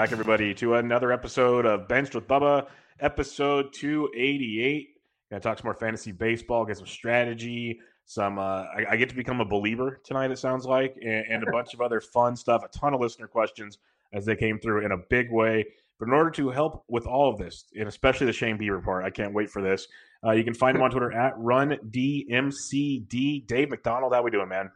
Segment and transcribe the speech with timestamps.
[0.00, 2.68] Back, everybody, to another episode of Benched with Bubba,
[3.00, 4.88] episode 288.
[5.28, 8.38] Gonna talk some more fantasy baseball, get some strategy, some.
[8.38, 10.30] Uh, I, I, get to become a Belieber tonight.
[10.30, 12.62] It sounds like, and, and a bunch of other fun stuff.
[12.64, 13.76] A ton of listener questions
[14.14, 15.66] as they came through in a big way.
[15.98, 19.04] But in order to help with all of this, and especially the Shane Bieber part,
[19.04, 19.86] I can't wait for this.
[20.24, 23.46] Uh, you can find him on Twitter at RunDMCD.
[23.46, 24.70] Dave McDonald, how we doing, man?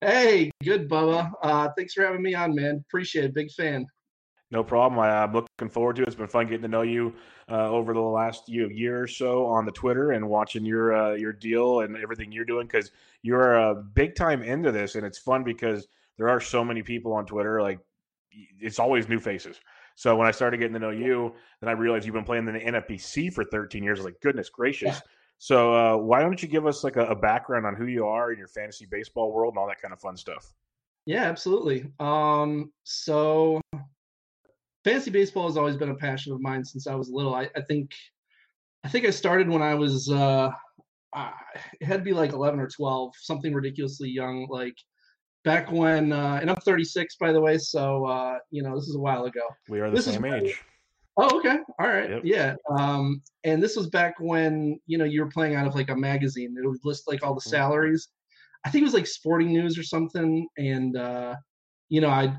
[0.00, 1.32] Hey, good, Bubba.
[1.42, 2.84] Uh, thanks for having me on, man.
[2.86, 3.34] Appreciate it.
[3.34, 3.88] Big fan.
[4.52, 5.00] No problem.
[5.00, 6.08] I, am looking forward to it.
[6.08, 7.14] It's been fun getting to know you
[7.50, 10.94] uh, over the last you know, year or so on the Twitter and watching your
[10.94, 12.90] uh, your deal and everything you're doing because
[13.22, 17.14] you're a big time into this, and it's fun because there are so many people
[17.14, 17.62] on Twitter.
[17.62, 17.78] Like
[18.60, 19.58] it's always new faces.
[19.94, 22.54] So when I started getting to know you, then I realized you've been playing in
[22.54, 23.98] the NFBC for 13 years.
[23.98, 24.96] I was like, goodness gracious.
[24.96, 25.00] Yeah.
[25.38, 28.32] So uh, why don't you give us like a, a, background on who you are
[28.32, 30.54] in your fantasy baseball world and all that kind of fun stuff?
[31.04, 31.90] Yeah, absolutely.
[31.98, 33.60] Um, so
[34.84, 37.34] fantasy baseball has always been a passion of mine since I was little.
[37.34, 37.92] I, I think
[38.84, 40.50] I think I started when I was uh,
[41.80, 44.74] it had to be like 11 or 12, something ridiculously young, like
[45.44, 46.12] back when.
[46.12, 49.24] Uh, and I'm 36, by the way, so uh, you know this is a while
[49.24, 49.42] ago.
[49.68, 50.60] We are the this same age.
[51.18, 51.58] Oh, okay.
[51.78, 52.08] All right.
[52.08, 52.22] Yep.
[52.24, 52.54] Yeah.
[52.78, 55.96] Um, and this was back when, you know, you were playing out of like a
[55.96, 56.56] magazine.
[56.56, 57.50] It would list like all the mm-hmm.
[57.50, 58.08] salaries.
[58.64, 60.48] I think it was like sporting news or something.
[60.56, 61.34] And, uh,
[61.90, 62.34] you know, I,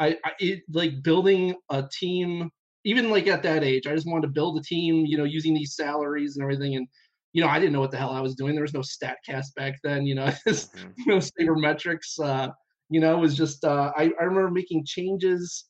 [0.00, 2.50] I, I it, like building a team,
[2.84, 5.54] even like at that age, I just wanted to build a team, you know, using
[5.54, 6.76] these salaries and everything.
[6.76, 6.88] And,
[7.32, 8.54] you know, I didn't know what the hell I was doing.
[8.54, 11.10] There was no StatCast back then, you know, mm-hmm.
[11.10, 12.48] know, sabermetrics, uh,
[12.88, 15.66] you know, it was just, uh, I, I remember making changes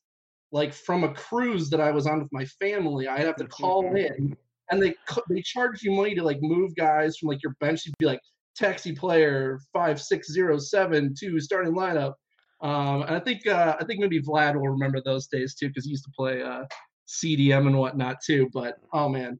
[0.51, 3.95] like from a cruise that I was on with my family, I'd have to call
[3.95, 4.35] in,
[4.69, 4.93] and they
[5.29, 7.85] they charge you money to like move guys from like your bench.
[7.85, 8.19] You'd be like
[8.55, 12.13] taxi player five six zero seven two starting lineup.
[12.61, 15.85] Um, and I think uh, I think maybe Vlad will remember those days too because
[15.85, 16.63] he used to play uh,
[17.07, 18.49] CDM and whatnot too.
[18.53, 19.39] But oh man,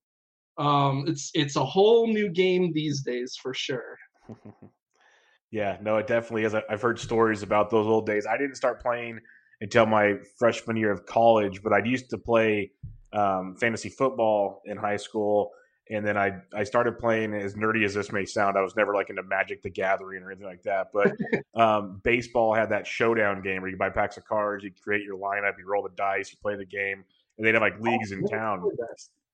[0.57, 3.97] um, it's it's a whole new game these days for sure.
[5.51, 6.55] yeah, no, it definitely is.
[6.55, 8.25] I've heard stories about those old days.
[8.25, 9.19] I didn't start playing
[9.61, 11.61] until my freshman year of college.
[11.63, 12.71] But I used to play
[13.13, 15.51] um, fantasy football in high school,
[15.91, 17.33] and then I I started playing.
[17.33, 20.31] As nerdy as this may sound, I was never like into Magic the Gathering or
[20.31, 20.87] anything like that.
[20.93, 21.11] But
[21.61, 25.17] um, baseball had that showdown game where you buy packs of cards, you create your
[25.17, 27.03] lineup, you roll the dice, you play the game,
[27.37, 28.63] and they'd have like leagues oh, in town.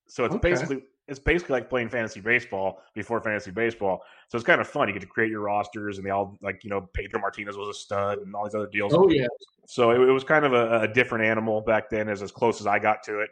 [0.07, 0.49] So it's okay.
[0.49, 4.01] basically it's basically like playing fantasy baseball before fantasy baseball.
[4.29, 4.87] So it's kind of fun.
[4.87, 7.69] You get to create your rosters, and they all like you know Pedro Martinez was
[7.69, 8.93] a stud, and all these other deals.
[8.93, 9.27] Oh yeah.
[9.67, 12.61] So it, it was kind of a, a, different animal back then, as as close
[12.61, 13.29] as I got to it.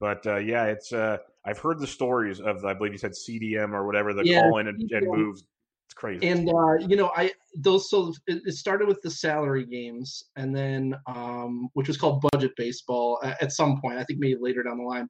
[0.00, 3.72] But uh, yeah, it's uh, I've heard the stories of I believe you said CDM
[3.72, 5.44] or whatever the yeah, call in and, and moves.
[5.86, 6.28] It's crazy.
[6.28, 10.94] And uh, you know, I those so it started with the salary games, and then
[11.06, 13.98] um, which was called budget baseball at some point.
[13.98, 15.08] I think maybe later down the line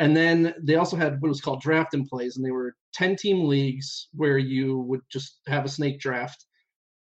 [0.00, 3.16] and then they also had what was called draft and plays, and they were 10
[3.16, 6.46] team leagues where you would just have a snake draft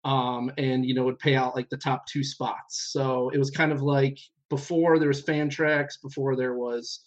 [0.05, 2.91] um, and you know would pay out like the top two spots.
[2.93, 4.19] So it was kind of like
[4.51, 7.01] before there was Fantrax, before there was.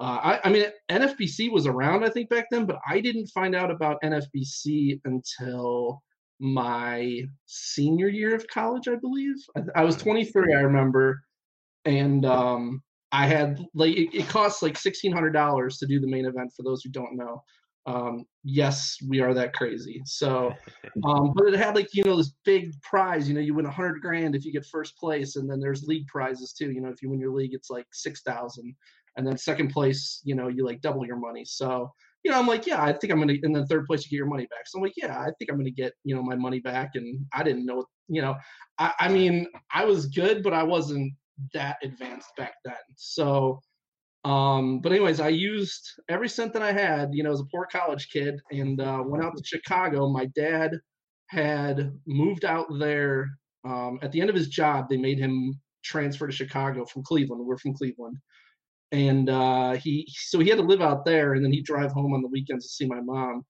[0.00, 3.54] Uh, I, I mean, NFBC was around, I think, back then, but I didn't find
[3.54, 6.02] out about NFBC until
[6.38, 9.34] my senior year of college, I believe.
[9.56, 11.20] I, I was 23, I remember,
[11.84, 16.06] and um, I had like it, it costs like sixteen hundred dollars to do the
[16.06, 16.52] main event.
[16.54, 17.42] For those who don't know,
[17.86, 20.02] um, yes, we are that crazy.
[20.04, 20.52] So,
[21.04, 23.28] um, but it had like you know this big prize.
[23.28, 25.84] You know, you win a hundred grand if you get first place, and then there's
[25.84, 26.70] league prizes too.
[26.70, 28.74] You know, if you win your league, it's like six thousand,
[29.18, 31.44] and then second place, you know, you like double your money.
[31.44, 31.92] So,
[32.22, 33.34] you know, I'm like, yeah, I think I'm gonna.
[33.42, 34.66] And then third place, you get your money back.
[34.66, 36.92] So I'm like, yeah, I think I'm gonna get you know my money back.
[36.94, 38.36] And I didn't know, you know,
[38.78, 41.12] I, I mean, I was good, but I wasn't
[41.52, 42.74] that advanced back then.
[42.96, 43.60] So,
[44.24, 47.66] um, but anyways, I used every cent that I had, you know, as a poor
[47.70, 50.08] college kid, and uh, went out to Chicago.
[50.08, 50.72] My dad
[51.26, 53.28] had moved out there
[53.64, 54.88] um, at the end of his job.
[54.88, 57.44] They made him transfer to Chicago from Cleveland.
[57.44, 58.16] We're from Cleveland,
[58.92, 62.14] and uh, he so he had to live out there, and then he'd drive home
[62.14, 63.44] on the weekends to see my mom.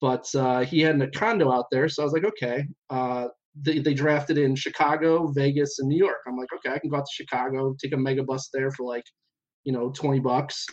[0.00, 2.66] But uh, he had a condo out there, so I was like, okay.
[2.90, 3.28] Uh,
[3.60, 6.18] they, they drafted in Chicago, Vegas, and New York.
[6.26, 8.84] I'm like, okay, I can go out to Chicago, take a mega bus there for
[8.84, 9.04] like,
[9.64, 10.66] you know, 20 bucks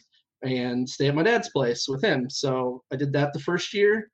[0.43, 2.29] and stay at my dad's place with him.
[2.29, 4.09] So I did that the first year.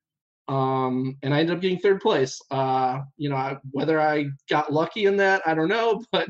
[0.48, 2.40] Um, and I ended up getting third place.
[2.51, 6.28] Uh, you know, I, whether I got lucky in that, I don't know, but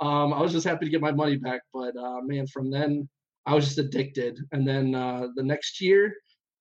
[0.00, 1.62] um, I was just happy to get my money back.
[1.72, 3.08] But uh, man, from then
[3.46, 4.38] I was just addicted.
[4.52, 6.14] And then uh, the next year,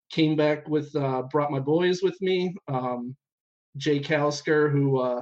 [0.10, 2.56] came back with uh, brought my boys with me.
[2.68, 3.16] Um,
[3.78, 5.22] Jay Calsker, who uh,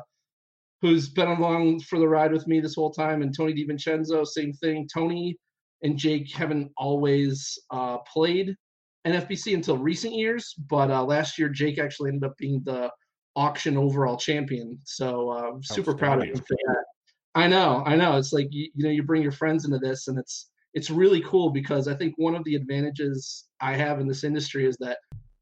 [0.81, 4.53] who's been along for the ride with me this whole time, and Tony DiVincenzo, same
[4.53, 4.87] thing.
[4.91, 5.37] Tony
[5.83, 8.55] and Jake haven't always uh, played
[9.05, 12.89] NFBC until recent years, but uh, last year Jake actually ended up being the
[13.35, 14.79] auction overall champion.
[14.85, 16.83] So uh, super proud of him for that.
[17.37, 18.17] I know, I know.
[18.17, 21.21] It's like you, you know, you bring your friends into this, and it's it's really
[21.21, 24.97] cool because I think one of the advantages I have in this industry is that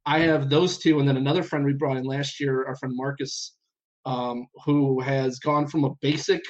[0.05, 2.93] I have those two, and then another friend we brought in last year, our friend
[2.97, 3.55] Marcus,
[4.05, 6.43] um, who has gone from a basic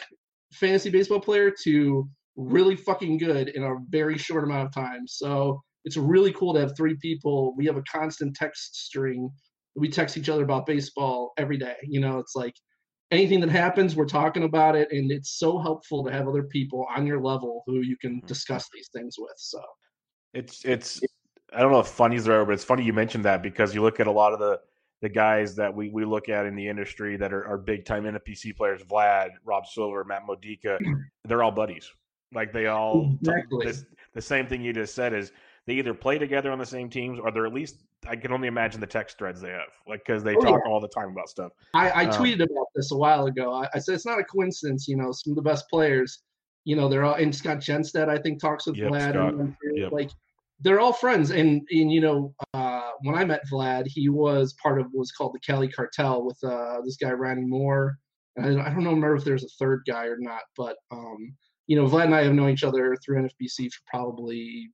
[0.51, 5.07] fantasy baseball player to really fucking good in a very short amount of time.
[5.07, 7.53] So it's really cool to have three people.
[7.55, 9.29] We have a constant text string.
[9.75, 11.75] We text each other about baseball every day.
[11.83, 12.55] You know, it's like
[13.11, 16.87] anything that happens, we're talking about it, and it's so helpful to have other people
[16.95, 18.27] on your level who you can mm-hmm.
[18.27, 19.35] discuss these things with.
[19.37, 19.61] So
[20.33, 21.01] it's it's
[21.53, 23.81] I don't know if funny's the right, but it's funny you mentioned that because you
[23.81, 24.59] look at a lot of the
[25.01, 28.05] the guys that we, we look at in the industry that are, are big time
[28.05, 30.79] NFBC players, Vlad, Rob Silver, Matt Modica,
[31.25, 31.91] they're all buddies.
[32.33, 33.65] Like they all exactly.
[33.65, 35.31] this, the same thing you just said is
[35.67, 38.47] they either play together on the same teams or they're at least I can only
[38.47, 40.71] imagine the text threads they have, like because they oh, talk yeah.
[40.71, 41.51] all the time about stuff.
[41.73, 43.51] I, I um, tweeted about this a while ago.
[43.51, 46.21] I, I, said it's not a coincidence, you know, some of the best players,
[46.65, 49.91] you know, they're all and Scott Genstead I think talks with yep, Vlad and, yep.
[49.91, 50.11] like
[50.59, 51.31] they're all friends.
[51.31, 55.11] And, and you know, uh, when I met Vlad, he was part of what was
[55.11, 57.97] called the Kelly Cartel with uh, this guy, Randy Moore.
[58.37, 61.35] And I don't know remember if there's a third guy or not, but, um,
[61.67, 64.69] you know, Vlad and I have known each other through NFBC for probably,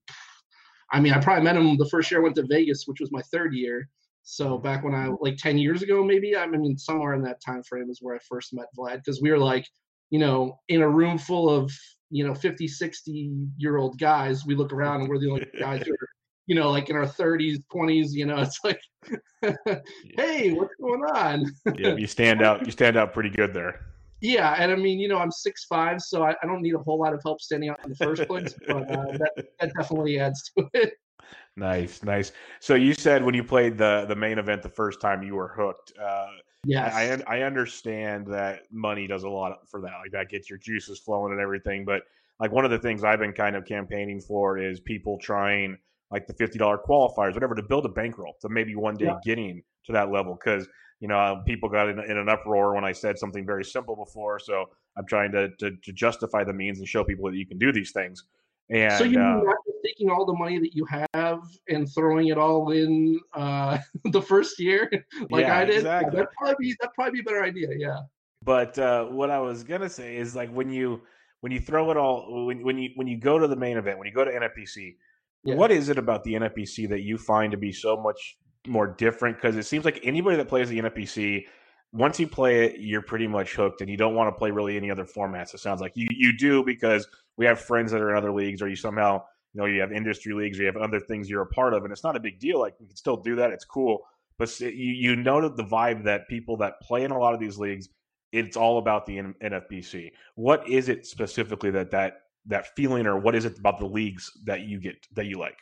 [0.92, 3.12] I mean, I probably met him the first year I went to Vegas, which was
[3.12, 3.88] my third year.
[4.24, 4.64] So mm-hmm.
[4.64, 7.90] back when I like 10 years ago, maybe I mean somewhere in that time frame
[7.90, 9.68] is where I first met Vlad because we were like,
[10.10, 11.72] you know, in a room full of
[12.12, 14.46] you know 50 60 year old guys.
[14.46, 16.08] We look around and we're the only guys who are
[16.48, 18.82] you know like in our 30s 20s you know it's like
[20.18, 21.46] hey what's going on?
[21.78, 23.80] Yeah you stand out you stand out pretty good there
[24.22, 26.80] yeah and i mean you know i'm six five so I, I don't need a
[26.80, 30.20] whole lot of help standing out in the first place but uh, that, that definitely
[30.20, 30.94] adds to it
[31.58, 35.22] nice nice so you said when you played the the main event the first time
[35.22, 36.28] you were hooked uh
[36.66, 37.24] Yes.
[37.28, 39.94] I, I understand that money does a lot for that.
[40.02, 41.86] Like that gets your juices flowing and everything.
[41.86, 42.04] But
[42.40, 45.78] like one of the things I've been kind of campaigning for is people trying
[46.12, 49.18] like the fifty dollar qualifiers, whatever, to build a bankroll to maybe one day yeah.
[49.24, 50.36] getting to that level.
[50.36, 50.68] Because
[51.02, 54.40] you know people got in, in, an uproar when I said something very simple before.
[54.40, 57.58] So I'm trying to, to, to justify the means and show people that you can
[57.58, 58.24] do these things.
[58.70, 62.38] And so you uh, not taking all the money that you have and throwing it
[62.38, 64.90] all in uh, the first year,
[65.30, 65.78] like yeah, I did.
[65.78, 66.12] Exactly.
[66.12, 67.68] That'd probably be that'd probably be a better idea.
[67.78, 68.00] Yeah.
[68.44, 71.02] But uh, what I was gonna say is like when you
[71.42, 73.98] when you throw it all when when you when you go to the main event
[73.98, 74.96] when you go to NFBC,
[75.44, 75.56] yeah.
[75.56, 78.38] what is it about the NFBC that you find to be so much
[78.68, 79.38] more different?
[79.38, 81.46] Because it seems like anybody that plays the NFBC
[81.94, 84.78] once you play it, you're pretty much hooked, and you don't want to play really
[84.78, 85.54] any other formats.
[85.54, 88.62] It sounds like you you do because we have friends that are in other leagues,
[88.62, 91.42] or you somehow you know you have industry leagues, or you have other things you're
[91.42, 92.60] a part of, and it's not a big deal.
[92.60, 94.00] Like we can still do that; it's cool.
[94.38, 97.58] But you you know the vibe that people that play in a lot of these
[97.58, 97.90] leagues,
[98.32, 100.12] it's all about the NFBC.
[100.36, 104.32] What is it specifically that that that feeling, or what is it about the leagues
[104.46, 105.58] that you get that you like?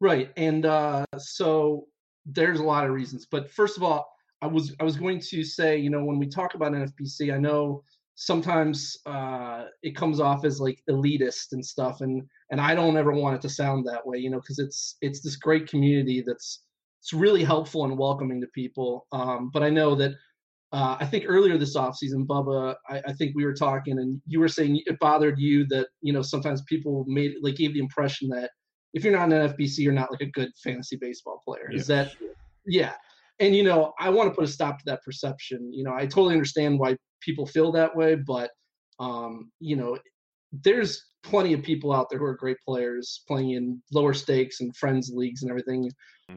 [0.00, 1.86] Right, and uh, so
[2.26, 3.26] there's a lot of reasons.
[3.30, 4.06] But first of all,
[4.42, 7.38] I was I was going to say, you know, when we talk about NFBC, I
[7.38, 7.82] know
[8.16, 13.12] sometimes uh, it comes off as like elitist and stuff, and and I don't ever
[13.12, 16.64] want it to sound that way, you know, because it's it's this great community that's
[17.00, 19.06] it's really helpful and welcoming to people.
[19.12, 20.12] Um, but I know that
[20.72, 24.40] uh, I think earlier this offseason, Bubba, I, I, think we were talking, and you
[24.40, 28.28] were saying it bothered you that you know sometimes people made like gave the impression
[28.30, 28.50] that
[28.94, 31.70] if you're not an FBC, you're not like a good fantasy baseball player.
[31.72, 32.12] Is that
[32.66, 32.94] yeah?
[33.38, 35.72] And you know, I want to put a stop to that perception.
[35.72, 38.50] You know, I totally understand why people feel that way, but
[38.98, 39.98] um, you know,
[40.52, 44.74] there's plenty of people out there who are great players playing in lower stakes and
[44.76, 45.90] friends leagues and everything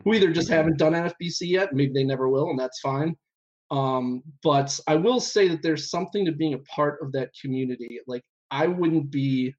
[0.03, 3.15] who either just haven't done NFBC yet, maybe they never will, and that's fine.
[3.71, 7.99] Um, but I will say that there's something to being a part of that community.
[8.07, 9.53] Like I wouldn't be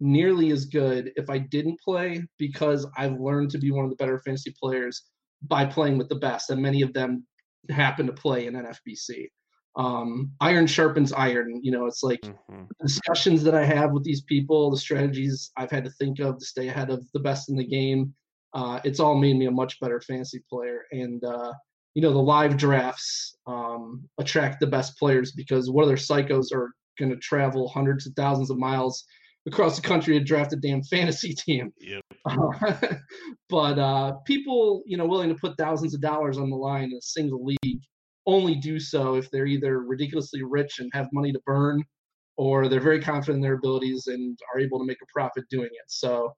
[0.00, 3.96] nearly as good if I didn't play because I've learned to be one of the
[3.96, 5.02] better fantasy players
[5.42, 7.26] by playing with the best, and many of them
[7.70, 9.28] happen to play in NFBC.
[9.76, 11.60] Um, iron sharpens iron.
[11.62, 12.64] You know, it's like mm-hmm.
[12.82, 16.44] discussions that I have with these people, the strategies I've had to think of to
[16.44, 18.14] stay ahead of the best in the game.
[18.54, 20.82] Uh, it's all made me a much better fantasy player.
[20.90, 21.52] And uh,
[21.94, 26.72] you know, the live drafts um, attract the best players because what other psychos are
[26.98, 29.04] going to travel hundreds of thousands of miles
[29.46, 31.72] across the country to draft a damn fantasy team.
[31.80, 32.02] Yep.
[32.26, 32.74] Uh,
[33.48, 36.94] but uh, people, you know, willing to put thousands of dollars on the line in
[36.94, 37.80] a single league
[38.28, 41.82] only do so if they're either ridiculously rich and have money to burn,
[42.36, 45.70] or they're very confident in their abilities and are able to make a profit doing
[45.72, 45.84] it.
[45.88, 46.30] So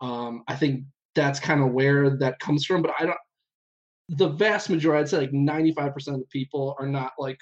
[0.00, 2.80] um, I think that's kind of where that comes from.
[2.80, 3.18] But I don't.
[4.08, 7.38] The vast majority, I'd say, like 95% of the people are not like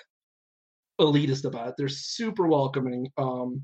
[1.00, 1.74] elitist about it.
[1.76, 3.06] They're super welcoming.
[3.18, 3.62] Um,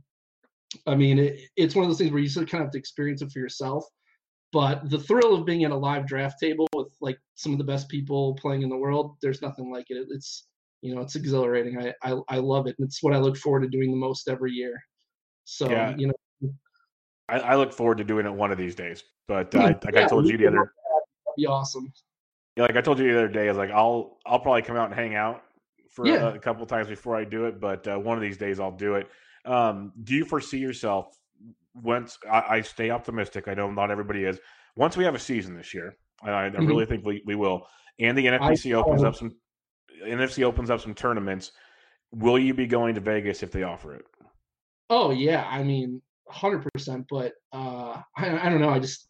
[0.87, 2.73] I mean, it, it's one of those things where you sort of kind of have
[2.73, 3.85] to experience it for yourself.
[4.52, 7.64] But the thrill of being at a live draft table with like some of the
[7.64, 10.06] best people playing in the world, there's nothing like it.
[10.11, 10.47] It's
[10.83, 11.78] you know, it's exhilarating.
[11.78, 12.76] I I, I love it.
[12.78, 14.80] And it's what I look forward to doing the most every year.
[15.45, 15.95] So yeah.
[15.97, 16.52] you know,
[17.28, 19.02] I, I, look forward to doing it one of these days.
[19.28, 21.92] But uh, like yeah, I told you the other, that'd be awesome.
[22.56, 24.87] Yeah, like I told you the other day, is like I'll I'll probably come out
[24.87, 25.42] and hang out
[25.90, 26.28] for yeah.
[26.28, 27.61] a, a, couple times before I do it.
[27.61, 29.09] But uh, one of these days I'll do it.
[29.47, 31.17] Um, do you foresee yourself
[31.75, 33.47] once I, I, stay optimistic?
[33.47, 34.38] I know not everybody is.
[34.76, 36.67] Once we have a season this year, I, I mm-hmm.
[36.67, 37.67] really think we, we will,
[38.00, 39.37] and the NFC opens up some
[40.05, 41.53] NFC opens up some tournaments.
[42.12, 44.05] Will you be going to Vegas if they offer it?
[44.91, 47.07] Oh yeah, I mean, hundred percent.
[47.09, 48.71] But uh, I, I don't know.
[48.71, 49.09] I just,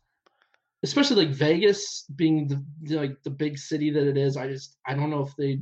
[0.85, 4.37] especially like Vegas being the, the, like the big city that it is.
[4.37, 5.61] I just I don't know if they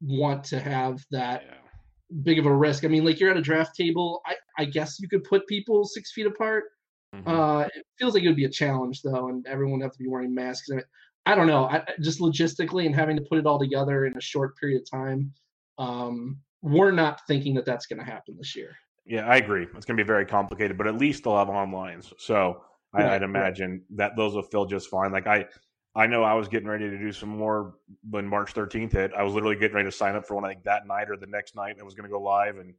[0.00, 1.42] want to have that.
[1.44, 1.54] Yeah
[2.22, 2.84] big of a risk.
[2.84, 4.22] I mean, like you're at a draft table.
[4.26, 6.64] I, I guess you could put people six feet apart.
[7.14, 7.28] Mm-hmm.
[7.28, 9.98] Uh, it feels like it would be a challenge though, and everyone would have to
[9.98, 10.68] be wearing masks.
[10.70, 10.82] I
[11.26, 11.64] I don't know.
[11.64, 14.90] I, just logistically and having to put it all together in a short period of
[14.90, 15.32] time,
[15.76, 18.76] um, we're not thinking that that's going to happen this year.
[19.04, 19.66] Yeah, I agree.
[19.74, 22.00] It's going to be very complicated, but at least they'll have online.
[22.18, 22.62] So
[22.94, 23.96] I, would imagine right.
[23.98, 25.12] that those will fill just fine.
[25.12, 25.46] Like I,
[25.96, 27.74] I know I was getting ready to do some more
[28.10, 29.12] when March 13th hit.
[29.16, 31.26] I was literally getting ready to sign up for one like that night or the
[31.26, 31.70] next night.
[31.70, 32.74] And it was going to go live, and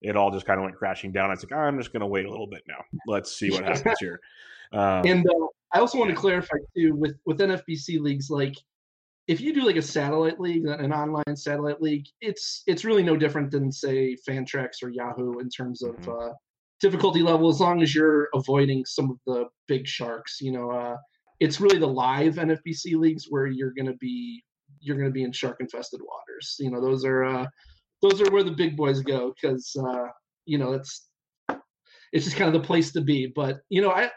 [0.00, 1.26] it all just kind of went crashing down.
[1.26, 2.82] I was like, I'm just going to wait a little bit now.
[3.06, 4.20] Let's see what happens here.
[4.72, 8.54] Um, and uh, I also want to clarify too with with NFBC leagues, like
[9.28, 13.16] if you do like a satellite league, an online satellite league, it's it's really no
[13.16, 16.10] different than say Fantrax or Yahoo in terms of mm-hmm.
[16.10, 16.32] uh,
[16.80, 20.40] difficulty level, as long as you're avoiding some of the big sharks.
[20.40, 20.96] You know, uh,
[21.42, 24.44] it's really the live NFBC leagues where you're going to be
[24.80, 26.56] you're going to be in shark infested waters.
[26.60, 27.46] You know, those are uh,
[28.00, 30.06] those are where the big boys go because uh,
[30.46, 31.08] you know it's
[32.12, 33.26] it's just kind of the place to be.
[33.26, 34.08] But you know, I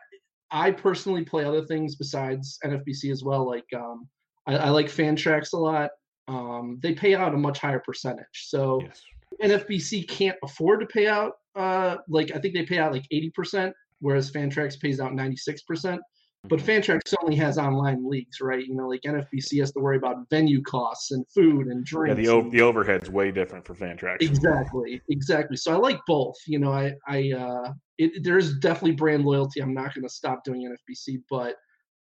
[0.51, 3.47] I personally play other things besides NFBC as well.
[3.47, 4.07] Like um,
[4.45, 5.89] I, I like Fantrax a lot.
[6.27, 8.25] Um, they pay out a much higher percentage.
[8.33, 9.01] So yes.
[9.41, 11.33] NFBC can't afford to pay out.
[11.55, 15.37] Uh, like I think they pay out like eighty percent, whereas Fantrax pays out ninety
[15.37, 16.01] six percent.
[16.47, 18.65] But Fantrax only has online leagues, right?
[18.65, 22.17] You know, like NFBC has to worry about venue costs and food and drinks.
[22.17, 24.17] Yeah, the o- the overhead's way different for Fantrax.
[24.21, 25.57] Exactly, exactly.
[25.57, 26.35] So I like both.
[26.47, 29.61] You know, I I uh, it, there's definitely brand loyalty.
[29.61, 31.55] I'm not going to stop doing NFBC, but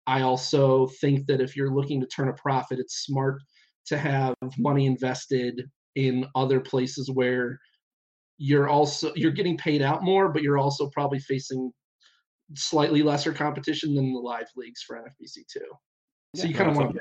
[0.07, 3.41] I also think that if you're looking to turn a profit, it's smart
[3.87, 5.63] to have money invested
[5.95, 7.59] in other places where
[8.37, 11.71] you're also you're getting paid out more, but you're also probably facing
[12.53, 15.59] slightly lesser competition than the live leagues for NFBC too.
[16.35, 16.99] So yeah, you kind of want to.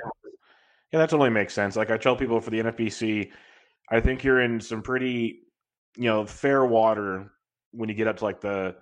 [0.92, 1.76] Yeah, that totally makes sense.
[1.76, 3.30] Like I tell people for the NFBC,
[3.90, 5.40] I think you're in some pretty,
[5.96, 7.32] you know, fair water
[7.72, 8.76] when you get up to like the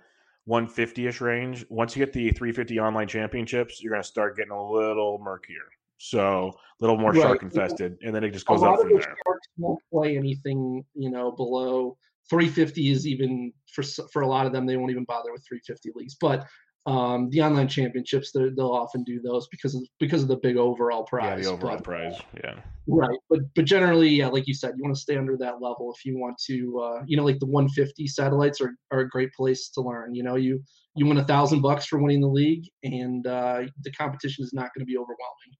[0.45, 1.65] 150 ish range.
[1.69, 5.55] Once you get the 350 online championships, you're going to start getting a little murkier.
[5.97, 7.21] So a little more right.
[7.21, 9.01] shark infested, and then it just goes up from there.
[9.01, 11.97] Sharks won't play anything, you know, below
[12.29, 15.91] 350 is even for for a lot of them they won't even bother with 350
[15.95, 16.15] leagues.
[16.19, 16.47] But
[16.85, 21.03] um, the online championships they'll often do those because of because of the big overall
[21.03, 21.37] prize.
[21.37, 22.15] Yeah, the overall but, prize.
[22.43, 22.55] Yeah.
[22.85, 25.93] Right, but but generally, yeah, like you said, you want to stay under that level
[25.95, 26.79] if you want to.
[26.79, 30.13] Uh, you know, like the 150 satellites are, are a great place to learn.
[30.13, 30.61] You know, you
[30.95, 34.69] you win a thousand bucks for winning the league, and uh, the competition is not
[34.75, 35.55] going to be overwhelming.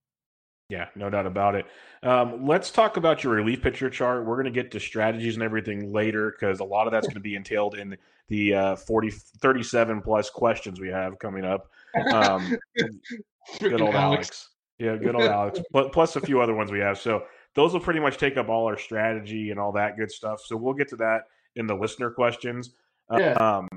[0.69, 1.65] Yeah, no doubt about it.
[2.03, 4.25] Um, let's talk about your relief pitcher chart.
[4.25, 7.15] We're going to get to strategies and everything later because a lot of that's going
[7.15, 7.97] to be entailed in
[8.29, 11.69] the uh, 40, 37 plus questions we have coming up.
[12.11, 12.57] Um,
[13.59, 13.95] good old Alex.
[13.95, 14.49] Alex.
[14.79, 15.59] Yeah, good old Alex.
[15.91, 16.99] Plus a few other ones we have.
[16.99, 17.23] So
[17.55, 20.41] those will pretty much take up all our strategy and all that good stuff.
[20.43, 22.71] So we'll get to that in the listener questions.
[23.15, 23.33] Yeah.
[23.33, 23.67] Um,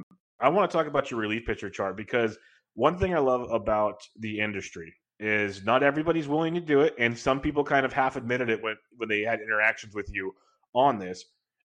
[0.41, 2.39] I want to talk about your relief pitcher chart because
[2.75, 7.19] one thing I love about the industry is not everybody's willing to do it, and
[7.19, 10.35] some people kind of half admitted it when when they had interactions with you
[10.75, 11.25] on this.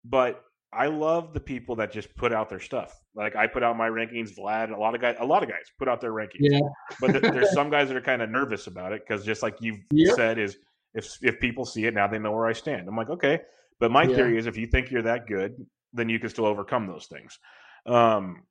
[0.04, 3.00] But I love the people that just put out their stuff.
[3.14, 5.70] Like I put out my rankings, Vlad, a lot of guys, a lot of guys
[5.78, 6.40] put out their rankings.
[6.40, 6.60] Yeah.
[7.00, 9.56] but th- there's some guys that are kind of nervous about it because just like
[9.60, 9.78] you've
[10.14, 10.56] said, is
[10.94, 12.88] if if people see it now, they know where I stand.
[12.88, 13.40] I'm like, okay.
[13.78, 14.16] But my yeah.
[14.16, 17.38] theory is, if you think you're that good, then you can still overcome those things.
[17.86, 18.42] Um,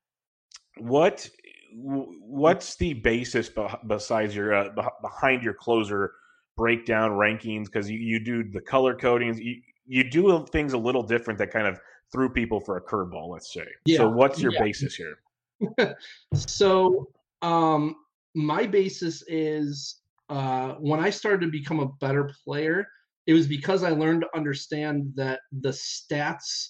[0.77, 1.29] what
[1.75, 3.50] what's the basis
[3.88, 4.70] besides your uh,
[5.01, 6.13] behind your closer
[6.58, 7.65] breakdown rankings?
[7.65, 11.51] Because you, you do the color codings, you, you do things a little different that
[11.51, 11.80] kind of
[12.12, 13.30] threw people for a curveball.
[13.30, 13.65] Let's say.
[13.86, 13.98] Yeah.
[13.98, 14.63] So what's your yeah.
[14.63, 15.96] basis here?
[16.34, 17.08] so
[17.42, 17.96] um,
[18.36, 22.88] my basis is uh, when I started to become a better player,
[23.27, 26.69] it was because I learned to understand that the stats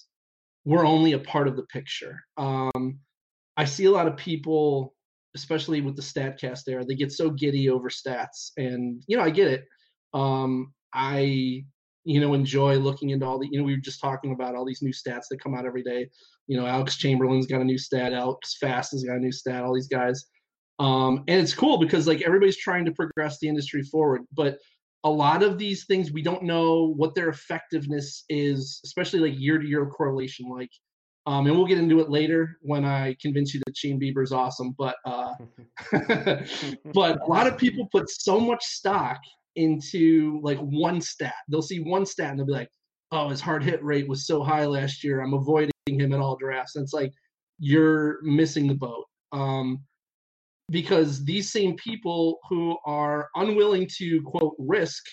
[0.64, 2.18] were only a part of the picture.
[2.36, 2.98] Um,
[3.56, 4.93] I see a lot of people,
[5.34, 9.30] especially with the Statcast era, they get so giddy over stats, and you know I
[9.30, 9.64] get it.
[10.12, 11.64] Um, I
[12.04, 14.64] you know enjoy looking into all the you know we were just talking about all
[14.64, 16.08] these new stats that come out every day.
[16.46, 19.64] You know Alex Chamberlain's got a new stat, Alex Fast has got a new stat,
[19.64, 20.24] all these guys.
[20.78, 24.58] Um, and it's cool because like everybody's trying to progress the industry forward, but
[25.04, 29.58] a lot of these things we don't know what their effectiveness is, especially like year
[29.58, 30.48] to year correlation.
[30.48, 30.70] Like
[31.26, 34.32] um, and we'll get into it later when I convince you that Shane Bieber is
[34.32, 34.74] awesome.
[34.76, 35.34] But uh,
[36.92, 39.20] but a lot of people put so much stock
[39.56, 41.34] into like one stat.
[41.48, 42.70] They'll see one stat and they'll be like,
[43.10, 45.20] "Oh, his hard hit rate was so high last year.
[45.22, 47.12] I'm avoiding him at all drafts." And it's like
[47.58, 49.06] you're missing the boat.
[49.32, 49.82] Um,
[50.70, 55.04] because these same people who are unwilling to quote risk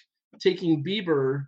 [0.41, 1.45] taking Bieber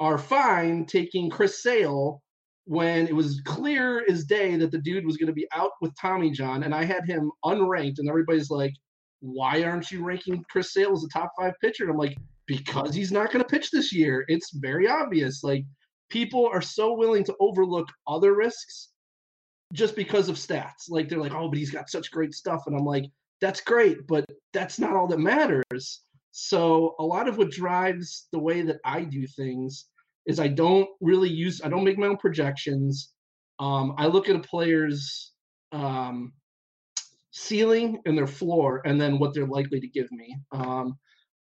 [0.00, 2.22] are fine taking Chris Sale
[2.66, 5.96] when it was clear as day that the dude was going to be out with
[5.98, 8.74] Tommy John, and I had him unranked, and everybody's like,
[9.20, 12.92] "Why aren't you ranking Chris Sale as a top five pitcher?" And I'm like, "Because
[12.94, 14.24] he's not going to pitch this year.
[14.26, 15.44] It's very obvious.
[15.44, 15.64] Like
[16.10, 18.90] people are so willing to overlook other risks
[19.72, 20.90] just because of stats.
[20.90, 23.04] Like they're like, "Oh, but he's got such great stuff," and I'm like,
[23.40, 26.02] "That's great, but that's not all that matters."
[26.32, 29.86] So a lot of what drives the way that I do things
[30.26, 33.12] is I don't really use I don't make my own projections.
[33.58, 35.32] Um, I look at a player's
[35.72, 36.32] um,
[37.30, 40.36] ceiling and their floor, and then what they're likely to give me.
[40.52, 40.98] Um,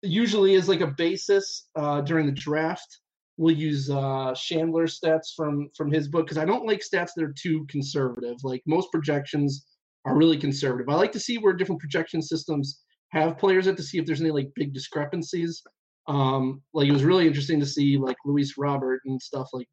[0.03, 3.01] usually, as like a basis uh, during the draft,
[3.37, 7.25] we'll use uh, Chandler stats from from his book because I don't like stats that
[7.25, 8.37] are too conservative.
[8.43, 9.67] Like most projections
[10.05, 10.89] are really conservative.
[10.89, 14.21] I like to see where different projection systems have players at to see if there's
[14.21, 15.63] any like big discrepancies.
[16.07, 19.49] Um, like it was really interesting to see like Luis Robert and stuff.
[19.53, 19.69] Like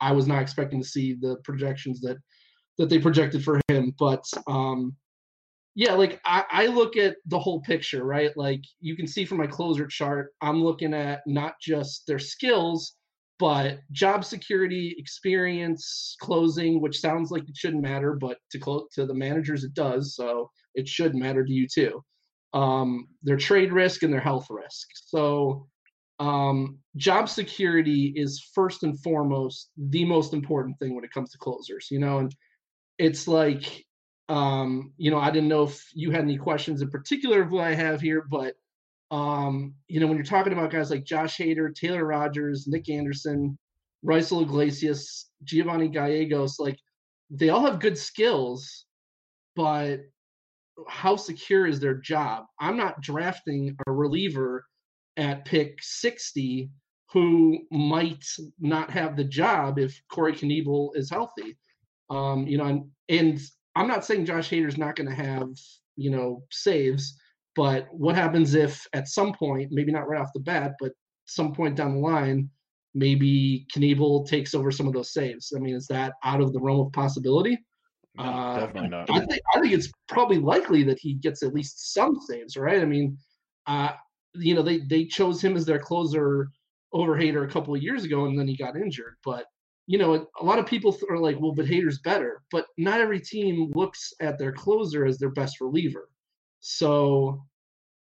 [0.00, 2.16] I was not expecting to see the projections that
[2.78, 4.94] that they projected for him, but um,
[5.74, 8.36] yeah, like I, I look at the whole picture, right?
[8.36, 12.96] Like you can see from my closer chart, I'm looking at not just their skills,
[13.38, 19.06] but job security, experience, closing, which sounds like it shouldn't matter, but to close to
[19.06, 22.02] the managers it does, so it should matter to you too
[22.52, 24.88] um, their trade risk and their health risk.
[24.94, 25.66] So,
[26.18, 31.38] um, job security is first and foremost the most important thing when it comes to
[31.38, 31.88] closers.
[31.90, 32.34] You know, and
[32.98, 33.84] it's like,
[34.28, 37.64] um, you know, I didn't know if you had any questions in particular of what
[37.64, 38.54] I have here, but
[39.10, 43.56] um, you know, when you're talking about guys like Josh Hader, Taylor Rogers, Nick Anderson,
[44.04, 46.78] Raisel Iglesias, Giovanni Gallegos, like
[47.30, 48.86] they all have good skills,
[49.54, 50.00] but
[50.88, 52.44] how secure is their job?
[52.60, 54.64] I'm not drafting a reliever
[55.16, 56.70] at pick 60
[57.12, 58.24] who might
[58.58, 61.56] not have the job if Corey Knebel is healthy.
[62.10, 63.40] Um, you know, and,
[63.76, 65.48] I'm not saying Josh Hader's not going to have,
[65.96, 67.14] you know, saves,
[67.54, 70.92] but what happens if at some point, maybe not right off the bat, but
[71.26, 72.48] some point down the line,
[72.94, 75.52] maybe Knebel takes over some of those saves?
[75.54, 77.58] I mean, is that out of the realm of possibility?
[78.18, 79.10] No, uh, definitely not.
[79.10, 82.80] I think I think it's probably likely that he gets at least some saves, right?
[82.80, 83.16] I mean,
[83.66, 83.90] uh,
[84.34, 86.48] you know, they they chose him as their closer
[86.92, 89.16] over Hader a couple of years ago, and then he got injured.
[89.24, 89.46] But
[89.86, 92.42] you know, a lot of people are like, well, but Hader's better.
[92.50, 96.08] But not every team looks at their closer as their best reliever.
[96.60, 97.44] So,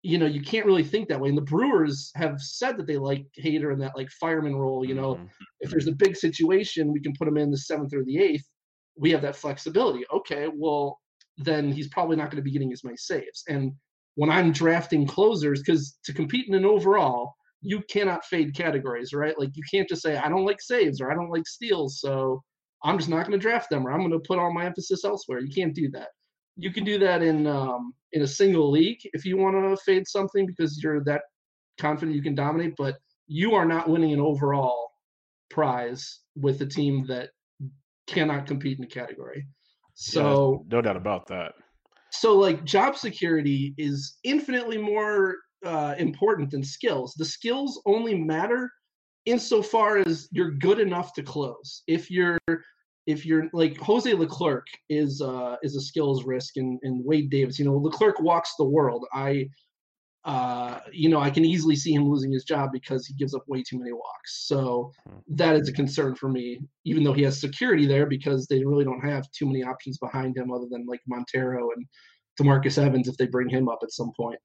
[0.01, 1.29] you know, you can't really think that way.
[1.29, 4.83] And the Brewers have said that they like Hader in that like fireman role.
[4.83, 5.25] You know, mm-hmm.
[5.59, 8.49] if there's a big situation, we can put him in the seventh or the eighth
[8.99, 10.03] we have that flexibility.
[10.13, 10.99] Okay, well,
[11.37, 13.43] then he's probably not going to be getting as many saves.
[13.47, 13.71] And
[14.15, 19.37] when I'm drafting closers, because to compete in an overall, you cannot fade categories, right?
[19.39, 22.41] Like you can't just say, I don't like saves or I don't like steals, so
[22.83, 25.03] I'm just not going to draft them or I'm going to put all my emphasis
[25.03, 25.39] elsewhere.
[25.39, 26.09] You can't do that.
[26.57, 30.07] You can do that in um, in a single league if you want to fade
[30.07, 31.21] something because you're that
[31.79, 34.89] confident you can dominate, but you are not winning an overall
[35.49, 37.29] prize with a team that
[38.09, 39.47] cannot compete in the category.
[39.93, 41.53] So yeah, no doubt about that.
[42.11, 47.13] So like job security is infinitely more uh, important than skills.
[47.17, 48.71] The skills only matter
[49.25, 51.83] insofar as you're good enough to close.
[51.87, 52.39] If you're
[53.05, 57.59] if you're like Jose Leclerc is uh, is a skills risk and, and Wade Davis,
[57.59, 59.05] you know, Leclerc walks the world.
[59.13, 59.49] I
[60.29, 63.41] uh, you know, I can easily see him losing his job because he gives up
[63.47, 64.45] way too many walks.
[64.45, 65.17] So hmm.
[65.29, 68.83] that is a concern for me, even though he has security there because they really
[68.83, 71.83] don't have too many options behind him other than like Montero and
[72.39, 74.37] Demarcus Evans if they bring him up at some point.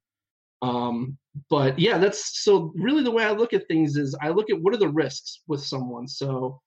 [0.63, 1.19] Um,
[1.51, 4.59] but yeah, that's so really the way I look at things is I look at
[4.63, 6.09] what are the risks with someone.
[6.09, 6.63] So,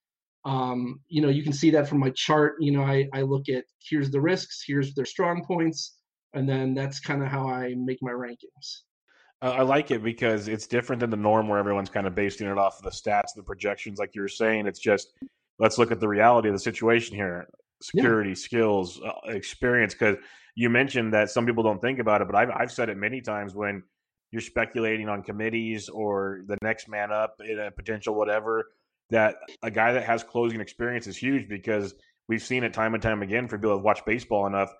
[0.45, 2.57] um, you know, you can see that from my chart.
[2.59, 5.95] You know, I, I look at here's the risks, here's their strong points,
[6.35, 8.83] and then that's kind of how I make my rankings.
[9.41, 12.57] I like it because it's different than the norm where everyone's kind of basing it
[12.57, 14.65] off of the stats, and the projections, like you were saying.
[14.65, 15.13] It's just
[15.59, 17.47] let's look at the reality of the situation here:
[17.81, 18.35] security, yeah.
[18.35, 19.93] skills, uh, experience.
[19.93, 20.17] Because
[20.55, 23.21] you mentioned that some people don't think about it, but I've I've said it many
[23.21, 23.83] times when
[24.31, 28.69] you're speculating on committees or the next man up in a potential whatever.
[29.09, 31.93] That a guy that has closing experience is huge because
[32.27, 34.73] we've seen it time and time again for people that watch baseball enough.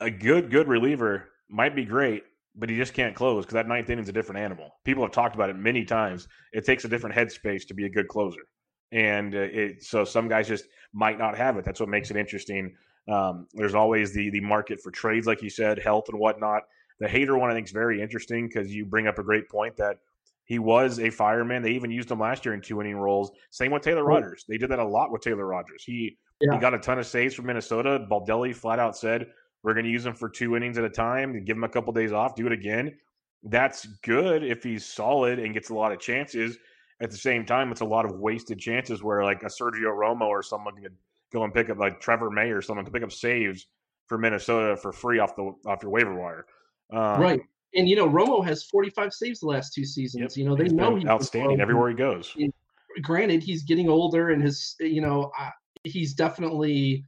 [0.00, 2.24] A good good reliever might be great,
[2.56, 4.70] but he just can't close because that ninth inning is a different animal.
[4.84, 6.28] People have talked about it many times.
[6.52, 8.40] It takes a different headspace to be a good closer,
[8.92, 11.64] and uh, it, so some guys just might not have it.
[11.64, 12.74] That's what makes it interesting.
[13.08, 16.62] Um, there's always the the market for trades, like you said, health and whatnot.
[16.98, 19.76] The Hader one I think is very interesting because you bring up a great point
[19.76, 19.98] that
[20.46, 21.62] he was a fireman.
[21.62, 23.32] They even used him last year in two inning roles.
[23.50, 24.44] Same with Taylor Rogers.
[24.48, 25.82] They did that a lot with Taylor Rogers.
[25.84, 26.54] He yeah.
[26.54, 28.06] he got a ton of saves from Minnesota.
[28.10, 29.26] Baldelli flat out said
[29.66, 31.68] we're going to use him for two innings at a time and give him a
[31.68, 32.96] couple days off, do it again.
[33.42, 36.56] That's good if he's solid and gets a lot of chances.
[37.00, 40.28] At the same time, it's a lot of wasted chances where like a Sergio Romo
[40.28, 40.94] or someone could
[41.32, 43.66] go and pick up like Trevor May or someone could pick up saves
[44.06, 46.46] for Minnesota for free off the off your waiver wire.
[46.92, 47.40] Um, right.
[47.74, 50.36] And you know, Romo has 45 saves the last two seasons.
[50.36, 50.44] Yep.
[50.44, 52.36] You know, they he's know he's outstanding everywhere he goes.
[53.02, 55.50] granted, he's getting older, and his you know uh,
[55.82, 57.04] he's definitely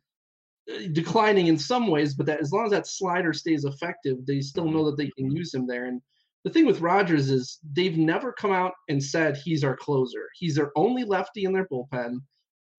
[0.93, 4.71] declining in some ways, but that as long as that slider stays effective, they still
[4.71, 5.87] know that they can use him there.
[5.87, 6.01] And
[6.45, 10.29] the thing with Rogers is they've never come out and said he's our closer.
[10.35, 12.19] He's their only lefty in their bullpen.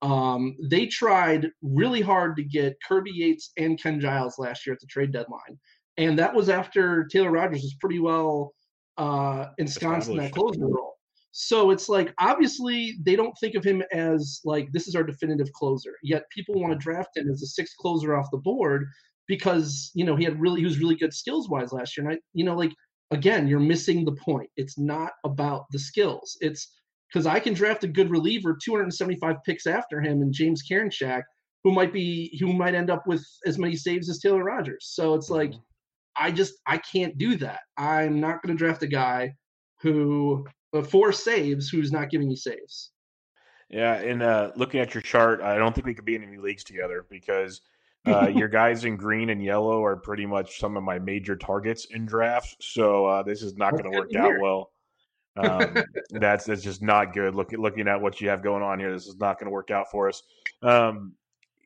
[0.02, 4.80] Um, they tried really hard to get Kirby Yates and Ken Giles last year at
[4.80, 5.60] the trade deadline,
[5.98, 8.54] and that was after Taylor Rogers was pretty well
[8.98, 10.89] uh, ensconced in that closer role.
[11.32, 15.52] So it's like obviously they don't think of him as like this is our definitive
[15.54, 15.92] closer.
[16.04, 18.88] Yet people want to draft him as a sixth closer off the board
[19.28, 22.08] because you know he had really he was really good skills wise last year.
[22.08, 22.74] And I you know like
[23.12, 24.50] again you're missing the point.
[24.58, 26.38] It's not about the skills.
[26.42, 26.68] It's
[27.12, 31.24] because I can draft a good reliever 275 picks after him and James Karinchak
[31.64, 34.90] who might be who might end up with as many saves as Taylor Rogers.
[34.92, 35.60] So it's like mm-hmm.
[36.18, 37.60] I just I can't do that.
[37.78, 39.34] I'm not going to draft a guy
[39.82, 42.92] who but four saves, who's not giving you saves?
[43.70, 46.38] Yeah, and uh, looking at your chart, I don't think we could be in any
[46.38, 47.62] leagues together because
[48.06, 51.86] uh, your guys in green and yellow are pretty much some of my major targets
[51.86, 52.56] in drafts.
[52.62, 54.72] So uh, this is not going to work out well.
[55.38, 57.36] Um, that's that's just not good.
[57.36, 59.70] Looking looking at what you have going on here, this is not going to work
[59.70, 60.24] out for us.
[60.64, 61.14] Um,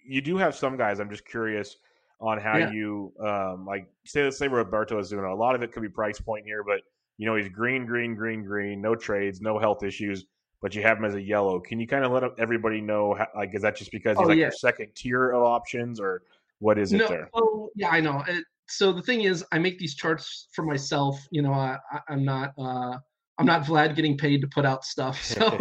[0.06, 1.00] you do have some guys.
[1.00, 1.78] I'm just curious
[2.20, 2.72] on how yeah.
[2.72, 5.34] you um, like say let's say Roberto Osuna.
[5.34, 6.82] A lot of it could be price point here, but
[7.18, 10.26] you know he's green, green, green, green, no trades, no health issues,
[10.62, 11.60] but you have him as a yellow.
[11.60, 13.14] Can you kind of let everybody know?
[13.14, 14.46] How, like, is that just because he's oh, like yeah.
[14.46, 16.24] your second tier of options, or
[16.60, 17.30] what is it no, there?
[17.34, 18.24] Oh, yeah, I know.
[18.28, 21.20] It, so the thing is, I make these charts for myself.
[21.32, 21.78] You know, I,
[22.10, 22.54] am not.
[22.58, 22.98] Uh,
[23.40, 25.22] I'm not Vlad getting paid to put out stuff.
[25.24, 25.58] So,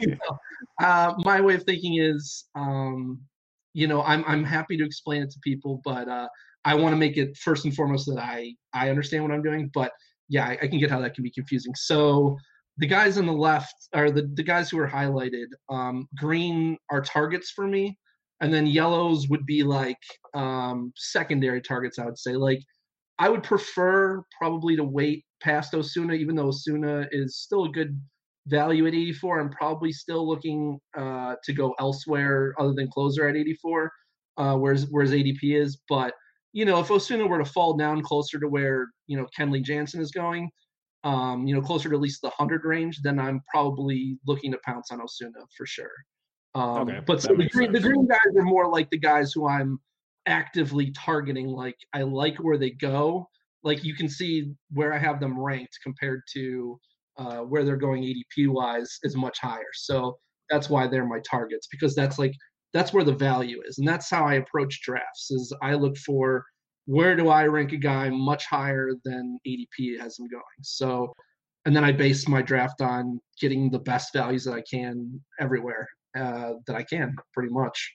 [0.00, 0.38] you know,
[0.80, 3.20] uh, my way of thinking is, um,
[3.74, 6.28] you know, I'm I'm happy to explain it to people, but uh,
[6.64, 9.70] I want to make it first and foremost that I I understand what I'm doing.
[9.72, 9.92] But
[10.32, 11.74] yeah, I, I, can get how that can be confusing.
[11.74, 12.38] So
[12.78, 15.48] the guys on the left are the the guys who are highlighted.
[15.68, 17.98] Um, green are targets for me,
[18.40, 20.02] and then yellows would be like
[20.34, 21.98] um, secondary targets.
[21.98, 22.60] I would say like
[23.18, 28.00] I would prefer probably to wait past Osuna, even though Osuna is still a good
[28.46, 29.38] value at 84.
[29.38, 33.92] I'm probably still looking uh, to go elsewhere other than closer at 84,
[34.38, 35.78] uh, whereas whereas ADP is.
[35.90, 36.14] But
[36.52, 40.00] you know, if Osuna were to fall down closer to where you know Kenley Jansen
[40.00, 40.50] is going,
[41.04, 44.58] um, you know, closer to at least the hundred range, then I'm probably looking to
[44.64, 45.90] pounce on Osuna for sure.
[46.54, 49.48] Um, okay, but so the green, the green guys are more like the guys who
[49.48, 49.80] I'm
[50.26, 51.48] actively targeting.
[51.48, 53.28] Like I like where they go.
[53.64, 56.78] Like you can see where I have them ranked compared to
[57.16, 59.72] uh, where they're going ADP wise is much higher.
[59.74, 60.18] So
[60.50, 62.34] that's why they're my targets because that's like
[62.72, 65.30] that's where the value is, and that's how I approach drafts.
[65.30, 66.44] Is I look for
[66.86, 70.42] where do I rank a guy much higher than ADP has him going.
[70.62, 71.12] So,
[71.64, 75.88] and then I base my draft on getting the best values that I can everywhere
[76.16, 77.94] uh, that I can, pretty much.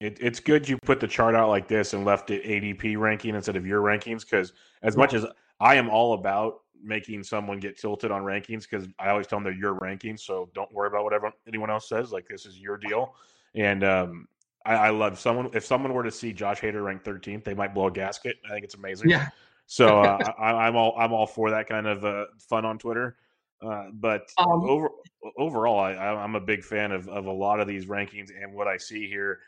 [0.00, 3.34] It, it's good you put the chart out like this and left it ADP ranking
[3.34, 5.24] instead of your rankings because as much as
[5.58, 9.44] I am all about making someone get tilted on rankings because I always tell them
[9.44, 10.20] they're your rankings.
[10.20, 12.12] So don't worry about whatever anyone else says.
[12.12, 13.14] Like this is your deal.
[13.56, 14.28] And um,
[14.64, 15.50] I, I, love someone.
[15.54, 18.36] If someone were to see Josh Hader ranked 13th, they might blow a gasket.
[18.44, 19.08] I think it's amazing.
[19.08, 19.28] Yeah.
[19.66, 23.16] So uh, I, am all I'm all for that kind of uh, fun on Twitter.
[23.62, 24.90] Uh, but um, over,
[25.38, 28.68] overall, I, I'm a big fan of, of a lot of these rankings and what
[28.68, 29.40] I see here.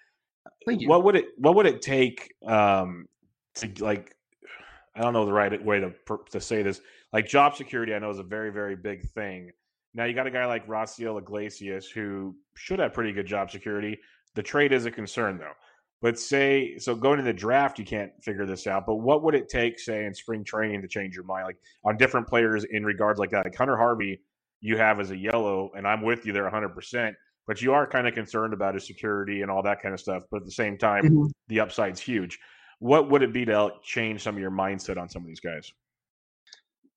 [0.65, 3.07] What would it What would it take um,
[3.57, 4.15] to like
[4.95, 5.93] I don't know the right way to
[6.31, 6.81] to say this.
[7.13, 9.53] Like job security, I know is a very very big thing.
[9.99, 13.99] Now you got a guy like Raisel Iglesias who should have pretty good job security.
[14.37, 15.53] The trade is a concern though.
[16.01, 18.87] But say so going to the draft, you can't figure this out.
[18.87, 21.97] But what would it take, say, in spring training to change your mind, like on
[21.97, 23.45] different players in regards like that?
[23.45, 24.21] Like Hunter Harvey,
[24.61, 26.69] you have as a yellow, and I'm with you there 100.
[26.69, 27.17] percent
[27.49, 30.23] But you are kind of concerned about his security and all that kind of stuff.
[30.31, 31.27] But at the same time, mm-hmm.
[31.49, 32.39] the upside's huge
[32.81, 35.73] what would it be to change some of your mindset on some of these guys?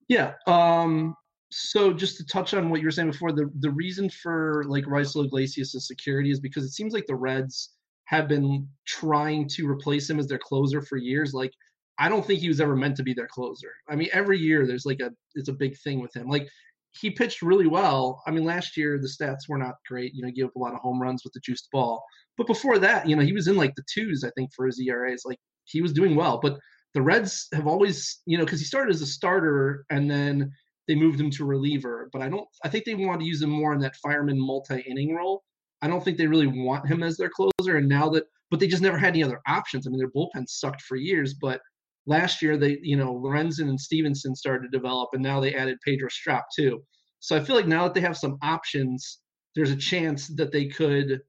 [0.08, 0.34] Yeah.
[0.46, 1.16] Um,
[1.52, 4.84] so just to touch on what you were saying before, the the reason for like
[4.84, 7.74] Raisel Iglesias' security is because it seems like the Reds
[8.06, 11.34] have been trying to replace him as their closer for years.
[11.34, 11.52] Like
[11.98, 13.70] I don't think he was ever meant to be their closer.
[13.88, 16.28] I mean, every year there's like a it's a big thing with him.
[16.28, 16.48] Like
[16.92, 18.22] he pitched really well.
[18.26, 20.14] I mean, last year the stats were not great.
[20.14, 22.02] You know, he gave up a lot of home runs with the juiced ball.
[22.38, 24.80] But before that, you know, he was in like the twos, I think, for his
[24.80, 25.22] ERAs.
[25.26, 26.40] Like he was doing well.
[26.42, 26.58] But
[26.94, 30.52] the Reds have always, you know, because he started as a starter and then
[30.88, 32.08] they moved him to reliever.
[32.12, 34.80] But I don't, I think they want to use him more in that fireman multi
[34.88, 35.42] inning role.
[35.80, 37.76] I don't think they really want him as their closer.
[37.76, 39.86] And now that, but they just never had any other options.
[39.86, 41.60] I mean, their bullpen sucked for years, but
[42.06, 45.78] last year they, you know, Lorenzen and Stevenson started to develop, and now they added
[45.84, 46.82] Pedro Strop too.
[47.20, 49.20] So I feel like now that they have some options,
[49.54, 51.20] there's a chance that they could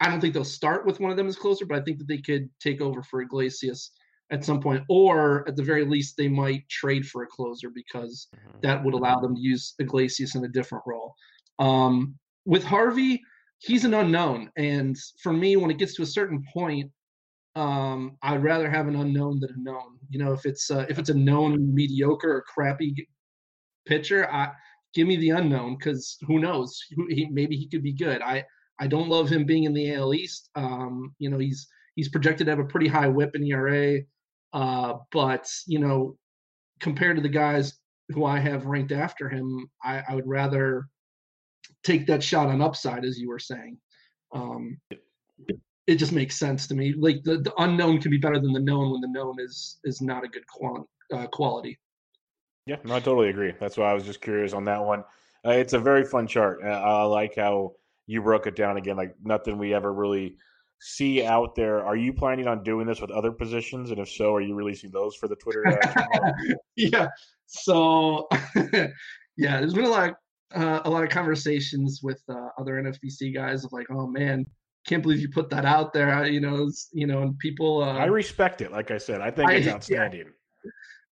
[0.00, 2.08] I don't think they'll start with one of them as closer, but I think that
[2.08, 3.92] they could take over for Iglesias
[4.30, 8.28] at some point, or at the very least, they might trade for a closer because
[8.34, 8.58] mm-hmm.
[8.62, 11.14] that would allow them to use Iglesias in a different role.
[11.58, 13.22] Um, with Harvey,
[13.58, 16.90] he's an unknown, and for me, when it gets to a certain point,
[17.54, 19.98] um, I'd rather have an unknown than a known.
[20.10, 23.08] You know, if it's uh, if it's a known mediocre or crappy
[23.86, 24.50] pitcher, I
[24.94, 26.78] give me the unknown because who knows?
[27.08, 28.20] He, maybe he could be good.
[28.20, 28.44] I
[28.78, 30.50] I don't love him being in the AL East.
[30.54, 34.00] Um, you know, he's he's projected to have a pretty high WHIP in ERA,
[34.56, 36.16] uh, but you know,
[36.80, 40.88] compared to the guys who I have ranked after him, I, I would rather
[41.84, 43.76] take that shot on upside, as you were saying.
[44.34, 46.94] Um, it, it just makes sense to me.
[46.96, 50.00] Like the, the unknown can be better than the known when the known is is
[50.00, 50.86] not a good quality.
[51.12, 51.78] Uh, quality.
[52.64, 53.52] Yeah, no, I totally agree.
[53.60, 55.04] That's why I was just curious on that one.
[55.46, 56.60] Uh, it's a very fun chart.
[56.64, 57.74] Uh, I like how
[58.06, 60.38] you broke it down again like nothing we ever really
[60.80, 61.84] see out there.
[61.84, 63.90] Are you planning on doing this with other positions?
[63.90, 65.66] And if so, are you releasing those for the Twitter?
[65.66, 66.32] Uh,
[66.76, 67.08] yeah.
[67.46, 68.28] So,
[69.36, 73.34] yeah, there's been a lot, of, uh, a lot of conversations with uh, other NFBC
[73.34, 74.44] guys of like, oh man,
[74.86, 76.26] can't believe you put that out there.
[76.26, 77.82] You know, you know, and people.
[77.82, 78.72] Uh, I respect it.
[78.72, 80.26] Like I said, I think it's outstanding.
[80.64, 80.70] Yeah.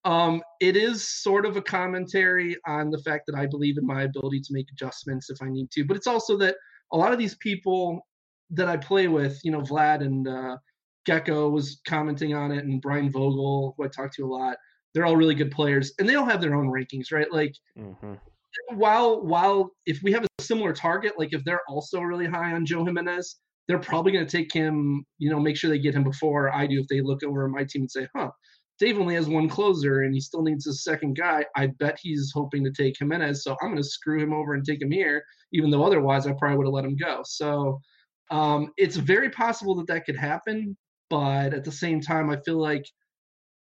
[0.04, 4.04] Um, it is sort of a commentary on the fact that I believe in my
[4.04, 6.54] ability to make adjustments if I need to, but it's also that
[6.92, 8.05] a lot of these people
[8.50, 10.56] that I play with, you know, Vlad and uh,
[11.04, 14.56] Gecko was commenting on it, and Brian Vogel, who I talk to a lot.
[14.94, 17.30] They're all really good players, and they all have their own rankings, right?
[17.30, 18.14] Like, mm-hmm.
[18.74, 22.64] while while if we have a similar target, like if they're also really high on
[22.66, 23.36] Joe Jimenez,
[23.68, 25.04] they're probably going to take him.
[25.18, 26.80] You know, make sure they get him before I do.
[26.80, 28.30] If they look over my team and say, "Huh,
[28.78, 31.44] Dave only has one closer and he still needs a second guy.
[31.56, 34.64] I bet he's hoping to take Jimenez, so I'm going to screw him over and
[34.64, 37.22] take him here, even though otherwise I probably would have let him go.
[37.24, 37.80] So
[38.30, 40.76] um, it's very possible that that could happen,
[41.10, 42.84] but at the same time, I feel like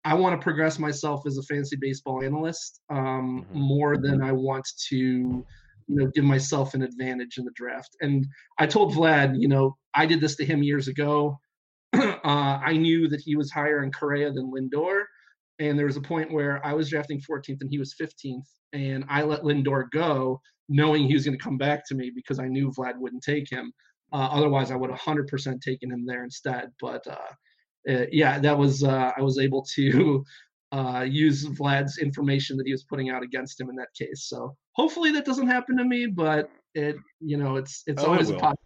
[0.05, 3.61] I want to progress myself as a fantasy baseball analyst um, mm-hmm.
[3.61, 5.45] more than I want to, you
[5.89, 7.97] know, give myself an advantage in the draft.
[8.01, 8.27] And
[8.59, 11.39] I told Vlad, you know, I did this to him years ago.
[11.95, 15.05] uh, I knew that he was higher in Correa than Lindor,
[15.59, 19.05] and there was a point where I was drafting 14th and he was 15th, and
[19.09, 22.49] I let Lindor go, knowing he was going to come back to me because I
[22.49, 23.73] knew Vlad wouldn't take him.
[24.15, 26.71] Uh, otherwise, I would have 100% taken him there instead.
[26.81, 30.25] But uh, uh, yeah, that was uh, I was able to
[30.73, 34.27] uh, use Vlad's information that he was putting out against him in that case.
[34.29, 38.31] So hopefully that doesn't happen to me, but it you know it's it's oh, always
[38.31, 38.61] it a possibility.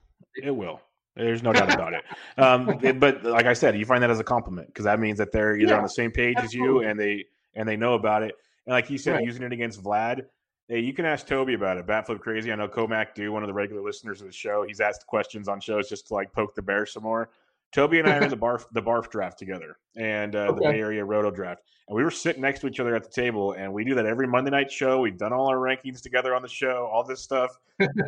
[0.45, 0.81] It will.
[1.17, 2.05] There's no doubt about it.
[2.39, 5.19] Um, it, But like I said, you find that as a compliment because that means
[5.19, 6.69] that they're either yeah, on the same page absolutely.
[6.79, 7.25] as you and they
[7.57, 8.35] and they know about it.
[8.67, 9.25] And like you said, right.
[9.25, 10.27] using it against Vlad,
[10.69, 11.87] hey, you can ask Toby about it.
[11.87, 12.53] Batflip crazy.
[12.53, 14.65] I know Comac do one of the regular listeners of the show.
[14.67, 17.31] He's asked questions on shows just to like poke the bear some more.
[17.73, 20.55] Toby and I are in the barf the barf draft together and uh, okay.
[20.55, 23.11] the Bay Area Roto draft, and we were sitting next to each other at the
[23.11, 25.01] table, and we do that every Monday night show.
[25.01, 27.51] We've done all our rankings together on the show, all this stuff,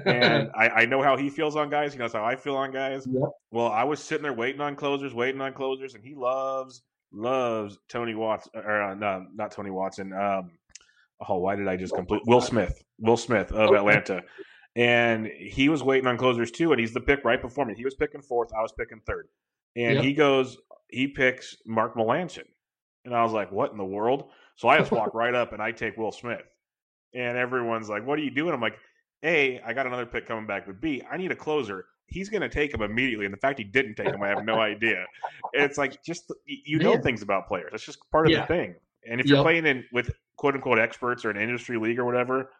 [0.07, 1.92] and I, I, know how he feels on guys.
[1.92, 3.07] He knows how I feel on guys.
[3.11, 3.29] Yep.
[3.51, 7.79] Well, I was sitting there waiting on closers, waiting on closers, and he loves loves
[7.88, 10.12] Tony Watts or uh, no, not Tony Watson.
[10.14, 10.53] Um,
[11.28, 12.83] oh, why did I just oh complete Will Smith?
[12.98, 14.22] Will Smith of oh, Atlanta.
[14.76, 17.74] And he was waiting on closers too, and he's the pick right before me.
[17.76, 19.28] He was picking fourth, I was picking third
[19.76, 20.04] and yep.
[20.04, 22.44] he goes, he picks Mark Melancon,
[23.04, 24.30] and I was like, what in the world?
[24.56, 26.42] So I just walk right up and I take Will Smith,
[27.14, 28.52] and everyone's like, what are you doing?
[28.52, 28.78] I'm like,
[29.22, 31.87] A, I got another pick coming back, but B, I need a closer.
[32.06, 34.44] He's going to take him immediately, and the fact he didn't take him, I have
[34.44, 35.06] no idea.
[35.52, 37.70] It's like just you know things about players.
[37.72, 38.40] It's just part of yeah.
[38.40, 38.74] the thing.
[39.09, 42.51] And if you're playing in with quote unquote experts or an industry league or whatever,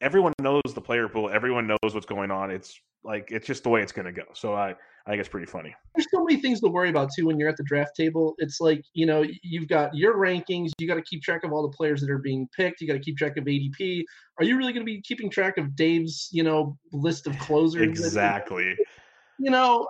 [0.00, 1.30] everyone knows the player pool.
[1.30, 2.50] Everyone knows what's going on.
[2.50, 4.24] It's like it's just the way it's going to go.
[4.34, 4.74] So I
[5.06, 5.74] I think it's pretty funny.
[5.94, 8.34] There's so many things to worry about too when you're at the draft table.
[8.38, 10.72] It's like you know you've got your rankings.
[10.78, 12.80] You got to keep track of all the players that are being picked.
[12.80, 14.02] You got to keep track of ADP.
[14.38, 17.82] Are you really going to be keeping track of Dave's you know list of closers?
[17.82, 18.74] Exactly.
[19.38, 19.86] You know,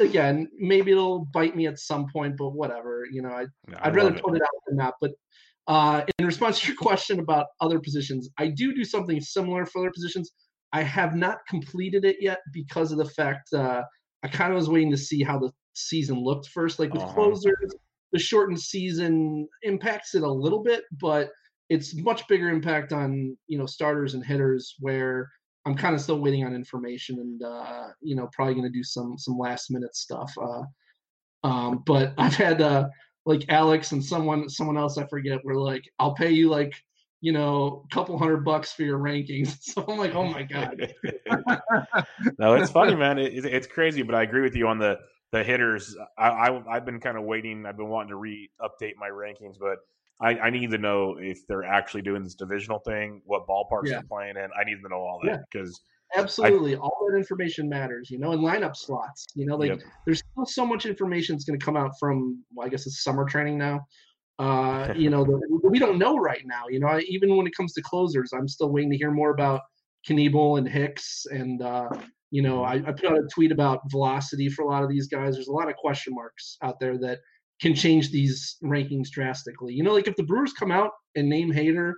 [0.00, 3.06] again, maybe it'll bite me at some point, but whatever.
[3.10, 4.36] You know, I, no, I'd rather put it.
[4.36, 4.94] it out than not.
[5.00, 5.12] But
[5.66, 9.80] uh, in response to your question about other positions, I do do something similar for
[9.80, 10.32] other positions.
[10.72, 13.82] I have not completed it yet because of the fact uh,
[14.24, 16.78] I kind of was waiting to see how the season looked first.
[16.78, 17.14] Like with uh-huh.
[17.14, 17.74] closers,
[18.12, 21.30] the shortened season impacts it a little bit, but
[21.70, 25.30] it's much bigger impact on you know starters and hitters where
[25.66, 28.84] I'm kind of still waiting on information and uh, you know probably going to do
[28.84, 30.32] some some last minute stuff.
[30.40, 30.62] Uh,
[31.44, 32.88] um, but I've had uh,
[33.26, 36.74] like Alex and someone someone else I forget were like, I'll pay you like
[37.24, 39.56] you know, a couple hundred bucks for your rankings.
[39.62, 40.92] So I'm like, oh my god.
[42.38, 43.18] no, it's funny, man.
[43.18, 44.98] It, it's crazy, but I agree with you on the
[45.32, 45.96] the hitters.
[46.18, 47.64] I, I have been kind of waiting.
[47.64, 49.78] I've been wanting to re-update my rankings, but
[50.20, 53.94] I, I, need to know if they're actually doing this divisional thing, what ballparks yeah.
[53.94, 54.48] they're playing in.
[54.58, 55.80] I need to know all that because
[56.14, 56.22] yeah.
[56.22, 58.10] absolutely I, all that information matters.
[58.10, 59.26] You know, and lineup slots.
[59.34, 59.80] You know, like yep.
[60.06, 62.42] there's still so much information that's going to come out from.
[62.54, 63.80] Well, I guess it's summer training now
[64.38, 66.64] uh, you know, the, we don't know right now.
[66.68, 69.60] You know, even when it comes to closers, I'm still waiting to hear more about
[70.08, 71.24] Knebel and Hicks.
[71.30, 71.88] And, uh,
[72.30, 72.86] you know, mm-hmm.
[72.86, 75.34] I, I put out a tweet about velocity for a lot of these guys.
[75.34, 77.18] There's a lot of question marks out there that
[77.60, 79.74] can change these rankings drastically.
[79.74, 81.92] You know, like if the Brewers come out and name Hader,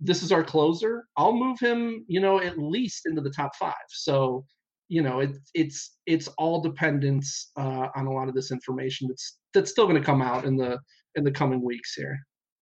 [0.00, 3.74] this is our closer, I'll move him, you know, at least into the top five.
[3.88, 4.44] So,
[4.88, 7.24] you know, it, it's it's all dependent
[7.56, 10.56] uh, on a lot of this information that's that's still going to come out in
[10.56, 10.78] the
[11.14, 12.18] in the coming weeks here.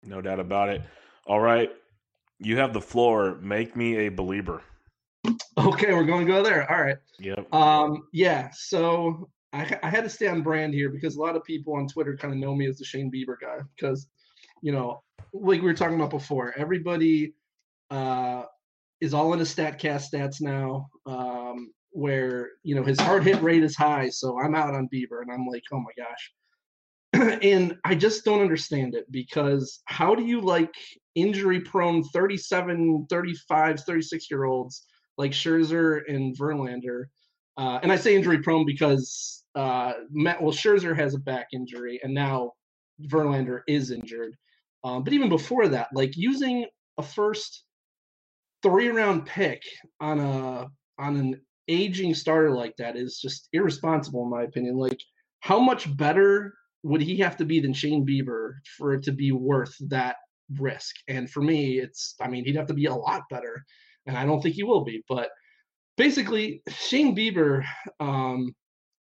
[0.02, 0.82] No doubt about it.
[1.26, 1.70] All right.
[2.38, 3.36] You have the floor.
[3.42, 4.62] Make me a believer.
[5.58, 6.70] Okay, we're going to go there.
[6.72, 6.96] All right.
[7.18, 7.52] Yep.
[7.52, 8.48] Um, yeah.
[8.54, 11.88] So I, I had to stay on brand here because a lot of people on
[11.88, 14.08] Twitter kind of know me as the Shane Bieber guy because,
[14.62, 17.34] you know, like we were talking about before, everybody
[17.90, 18.44] uh,
[19.00, 20.88] is all into StatCast stats now.
[21.06, 25.22] Um, where you know his hard hit rate is high, so I'm out on Bieber,
[25.22, 26.32] and I'm like, oh my gosh.
[27.42, 30.72] and I just don't understand it because how do you like
[31.16, 34.86] injury prone 37, 35, 36 year olds
[35.18, 37.06] like Scherzer and Verlander?
[37.56, 42.00] Uh, and I say injury prone because uh, Matt, well, Scherzer has a back injury,
[42.02, 42.52] and now
[43.08, 44.36] Verlander is injured.
[44.84, 46.66] Um, but even before that, like using
[46.98, 47.64] a first
[48.62, 49.62] three round pick
[50.00, 54.76] on a on an aging starter like that is just irresponsible in my opinion.
[54.76, 55.00] Like
[55.40, 59.32] how much better would he have to be than Shane Bieber for it to be
[59.32, 60.16] worth that
[60.58, 60.94] risk?
[61.08, 63.62] And for me, it's I mean he'd have to be a lot better,
[64.06, 65.02] and I don't think he will be.
[65.08, 65.30] But
[66.00, 67.62] basically, Shane Bieber
[68.00, 68.54] um,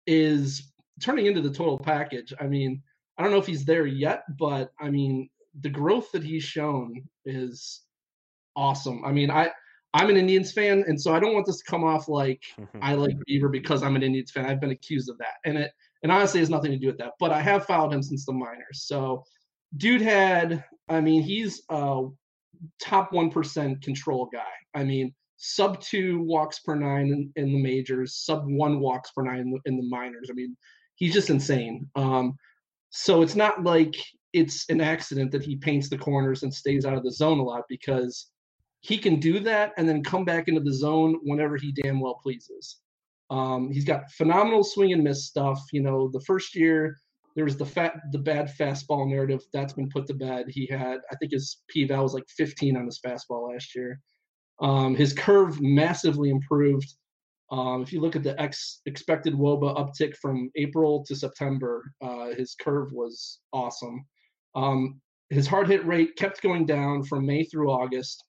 [0.05, 2.33] is turning into the total package.
[2.41, 2.83] I mean,
[3.17, 5.29] I don't know if he's there yet, but I mean
[5.61, 7.83] the growth that he's shown is
[8.57, 9.05] awesome.
[9.05, 9.49] I mean, I
[9.93, 12.43] I'm an Indians fan, and so I don't want this to come off like
[12.81, 14.45] I like Bieber because I'm an Indians fan.
[14.45, 15.71] I've been accused of that, and it
[16.03, 17.13] and honestly has nothing to do with that.
[17.17, 18.83] But I have followed him since the minors.
[18.83, 19.23] So,
[19.77, 22.07] dude had, I mean, he's a
[22.81, 24.53] top one percent control guy.
[24.75, 25.13] I mean,
[25.45, 29.51] sub two walks per nine in, in, the majors, sub one walks per nine in
[29.51, 30.29] the, in the minors.
[30.31, 30.55] I mean,
[30.95, 31.89] he's just insane.
[31.95, 32.35] Um,
[32.91, 33.93] so it's not like
[34.31, 37.43] it's an accident that he paints the corners and stays out of the zone a
[37.43, 38.31] lot because
[38.79, 42.19] he can do that and then come back into the zone whenever he damn well
[42.23, 42.77] pleases.
[43.29, 45.61] Um, he's got phenomenal swing and miss stuff.
[45.73, 46.95] You know, the first year
[47.35, 50.45] there was the fat, the bad fastball narrative that's been put to bed.
[50.47, 53.99] He had, I think, his p was like 15 on his fastball last year.
[54.61, 56.93] Um, his curve massively improved.
[57.51, 62.29] Um, if you look at the ex, expected WOBA uptick from April to September, uh,
[62.29, 64.05] his curve was awesome.
[64.55, 68.23] Um, his hard hit rate kept going down from May through August.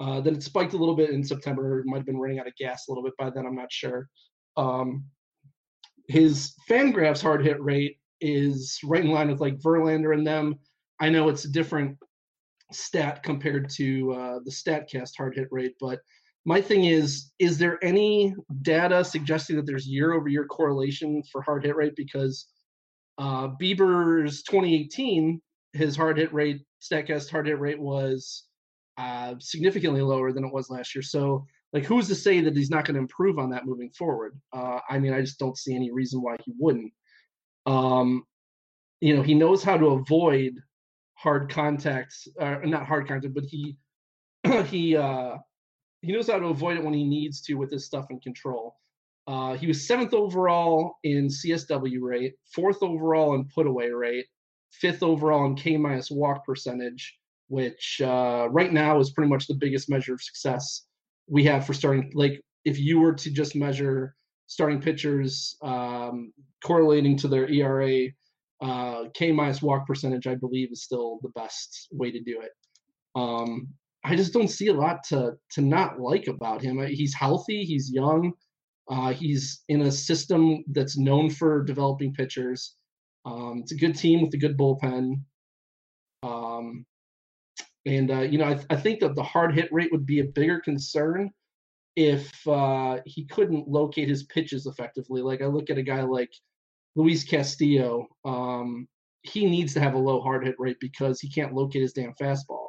[0.00, 1.80] Uh, then it spiked a little bit in September.
[1.80, 3.46] It might have been running out of gas a little bit by then.
[3.46, 4.08] I'm not sure.
[4.56, 5.04] Um,
[6.08, 10.56] his Fangraphs hard hit rate is right in line with like Verlander and them.
[11.00, 11.96] I know it's a different
[12.72, 16.00] stat compared to uh, the Statcast hard hit rate, but
[16.44, 21.42] my thing is, is there any data suggesting that there's year over year correlation for
[21.42, 21.94] hard hit rate?
[21.96, 22.46] Because
[23.18, 25.40] uh, Bieber's 2018,
[25.74, 28.44] his hard hit rate, Statcast hard hit rate was
[28.96, 31.02] uh, significantly lower than it was last year.
[31.02, 34.40] So, like, who's to say that he's not going to improve on that moving forward?
[34.52, 36.92] Uh, I mean, I just don't see any reason why he wouldn't.
[37.66, 38.24] Um,
[39.00, 40.54] you know, he knows how to avoid
[41.20, 43.76] hard contacts, uh, not hard contact, but he
[44.66, 45.36] he uh,
[46.02, 48.76] he knows how to avoid it when he needs to with his stuff in control.
[49.26, 54.26] Uh, he was seventh overall in CSW rate, fourth overall in put away rate,
[54.72, 57.18] fifth overall in K minus walk percentage,
[57.48, 60.86] which uh, right now is pretty much the biggest measure of success
[61.28, 62.10] we have for starting.
[62.14, 64.14] Like, if you were to just measure
[64.46, 66.32] starting pitchers um,
[66.64, 68.08] correlating to their ERA,
[68.60, 72.50] uh, K minus walk percentage, I believe, is still the best way to do it.
[73.14, 73.68] Um,
[74.04, 76.78] I just don't see a lot to to not like about him.
[76.86, 77.64] He's healthy.
[77.64, 78.32] He's young.
[78.88, 82.76] Uh, he's in a system that's known for developing pitchers.
[83.24, 85.22] Um, it's a good team with a good bullpen.
[86.22, 86.84] Um,
[87.86, 90.20] and uh, you know, I, th- I, think that the hard hit rate would be
[90.20, 91.30] a bigger concern
[91.96, 95.22] if uh, he couldn't locate his pitches effectively.
[95.22, 96.32] Like I look at a guy like
[96.96, 98.06] Luis Castillo.
[98.24, 98.88] Um,
[99.22, 102.14] he needs to have a low hard hit rate because he can't locate his damn
[102.20, 102.68] fastball,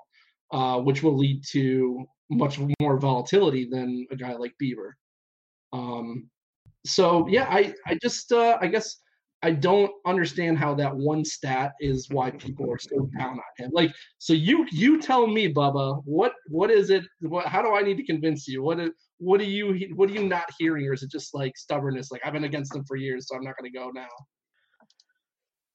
[0.52, 4.92] uh, which will lead to much more volatility than a guy like Bieber.
[5.74, 6.30] Um,
[6.86, 8.98] so yeah, I I just uh, I guess
[9.44, 13.72] I don't understand how that one stat is why people are so down on him.
[13.74, 17.04] Like, so you you tell me, Bubba, what what is it?
[17.22, 18.64] What how do I need to convince you?
[18.64, 18.92] What is
[19.22, 22.12] what are you what are you not hearing, or is it just like stubbornness?
[22.12, 24.08] Like I've been against him for years, so I'm not going to go now.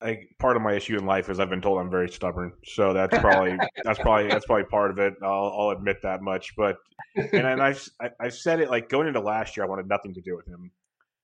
[0.02, 2.92] I, part of my issue in life is I've been told I'm very stubborn, so
[2.92, 5.14] that's probably that's probably that's probably part of it.
[5.22, 6.54] I'll, I'll admit that much.
[6.56, 6.76] But
[7.14, 7.88] and, and I've
[8.20, 10.72] I've said it like going into last year, I wanted nothing to do with him.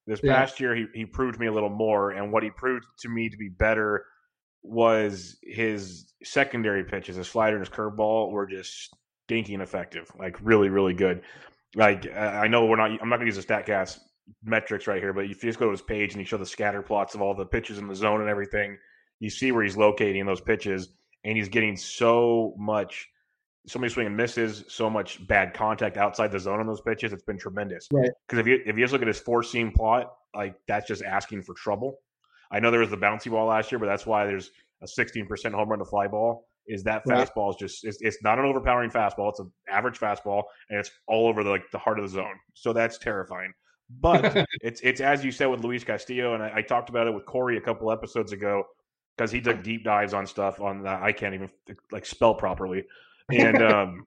[0.07, 0.37] This yeah.
[0.37, 3.29] past year, he, he proved me a little more, and what he proved to me
[3.29, 4.05] to be better
[4.63, 8.95] was his secondary pitches, his slider and his curveball were just
[9.27, 11.23] stinking effective, like really, really good.
[11.75, 13.99] Like uh, I know we're not, I'm not going to use the Statcast
[14.45, 16.47] metrics right here, but if you just go to his page and you show the
[16.47, 18.77] scatter plots of all the pitches in the zone and everything,
[19.21, 20.89] you see where he's locating those pitches,
[21.25, 23.09] and he's getting so much
[23.67, 27.13] so many swing and misses, so much bad contact outside the zone on those pitches.
[27.13, 27.87] It's been tremendous.
[27.93, 28.11] Right.
[28.27, 31.03] Because if you if you just look at his four seam plot, like that's just
[31.03, 31.99] asking for trouble.
[32.51, 34.51] I know there was the bouncy ball last year, but that's why there's
[34.83, 36.49] a 16% home run to fly ball.
[36.67, 37.29] Is that right.
[37.29, 39.31] fastball is just it's, it's, not an overpowering fastball.
[39.31, 42.39] It's an average fastball, and it's all over the like the heart of the zone.
[42.55, 43.53] So that's terrifying.
[44.01, 47.15] But it's it's as you said with Luis Castillo, and I, I talked about it
[47.15, 48.65] with Corey a couple episodes ago
[49.17, 51.51] because he took deep dives on stuff on that I can't even
[51.91, 52.85] like spell properly,
[53.31, 54.07] and um,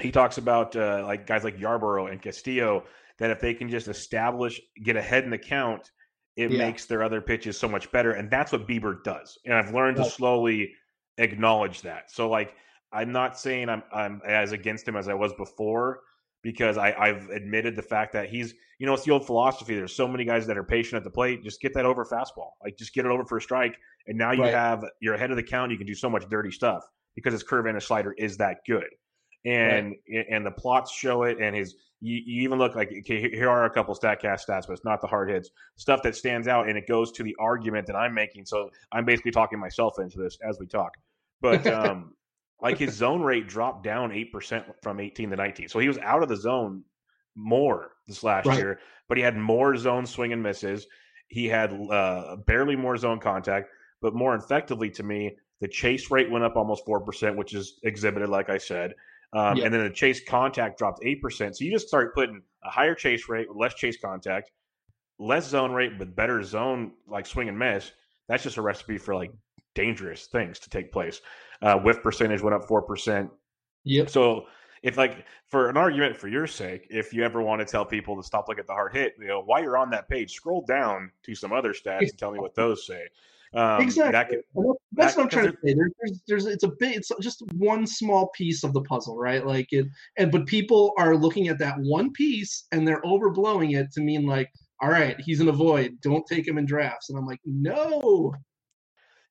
[0.00, 2.84] he talks about uh, like guys like Yarbrough and Castillo
[3.18, 5.90] that if they can just establish get ahead in the count,
[6.36, 6.58] it yeah.
[6.58, 9.38] makes their other pitches so much better, and that's what Bieber does.
[9.44, 10.72] And I've learned to slowly
[11.20, 12.10] acknowledge that.
[12.10, 12.54] So like
[12.92, 16.00] I'm not saying I'm I'm as against him as I was before
[16.42, 19.74] because I, I've admitted the fact that he's you know it's the old philosophy.
[19.74, 21.44] There's so many guys that are patient at the plate.
[21.44, 22.52] Just get that over fastball.
[22.62, 24.52] Like just get it over for a strike, and now you right.
[24.52, 25.70] have you're ahead of the count.
[25.70, 28.58] You can do so much dirty stuff because his curve and his slider is that
[28.66, 28.88] good,
[29.44, 30.26] and right.
[30.30, 31.38] and the plots show it.
[31.40, 34.70] And his you, you even look like okay, here are a couple Statcast stats, but
[34.70, 37.86] it's not the hard hits stuff that stands out, and it goes to the argument
[37.86, 38.46] that I'm making.
[38.46, 40.92] So I'm basically talking myself into this as we talk.
[41.40, 42.14] But um,
[42.60, 45.98] like his zone rate dropped down eight percent from 18 to 19, so he was
[45.98, 46.84] out of the zone
[47.34, 48.58] more this last right.
[48.58, 48.80] year.
[49.08, 50.86] But he had more zone swing and misses.
[51.28, 53.70] He had uh, barely more zone contact,
[54.02, 57.78] but more effectively to me, the chase rate went up almost four percent, which is
[57.82, 58.94] exhibited, like I said.
[59.32, 59.60] Um.
[59.60, 61.56] And then the chase contact dropped eight percent.
[61.56, 64.50] So you just start putting a higher chase rate with less chase contact,
[65.18, 67.92] less zone rate but better zone like swing and miss.
[68.28, 69.30] That's just a recipe for like
[69.82, 71.20] dangerous things to take place.
[71.62, 73.30] Uh, whiff percentage went up four percent.
[73.84, 74.10] Yep.
[74.10, 74.46] So
[74.82, 75.14] if like
[75.52, 78.48] for an argument for your sake, if you ever want to tell people to stop
[78.48, 81.34] looking at the hard hit, you know, while you're on that page, scroll down to
[81.34, 83.02] some other stats and tell me what those say.
[83.52, 84.12] Um, exactly.
[84.12, 84.42] That could,
[84.92, 85.74] That's that, what I'm trying to say.
[85.74, 89.44] There's, there's, there's, it's a bit, it's just one small piece of the puzzle, right?
[89.44, 89.86] Like it,
[90.18, 94.24] and but people are looking at that one piece and they're overblowing it to mean
[94.24, 94.48] like,
[94.80, 95.98] all right, he's in a void.
[96.00, 97.10] Don't take him in drafts.
[97.10, 98.32] And I'm like, no,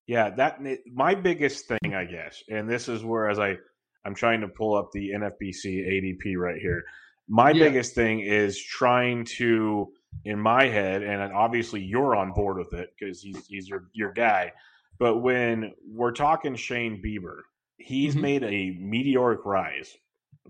[0.10, 0.60] yeah, that
[0.92, 3.58] my biggest thing, I guess, and this is where as I
[4.04, 6.84] I'm trying to pull up the NFBC ADP right here.
[7.28, 7.66] My yeah.
[7.66, 9.94] biggest thing is trying to,
[10.26, 14.12] in my head, and obviously you're on board with it because he's he's your your
[14.12, 14.52] guy.
[14.98, 17.42] But when we're talking Shane Bieber,
[17.78, 18.22] he's mm-hmm.
[18.24, 19.96] made a meteoric rise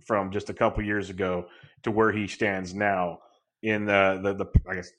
[0.05, 1.47] from just a couple years ago
[1.84, 3.20] to where he stands now
[3.62, 4.89] in the the, the I guess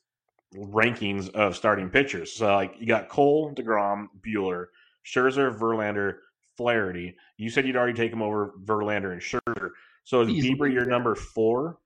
[0.56, 2.32] rankings of starting pitchers.
[2.32, 4.66] So like you got Cole, Degrom, Buehler,
[5.06, 6.16] Scherzer, Verlander,
[6.56, 7.16] Flaherty.
[7.36, 9.70] You said you'd already take him over Verlander and Scherzer.
[10.04, 11.78] So is Bieber your number four?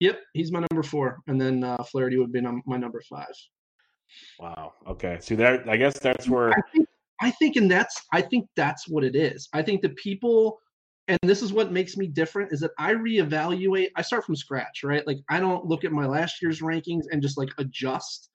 [0.00, 3.32] Yep, he's my number four, and then uh, Flaherty would be num- my number five.
[4.38, 4.74] Wow.
[4.86, 5.18] Okay.
[5.20, 5.68] See that?
[5.68, 6.88] I guess that's where I think,
[7.20, 9.48] I think, and that's I think that's what it is.
[9.52, 10.58] I think the people
[11.08, 13.88] and this is what makes me different is that I reevaluate.
[13.96, 15.06] I start from scratch, right?
[15.06, 18.30] Like I don't look at my last year's rankings and just like adjust.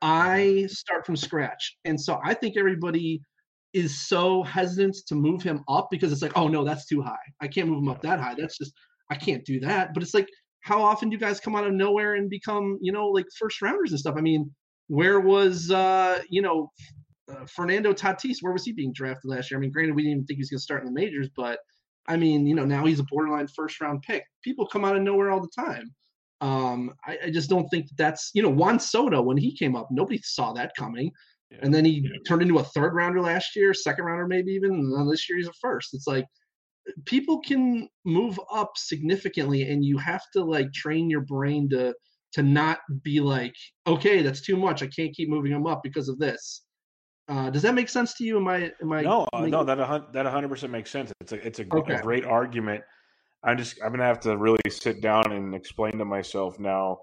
[0.00, 1.76] I start from scratch.
[1.84, 3.20] And so I think everybody
[3.74, 7.16] is so hesitant to move him up because it's like, oh no, that's too high.
[7.40, 8.34] I can't move him up that high.
[8.34, 8.72] That's just
[9.10, 9.92] I can't do that.
[9.92, 10.28] But it's like,
[10.60, 13.60] how often do you guys come out of nowhere and become, you know, like first
[13.60, 14.16] rounders and stuff?
[14.16, 14.50] I mean,
[14.88, 16.70] where was uh, you know,
[17.30, 18.38] uh, Fernando Tatis?
[18.40, 19.58] Where was he being drafted last year?
[19.58, 21.28] I mean, granted, we didn't even think he was going to start in the majors,
[21.36, 21.58] but
[22.08, 24.24] I mean, you know, now he's a borderline first round pick.
[24.42, 25.94] People come out of nowhere all the time.
[26.40, 29.74] Um, I, I, just don't think that that's, you know, Juan Soto, when he came
[29.74, 31.10] up, nobody saw that coming.
[31.50, 31.58] Yeah.
[31.62, 32.10] And then he yeah.
[32.26, 34.72] turned into a third rounder last year, second rounder, maybe even.
[34.72, 35.94] And this year he's a first.
[35.94, 36.26] It's like
[37.04, 41.94] people can move up significantly, and you have to like train your brain to
[42.32, 43.54] to not be like,
[43.86, 44.82] okay, that's too much.
[44.82, 46.65] I can't keep moving them up because of this.
[47.28, 48.36] Uh, does that make sense to you?
[48.36, 48.72] Am I?
[48.80, 49.02] Am I?
[49.02, 49.64] No, uh, no.
[49.64, 51.12] That that hundred percent makes sense.
[51.20, 51.94] It's a it's a, okay.
[51.94, 52.84] a, great argument.
[53.42, 57.00] I'm just I'm gonna have to really sit down and explain to myself now.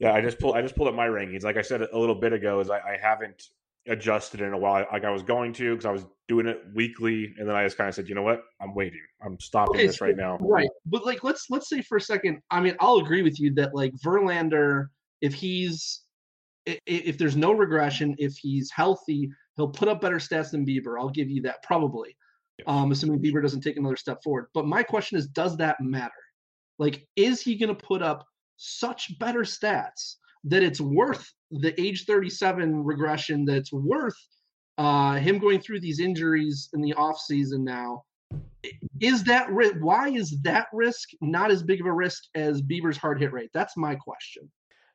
[0.00, 1.44] yeah, I just pulled I just pulled up my rankings.
[1.44, 3.50] Like I said a little bit ago, is I, I haven't
[3.86, 4.86] adjusted in a while.
[4.92, 7.76] Like I was going to because I was doing it weekly, and then I just
[7.76, 9.00] kind of said, you know what, I'm waiting.
[9.24, 10.38] I'm stopping okay, this right now.
[10.40, 12.40] Right, but like let's let's say for a second.
[12.50, 14.88] I mean, I'll agree with you that like Verlander,
[15.20, 16.02] if he's
[16.66, 20.98] if there's no regression, if he's healthy, he'll put up better stats than Bieber.
[20.98, 22.16] I'll give you that probably,
[22.66, 24.46] um, assuming Bieber doesn't take another step forward.
[24.54, 26.12] But my question is, does that matter?
[26.78, 32.04] Like, is he going to put up such better stats that it's worth the age
[32.06, 33.44] 37 regression?
[33.44, 34.16] That's worth
[34.78, 38.04] uh, him going through these injuries in the off season now.
[39.00, 43.20] Is that why is that risk not as big of a risk as Bieber's hard
[43.20, 43.50] hit rate?
[43.52, 44.48] That's my question.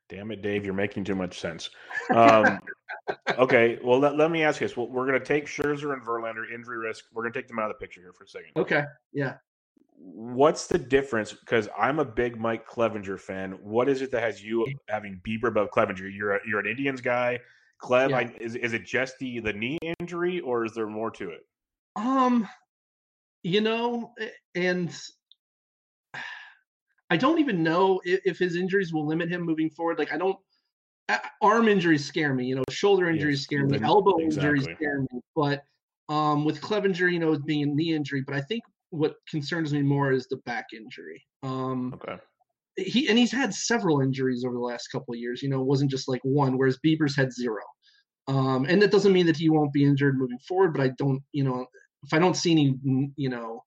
[0.09, 1.69] Damn it, Dave, you're making too much sense.
[2.13, 2.59] Um,
[3.37, 4.77] okay, well, let, let me ask you this.
[4.77, 7.05] Well, we're going to take Scherzer and Verlander injury risk.
[7.13, 8.51] We're going to take them out of the picture here for a second.
[8.55, 9.35] Okay, yeah.
[9.99, 11.33] What's the difference?
[11.33, 13.53] Because I'm a big Mike Clevinger fan.
[13.63, 16.09] What is it that has you having Bieber above Clevinger?
[16.15, 17.39] You're a, you're an Indians guy.
[17.81, 18.17] Clev, yeah.
[18.17, 21.45] I, is is it just the the knee injury, or is there more to it?
[21.95, 22.47] Um,
[23.43, 24.13] You know,
[24.55, 24.91] and
[27.09, 29.97] I don't even know if, if, his injuries will limit him moving forward.
[29.97, 30.37] Like I don't
[31.41, 34.49] arm injuries scare me, you know, shoulder injuries yes, scare me, elbow exactly.
[34.49, 35.21] injuries scare me.
[35.35, 35.63] But
[36.09, 39.73] um, with Clevinger, you know, it being a knee injury, but I think what concerns
[39.73, 41.23] me more is the back injury.
[41.43, 42.21] Um, okay.
[42.77, 45.41] He and he's had several injuries over the last couple of years.
[45.41, 47.61] You know, it wasn't just like one, whereas Bieber's had zero.
[48.27, 51.21] Um, and that doesn't mean that he won't be injured moving forward, but I don't,
[51.31, 51.65] you know,
[52.03, 52.77] if I don't see any,
[53.15, 53.63] you know,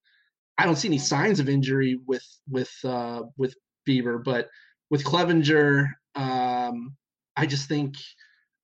[0.60, 3.54] I don't see any signs of injury with with uh, with
[3.88, 4.48] Bieber, but
[4.90, 5.86] with Clevinger,
[6.16, 6.94] um,
[7.36, 7.94] I just think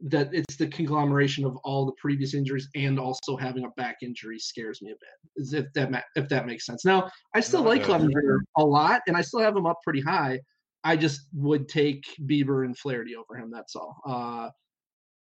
[0.01, 4.39] that it's the conglomeration of all the previous injuries and also having a back injury
[4.39, 5.55] scares me a bit.
[5.65, 6.85] If that if that makes sense.
[6.85, 10.39] Now, I still like Clevinger a lot, and I still have him up pretty high.
[10.85, 13.51] I just would take Bieber and Flaherty over him.
[13.51, 13.97] That's all.
[14.07, 14.51] Uh,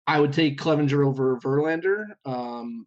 [0.07, 2.03] I would take Clevinger over Verlander.
[2.25, 2.85] Um,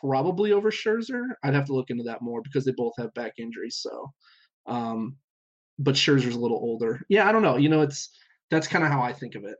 [0.00, 1.28] probably over Scherzer.
[1.42, 3.76] I'd have to look into that more because they both have back injuries.
[3.76, 4.12] So,
[4.66, 5.16] um,
[5.78, 7.00] but Scherzer's a little older.
[7.08, 7.56] Yeah, I don't know.
[7.56, 8.10] You know, it's
[8.50, 9.56] that's kind of how I think of it.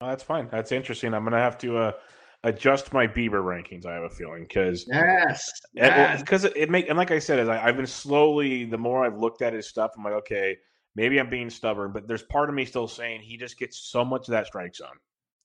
[0.00, 0.48] Oh, that's fine.
[0.50, 1.14] That's interesting.
[1.14, 1.92] I'm gonna have to uh,
[2.44, 3.86] adjust my Bieber rankings.
[3.86, 7.48] I have a feeling because yes, because it, it, make and like I said, as
[7.48, 8.64] I, I've been slowly.
[8.64, 10.56] The more I've looked at his stuff, I'm like, okay,
[10.96, 14.04] maybe I'm being stubborn, but there's part of me still saying he just gets so
[14.04, 14.98] much of that strike zone,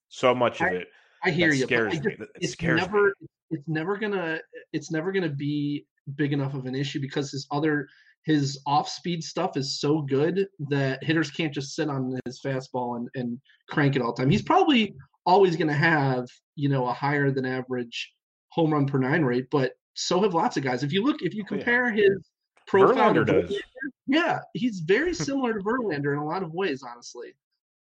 [0.10, 0.88] so much of it.
[1.24, 1.66] I hear you.
[1.66, 2.14] Scares just, me.
[2.14, 4.39] It it's scares never, me it's never gonna
[4.74, 5.86] it's never gonna be
[6.16, 7.88] big enough of an issue because his other
[8.24, 12.98] his off speed stuff is so good that hitters can't just sit on his fastball
[12.98, 13.39] and, and
[13.70, 14.30] crank it all the time.
[14.30, 14.95] He's probably
[15.26, 18.14] always gonna have, you know, a higher than average
[18.50, 20.84] home run per nine rate, but so have lots of guys.
[20.84, 22.04] If you look if you compare oh, yeah.
[22.04, 22.30] his
[22.68, 23.62] profile Verlander does.
[24.08, 27.34] yeah, he's very similar to Verlander in a lot of ways, honestly.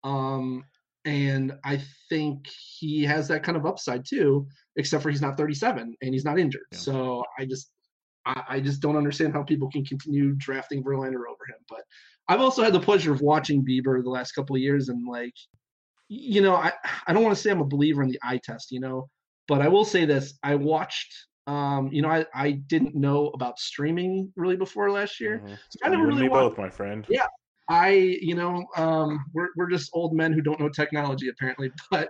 [0.04, 0.66] Um,
[1.06, 5.96] and I think he has that kind of upside too, except for he's not 37
[6.02, 6.68] and he's not injured.
[6.72, 6.78] Yeah.
[6.78, 7.72] So I just
[8.26, 11.58] I, I, just don't understand how people can continue drafting Verlander over him.
[11.68, 11.82] But
[12.28, 15.34] I've also had the pleasure of watching Bieber the last couple of years and like
[16.14, 16.74] you know, I,
[17.08, 19.08] I don't want to say I'm a believer in the eye test, you know,
[19.48, 20.38] but I will say this.
[20.44, 21.16] I watched
[21.48, 25.40] um, you know, I, I didn't know about streaming really before last year.
[25.40, 25.54] Mm-hmm.
[25.70, 27.06] So I never really watched, both, my friend.
[27.10, 27.26] Yeah,
[27.70, 27.90] I,
[28.22, 31.72] you know, um, we're we're just old men who don't know technology apparently.
[31.92, 32.10] But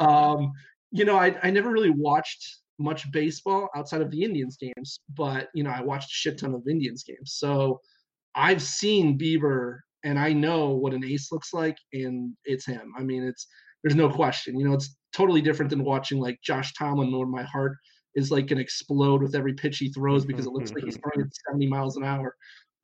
[0.00, 0.52] um,
[0.90, 5.48] you know, I I never really watched much baseball outside of the Indians games, but
[5.54, 7.34] you know, I watched a shit ton of Indians games.
[7.34, 7.80] So
[8.34, 12.92] I've seen Bieber and I know what an ace looks like, and it's him.
[12.96, 13.46] I mean, it's
[13.82, 14.58] there's no question.
[14.58, 17.76] You know, it's totally different than watching like Josh Tomlin, where my heart
[18.14, 21.26] is like gonna explode with every pitch he throws because it looks like he's throwing
[21.26, 22.34] at 70 miles an hour.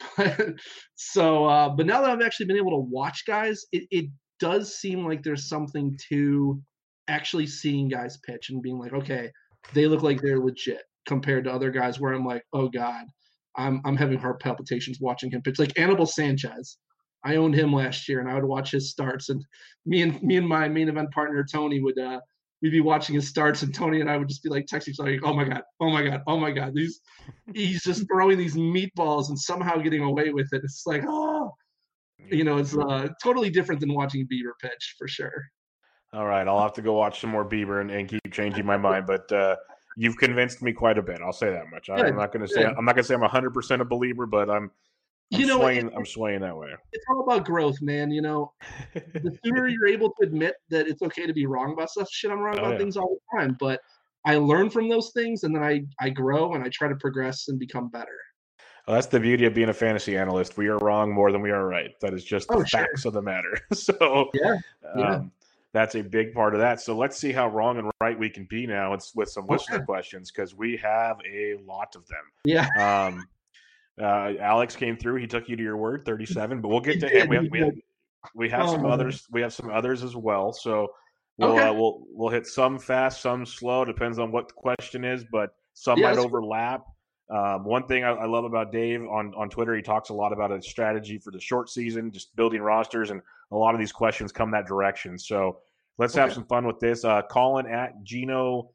[0.95, 4.07] so, uh, but now that I've actually been able to watch guys, it, it
[4.41, 6.61] does seem like there's something to
[7.09, 9.31] actually seeing guys pitch and being like, okay,
[9.73, 13.05] they look like they're legit compared to other guys where I'm like, oh God,
[13.57, 15.59] I'm I'm having heart palpitations watching him pitch.
[15.59, 16.79] Like Anibal Sanchez.
[17.27, 19.43] I owned him last year and I would watch his starts and
[19.87, 22.21] me and me and my main event partner Tony would uh
[22.65, 24.99] we'd be watching his starts, and Tony and I would just be like texting each
[24.99, 27.03] other, like, "Oh my god, oh my god, oh my god!" These
[27.55, 30.63] he's just throwing these meatballs and somehow getting away with it.
[30.65, 31.53] It's like, oh,
[32.31, 35.45] you know, it's uh, totally different than watching Bieber pitch for sure.
[36.15, 38.79] All right, I'll have to go watch some more Bieber and, and keep changing my
[38.79, 39.31] mind, but.
[39.31, 39.57] uh
[39.97, 41.21] You've convinced me quite a bit.
[41.25, 41.89] I'll say that much.
[41.89, 44.27] I'm not going to say I'm not going to say I'm 100 percent a believer,
[44.27, 44.73] but I'm
[45.33, 46.71] I'm you know, swaying, I'm swaying that way.
[46.93, 48.11] It's all about growth, man.
[48.11, 48.53] You know,
[48.95, 52.31] the sooner you're able to admit that it's okay to be wrong about stuff, shit,
[52.31, 52.79] I'm wrong oh, about yeah.
[52.79, 53.57] things all the time.
[53.59, 53.81] But
[54.25, 57.49] I learn from those things, and then I I grow and I try to progress
[57.49, 58.19] and become better.
[58.87, 60.59] Well, that's the beauty of being a fantasy analyst.
[60.59, 61.99] We are wrong more than we are right.
[62.01, 63.09] That is just the oh, facts sure.
[63.09, 63.59] of the matter.
[63.73, 64.59] so yeah,
[64.97, 65.15] yeah.
[65.17, 65.33] Um,
[65.73, 66.81] that's a big part of that.
[66.81, 68.93] So let's see how wrong and right we can be now.
[68.93, 69.85] It's with some listener okay.
[69.85, 72.23] questions because we have a lot of them.
[72.45, 72.69] Yeah.
[72.79, 73.27] Um,
[74.01, 75.17] uh, Alex came through.
[75.17, 76.61] He took you to your word, thirty-seven.
[76.61, 77.29] But we'll get to him.
[77.29, 77.75] We have, we have,
[78.35, 79.27] we have some oh, others.
[79.31, 80.53] We have some others as well.
[80.53, 80.89] So
[81.39, 81.69] we'll okay.
[81.69, 83.85] uh, we'll we'll hit some fast, some slow.
[83.85, 86.85] Depends on what the question is, but some might overlap.
[87.31, 90.33] Um, one thing I, I, love about Dave on, on Twitter, he talks a lot
[90.33, 93.93] about a strategy for the short season, just building rosters, and a lot of these
[93.93, 95.19] questions come that direction.
[95.19, 95.61] So
[95.97, 96.21] let's okay.
[96.21, 97.03] have some fun with this.
[97.03, 98.71] Uh, Colin at Gino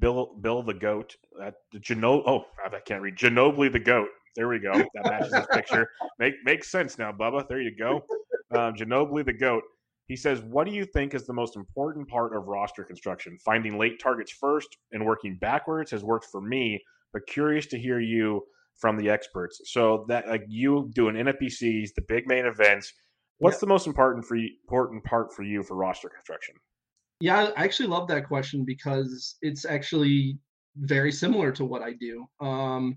[0.00, 2.24] Bill Bill the Goat at Gino.
[2.26, 4.72] Oh, I can't read Ginobili the Goat there we go.
[4.72, 5.90] That matches this picture.
[6.18, 7.48] Make makes sense now, Bubba.
[7.48, 8.04] There you go.
[8.50, 9.62] Um, Ginobili the goat.
[10.06, 13.38] He says, "What do you think is the most important part of roster construction?
[13.44, 18.00] Finding late targets first and working backwards has worked for me, but curious to hear
[18.00, 18.42] you
[18.78, 19.60] from the experts.
[19.66, 22.92] So that like you doing NFBCs, the big main events.
[23.38, 26.54] What's the most important for you, important part for you for roster construction?
[27.20, 30.38] Yeah, I actually love that question because it's actually
[30.76, 32.24] very similar to what I do.
[32.40, 32.96] Um,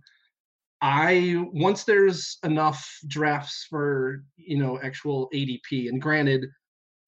[0.81, 6.45] I once there's enough drafts for you know actual ADP, and granted,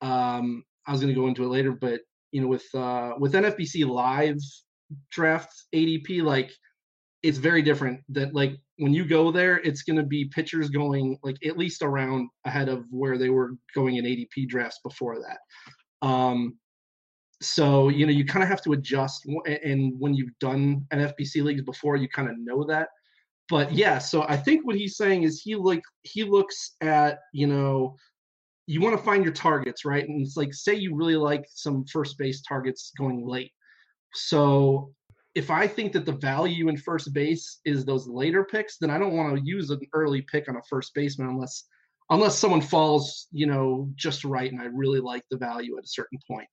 [0.02, 2.02] um, I was going to go into it later, but
[2.32, 4.40] you know with uh, with NFBC Live
[5.12, 6.52] draft ADP, like
[7.24, 8.02] it's very different.
[8.10, 11.82] That like when you go there, it's going to be pitchers going like at least
[11.82, 16.08] around ahead of where they were going in ADP drafts before that.
[16.08, 16.58] Um,
[17.42, 21.64] so you know you kind of have to adjust, and when you've done NFBC leagues
[21.64, 22.88] before, you kind of know that
[23.50, 27.48] but yeah, so I think what he's saying is he like he looks at you
[27.48, 27.96] know
[28.66, 31.86] you want to find your targets right, and it's like say you really like some
[31.86, 33.52] first base targets going late.
[34.14, 34.92] So
[35.36, 38.98] if I think that the value in first base is those later picks, then I
[38.98, 41.64] don't want to use an early pick on a first baseman unless
[42.10, 45.88] unless someone falls you know just right and I really like the value at a
[45.88, 46.48] certain point.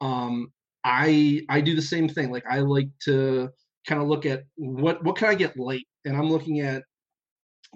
[0.00, 0.52] Um,
[0.84, 2.32] I I do the same thing.
[2.32, 3.50] Like I like to
[3.86, 6.82] kind of look at what what can I get late, and I'm looking at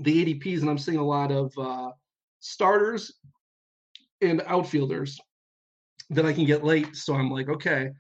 [0.01, 1.91] the ADPs, and I'm seeing a lot of uh,
[2.41, 3.13] starters
[4.21, 5.19] and outfielders
[6.11, 6.97] that I can get late.
[6.97, 7.91] So I'm like, okay,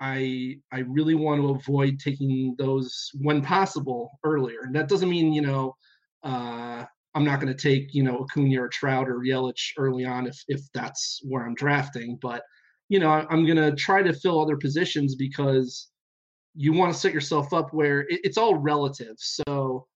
[0.00, 4.62] I I really want to avoid taking those when possible earlier.
[4.64, 5.74] And that doesn't mean you know
[6.24, 10.26] uh, I'm not going to take you know Acuna or Trout or Yelich early on
[10.26, 12.42] if if that's where I'm drafting, but
[12.88, 15.91] you know I'm going to try to fill other positions because
[16.54, 19.16] you want to set yourself up where it, it's all relative.
[19.18, 19.86] So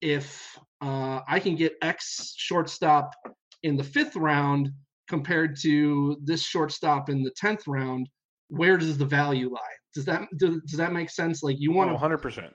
[0.00, 3.14] if uh, I can get X shortstop
[3.62, 4.70] in the fifth round
[5.08, 8.08] compared to this shortstop in the tenth round,
[8.48, 9.60] where does the value lie?
[9.94, 11.42] Does that does, does that make sense?
[11.42, 12.52] Like you want to, oh, hundred percent.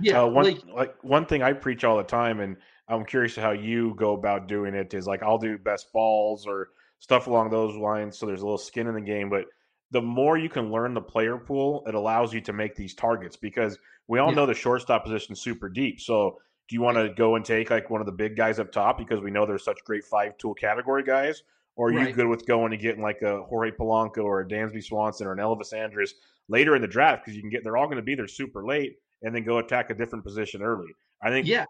[0.00, 2.56] Yeah, uh, one like, like one thing I preach all the time, and
[2.88, 4.94] I'm curious how you go about doing it.
[4.94, 6.68] Is like I'll do best balls or
[7.00, 9.28] stuff along those lines, so there's a little skin in the game.
[9.28, 9.44] But
[9.90, 13.36] the more you can learn the player pool, it allows you to make these targets
[13.36, 14.36] because we all yeah.
[14.36, 16.00] know the shortstop position is super deep.
[16.00, 18.70] So do you want to go and take like one of the big guys up
[18.70, 21.42] top because we know they're such great five tool category guys?
[21.76, 22.08] Or are right.
[22.08, 25.32] you good with going and getting like a Jorge Polanco or a Dansby Swanson or
[25.32, 26.12] an Elvis Andrus
[26.48, 28.66] later in the draft because you can get they're all going to be there super
[28.66, 30.88] late and then go attack a different position early.
[31.22, 31.64] I think yeah,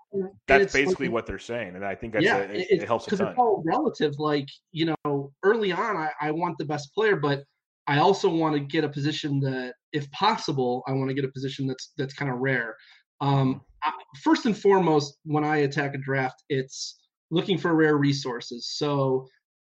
[0.47, 3.07] that's basically like, what they're saying, and I think that's yeah, a, it, it, helps
[3.07, 4.19] because it's all relative.
[4.19, 7.45] Like you know, early on, I, I want the best player, but
[7.89, 11.33] I also want to get a position that, if possible, I want to get a
[11.33, 12.77] position that's that's kind of rare.
[13.21, 16.99] Um, I, first and foremost, when I attack a draft, it's
[17.31, 18.71] looking for rare resources.
[18.77, 19.27] So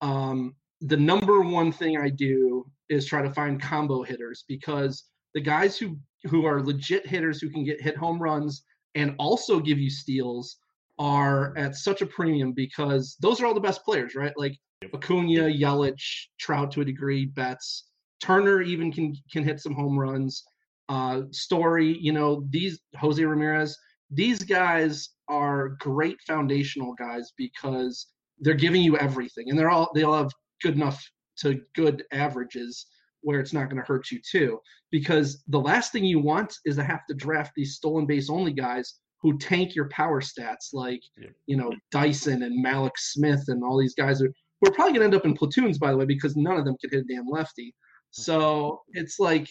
[0.01, 5.41] um, the number one thing I do is try to find combo hitters because the
[5.41, 8.63] guys who who are legit hitters who can get hit home runs
[8.95, 10.57] and also give you steals
[10.97, 14.33] are at such a premium because those are all the best players, right?
[14.35, 14.57] Like
[14.93, 17.88] Acuna, Yelich, Trout to a degree, Betts.
[18.21, 20.43] Turner even can can hit some home runs.
[20.87, 23.77] Uh, Story, you know, these Jose Ramirez,
[24.09, 28.07] these guys are great foundational guys because
[28.39, 31.03] they're giving you everything, and they're all they all have good enough
[31.37, 32.87] to good averages
[33.21, 34.59] where it's not going to hurt you too.
[34.91, 38.53] Because the last thing you want is to have to draft these stolen base only
[38.53, 41.29] guys who tank your power stats, like yeah.
[41.45, 44.31] you know Dyson and Mallex Smith and all these guys are.
[44.61, 46.75] We're probably going to end up in platoons, by the way, because none of them
[46.81, 47.73] can hit a damn lefty.
[48.11, 49.47] So it's like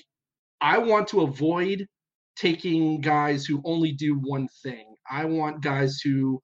[0.61, 1.87] I want to avoid
[2.37, 4.95] taking guys who only do one thing.
[5.11, 6.41] I want guys who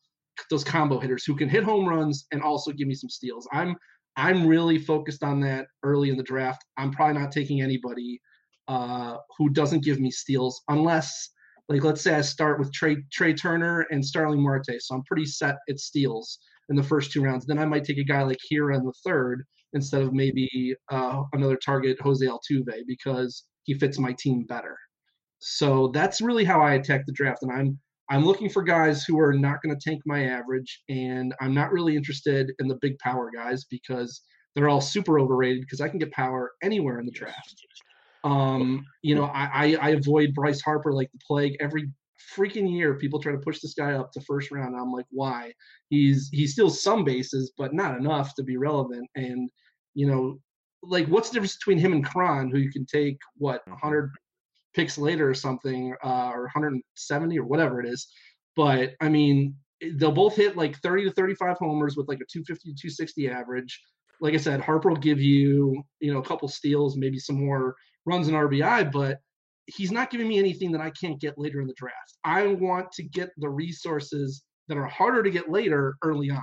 [0.51, 3.49] those combo hitters who can hit home runs and also give me some steals.
[3.53, 3.77] I'm
[4.17, 6.65] I'm really focused on that early in the draft.
[6.77, 8.21] I'm probably not taking anybody
[8.69, 11.31] uh, who doesn't give me steals unless
[11.69, 14.81] like let's say I start with Trea Trea Turner and Starling Marte.
[14.81, 16.39] So I'm pretty set at steals
[16.69, 17.47] in the first two rounds.
[17.47, 19.45] Then I might take a guy like Hiura in the third
[19.75, 24.77] instead of maybe uh, another target, Jose Altuve, because he fits my team better.
[25.41, 27.79] So that's really how I attack the draft, and I'm
[28.11, 31.73] I'm looking for guys who are not going to tank my average, and I'm not
[31.73, 34.23] really interested in the big power guys because
[34.55, 37.55] they're all super overrated because I can get power anywhere in the draft.
[38.25, 41.91] Um, you know, I, I, I avoid Bryce Harper like the plague every
[42.37, 42.95] freaking year.
[42.95, 44.75] People try to push this guy up to first round.
[44.77, 45.53] I'm like, why?
[45.91, 49.09] He's he steals some bases, but not enough to be relevant.
[49.15, 49.51] And
[49.95, 50.39] you know,
[50.83, 54.15] like what's the difference between him and Cron, who you can take what 100 mm-hmm.
[54.75, 58.07] picks later or something, uh, or 170 or whatever it is.
[58.57, 59.57] But I mean,
[59.97, 63.81] they'll both hit like 30 to 35 homers with like a 250 to 260 average.
[64.21, 67.75] Like I said, Harper will give you, you know, a couple steals, maybe some more
[68.07, 69.19] runs and RBI, but
[69.67, 72.19] he's not giving me anything that I can't get later in the draft.
[72.25, 76.43] I want to get the resources that are harder to get later early on.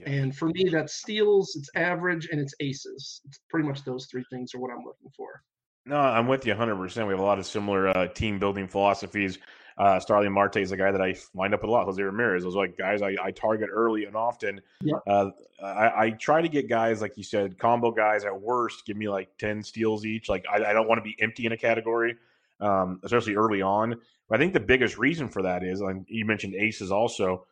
[0.00, 0.10] Yeah.
[0.10, 3.20] And for me, that's steals, it's average, and it's aces.
[3.26, 5.42] It's pretty much those three things are what I'm looking for.
[5.86, 7.06] No, I'm with you 100%.
[7.06, 9.38] We have a lot of similar uh, team building philosophies.
[9.78, 11.86] Uh, Starling Marte is a guy that I wind up with a lot.
[11.86, 14.60] Jose Ramirez, those like guys I, I target early and often.
[14.82, 14.98] Yep.
[15.06, 15.30] Uh,
[15.62, 19.08] I, I, try to get guys like you said, combo guys at worst, give me
[19.08, 20.28] like ten steals each.
[20.28, 22.16] Like I, I don't want to be empty in a category,
[22.60, 23.96] um, especially early on.
[24.28, 27.46] But I think the biggest reason for that is, and you mentioned aces also.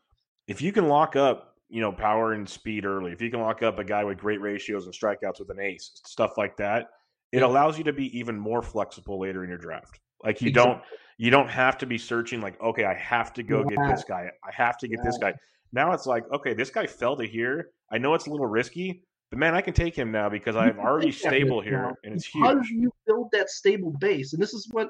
[0.47, 3.63] If you can lock up, you know, power and speed early, if you can lock
[3.63, 6.87] up a guy with great ratios and strikeouts with an ace, stuff like that,
[7.33, 10.01] it allows you to be even more flexible later in your draft.
[10.25, 10.73] Like you exactly.
[10.73, 10.83] don't
[11.19, 13.77] you don't have to be searching like, okay, I have to go yeah.
[13.77, 14.31] get this guy.
[14.45, 15.11] I have to get yeah.
[15.11, 15.35] this guy.
[15.73, 17.71] Now it's like, okay, this guy fell to here.
[17.91, 20.79] I know it's a little risky, but man, I can take him now because I'm
[20.79, 22.45] already stable here, and it's huge.
[22.45, 24.33] How do you build that stable base?
[24.33, 24.89] And this is what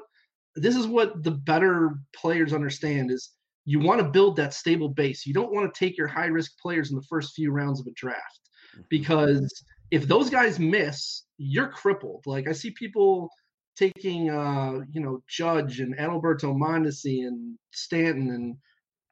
[0.55, 3.33] this is what the better players understand is
[3.69, 5.27] you want to build that stable base.
[5.27, 7.85] You don't want to take your high risk players in the first few rounds of
[7.85, 8.81] a draft mm-hmm.
[8.89, 9.47] because
[9.91, 12.23] if those guys miss, you're crippled.
[12.25, 13.29] Like I see people
[13.77, 18.55] taking uh, you know, Judge and Adalberto Mondesi and Stanton and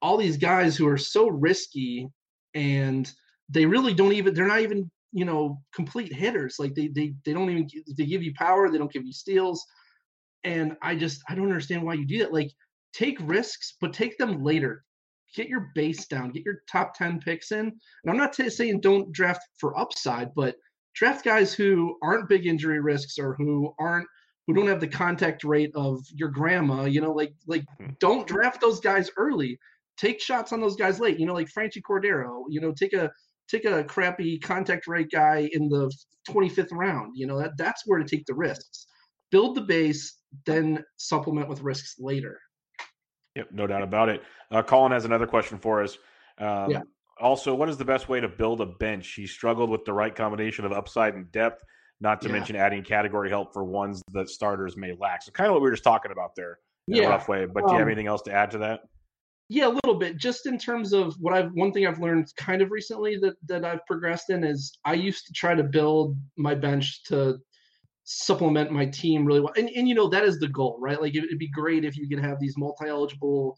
[0.01, 2.07] all these guys who are so risky
[2.55, 3.13] and
[3.49, 7.33] they really don't even they're not even you know complete hitters like they they, they
[7.33, 9.65] don't even they give you power they don't give you steals
[10.43, 12.51] and i just i don't understand why you do that like
[12.97, 14.83] take risks but take them later
[15.35, 18.79] get your base down get your top 10 picks in and i'm not t- saying
[18.79, 20.55] don't draft for upside but
[20.95, 24.07] draft guys who aren't big injury risks or who aren't
[24.47, 27.89] who don't have the contact rate of your grandma you know like like hmm.
[27.99, 29.59] don't draft those guys early
[29.97, 31.19] take shots on those guys late.
[31.19, 32.43] You know, like Franchy Cordero.
[32.49, 33.11] You know, take a
[33.49, 35.91] take a crappy contact rate guy in the
[36.29, 37.13] 25th round.
[37.15, 38.87] You know, that that's where to take the risks.
[39.31, 42.39] Build the base, then supplement with risks later.
[43.37, 44.23] Yep, no doubt about it.
[44.49, 45.95] Uh, Colin has another question for us.
[46.39, 46.81] Um, yeah.
[47.21, 49.13] Also, what is the best way to build a bench?
[49.13, 51.63] He struggled with the right combination of upside and depth,
[52.01, 52.33] not to yeah.
[52.33, 55.21] mention adding category help for ones that starters may lack.
[55.21, 56.57] So, kind of what we were just talking about there
[56.87, 57.03] in yeah.
[57.03, 57.45] a rough way.
[57.45, 58.79] But um, do you have um, anything else to add to that?
[59.49, 60.17] Yeah, a little bit.
[60.17, 63.65] Just in terms of what I've one thing I've learned kind of recently that that
[63.65, 67.37] I've progressed in is I used to try to build my bench to
[68.09, 69.53] supplement my team really well.
[69.57, 70.99] And and you know that is the goal, right?
[70.99, 73.57] Like it, would be great if you could have these multi-eligible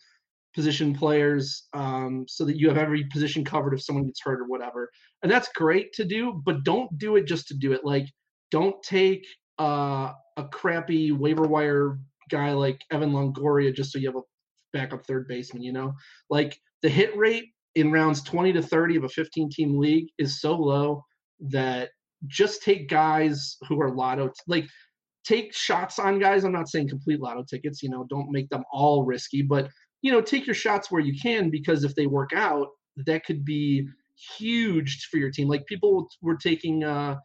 [0.56, 4.48] position players um, so that you have every position covered if someone gets hurt or
[4.48, 4.90] whatever.
[5.22, 7.86] And that's great to do, but don't do it just to do it.
[7.86, 8.08] Like
[8.50, 9.28] don't take
[9.60, 12.00] uh, a crappy waiver wire
[12.32, 14.22] guy like Evan Longoria just so you have a
[14.74, 15.94] backup third baseman, you know?
[16.32, 17.46] Like the hit rate
[17.76, 21.06] in rounds 20 to 30 of a 15 team league is so low
[21.40, 21.90] that
[22.28, 24.68] just take guys who are lotto like
[25.26, 26.44] take shots on guys.
[26.44, 29.70] I'm not saying complete lotto tickets, you know, don't make them all risky, but
[30.02, 32.68] you know, take your shots where you can because if they work out,
[33.06, 33.88] that could be
[34.38, 35.48] huge for your team.
[35.48, 37.18] Like people were taking uh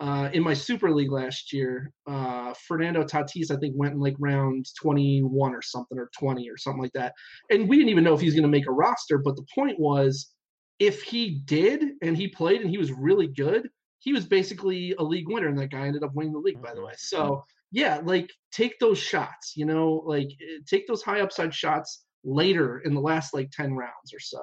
[0.00, 4.16] uh, in my Super League last year, uh, Fernando Tatis, I think, went in like
[4.18, 7.12] round 21 or something, or 20 or something like that.
[7.50, 9.18] And we didn't even know if he's going to make a roster.
[9.18, 10.32] But the point was,
[10.78, 13.68] if he did and he played and he was really good,
[14.00, 15.48] he was basically a league winner.
[15.48, 16.92] And that guy ended up winning the league, by the way.
[16.96, 22.04] So, yeah, like take those shots, you know, like eh, take those high upside shots
[22.24, 24.42] later in the last like 10 rounds or so.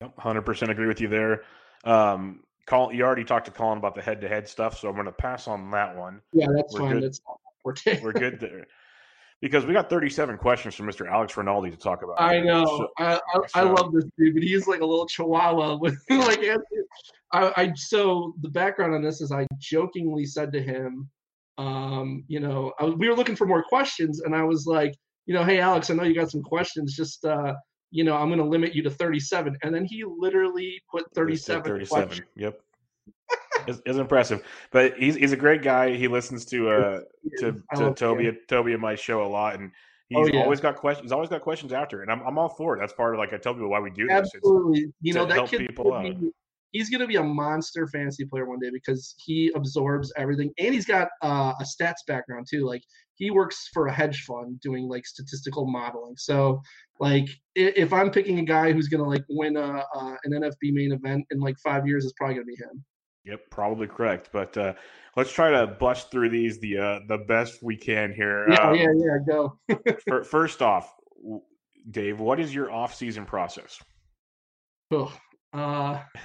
[0.00, 1.42] Yep, 100% agree with you there.
[1.84, 5.12] Um, Colin, you already talked to Colin about the head-to-head stuff, so I'm going to
[5.12, 6.20] pass on that one.
[6.32, 7.00] Yeah, that's we're fine.
[7.00, 7.02] Good.
[7.04, 7.20] That's
[7.64, 8.66] we're, we're good there
[9.40, 11.10] because we got 37 questions from Mr.
[11.10, 12.20] Alex Rinaldi to talk about.
[12.20, 12.64] I know.
[12.64, 13.40] So, I, I, so.
[13.54, 16.40] I, love this dude, but he's like a little chihuahua with like.
[17.32, 21.08] I, I so the background on this is I jokingly said to him,
[21.58, 24.94] um, you know, I, we were looking for more questions, and I was like,
[25.26, 26.96] you know, hey Alex, I know you got some questions.
[26.96, 27.54] Just uh,
[27.90, 29.56] you know, I'm going to limit you to 37.
[29.62, 31.64] And then he literally put 37.
[31.64, 32.24] 37.
[32.36, 32.60] Yep.
[33.66, 35.94] it's, it's, impressive, but he's he's a great guy.
[35.94, 37.00] He listens to uh
[37.38, 39.70] to, to Toby Toby and my show a lot, and
[40.08, 40.40] he's oh, yeah.
[40.42, 41.04] always got questions.
[41.04, 42.80] He's always got questions after, and I'm I'm all for it.
[42.80, 44.16] That's part of like I tell people why we do this.
[44.34, 46.06] Absolutely, you know that kid people out.
[46.72, 50.74] He's going to be a monster fantasy player one day because he absorbs everything, and
[50.74, 52.66] he's got uh, a stats background too.
[52.66, 52.82] Like
[53.20, 56.14] he works for a hedge fund doing like statistical modeling.
[56.16, 56.62] So
[57.00, 60.92] like if I'm picking a guy who's gonna like win a, uh, an NFB main
[60.92, 62.84] event in like five years, it's probably gonna be him.
[63.24, 64.30] Yep, probably correct.
[64.32, 64.74] But uh,
[65.16, 68.48] let's try to bust through these the uh, the best we can here.
[68.48, 69.16] Yeah, um, yeah, yeah.
[69.26, 69.58] Go.
[70.08, 70.94] for, first off,
[71.90, 73.78] Dave, what is your off season process?
[74.90, 75.12] Oh,
[75.52, 76.00] uh,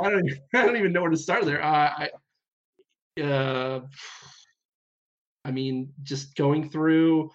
[0.00, 0.30] I don't.
[0.54, 1.62] I don't even know where to start there.
[1.62, 2.08] Uh,
[3.16, 3.20] I.
[3.20, 3.80] Uh,
[5.44, 7.30] I mean, just going through,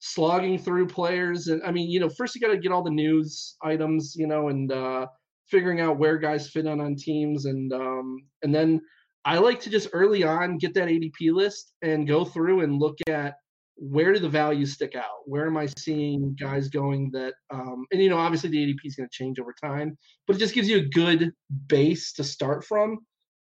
[0.00, 2.90] slogging through players, and I mean, you know, first you got to get all the
[2.90, 5.06] news items, you know, and uh,
[5.48, 8.80] figuring out where guys fit on on teams, and um, and then
[9.24, 12.98] I like to just early on get that ADP list and go through and look
[13.08, 13.34] at
[13.76, 15.22] where do the values stick out?
[15.26, 18.96] Where am I seeing guys going that, um, and you know, obviously the ADP is
[18.96, 19.96] going to change over time,
[20.26, 21.32] but it just gives you a good
[21.66, 22.98] base to start from.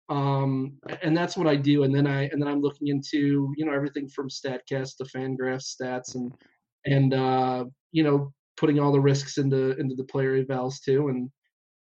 [0.09, 1.83] Um, and that's what I do.
[1.83, 5.75] And then I, and then I'm looking into, you know, everything from StatCast to Fangraphs
[5.75, 6.31] stats and,
[6.85, 11.09] and, uh, you know, putting all the risks into, into the player evals too.
[11.09, 11.29] And,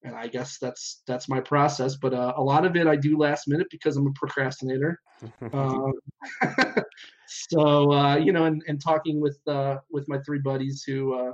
[0.04, 1.95] and I guess that's that's my process.
[1.95, 4.99] But uh, a lot of it I do last minute because I'm a procrastinator.
[5.54, 5.93] um,
[7.28, 11.34] so uh, you know, and, and talking with uh, with my three buddies who uh,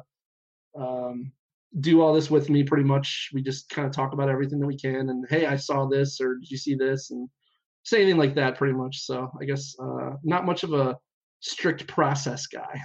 [0.80, 1.32] um,
[1.80, 4.68] do all this with me, pretty much we just kind of talk about everything that
[4.68, 5.10] we can.
[5.10, 7.30] And hey, I saw this, or did you see this, and
[7.84, 9.00] say anything like that, pretty much.
[9.00, 10.98] So I guess uh, not much of a
[11.40, 12.82] strict process guy.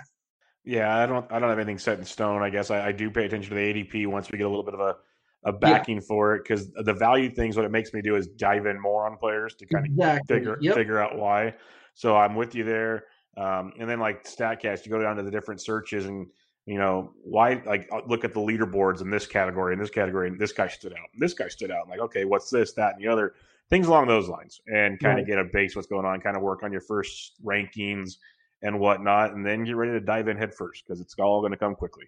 [0.64, 2.42] Yeah, I don't I don't have anything set in stone.
[2.42, 4.64] I guess I, I do pay attention to the ADP once we get a little
[4.64, 4.96] bit of a
[5.44, 6.02] a backing yeah.
[6.06, 9.06] for it because the value things what it makes me do is dive in more
[9.06, 10.36] on players to kind of exactly.
[10.36, 10.74] figure yep.
[10.74, 11.52] figure out why
[11.94, 13.04] so i'm with you there
[13.36, 16.26] um, and then like statcast you go down to the different searches and
[16.66, 20.28] you know why like uh, look at the leaderboards in this category in this category
[20.28, 22.94] and this guy stood out this guy stood out I'm like okay what's this that
[22.94, 23.34] and the other
[23.68, 25.22] things along those lines and kind right.
[25.22, 28.18] of get a base what's going on kind of work on your first rankings
[28.62, 31.52] and whatnot and then get ready to dive in head first because it's all going
[31.52, 32.04] to come quickly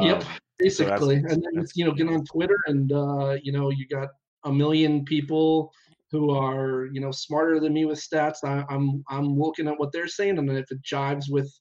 [0.00, 0.28] yep, um,
[0.58, 1.20] basically.
[1.20, 4.08] So and then you know, get on Twitter, and uh, you know, you got
[4.44, 5.72] a million people
[6.10, 8.38] who are you know smarter than me with stats.
[8.44, 11.52] I, am I'm, I'm looking at what they're saying, and if it jives with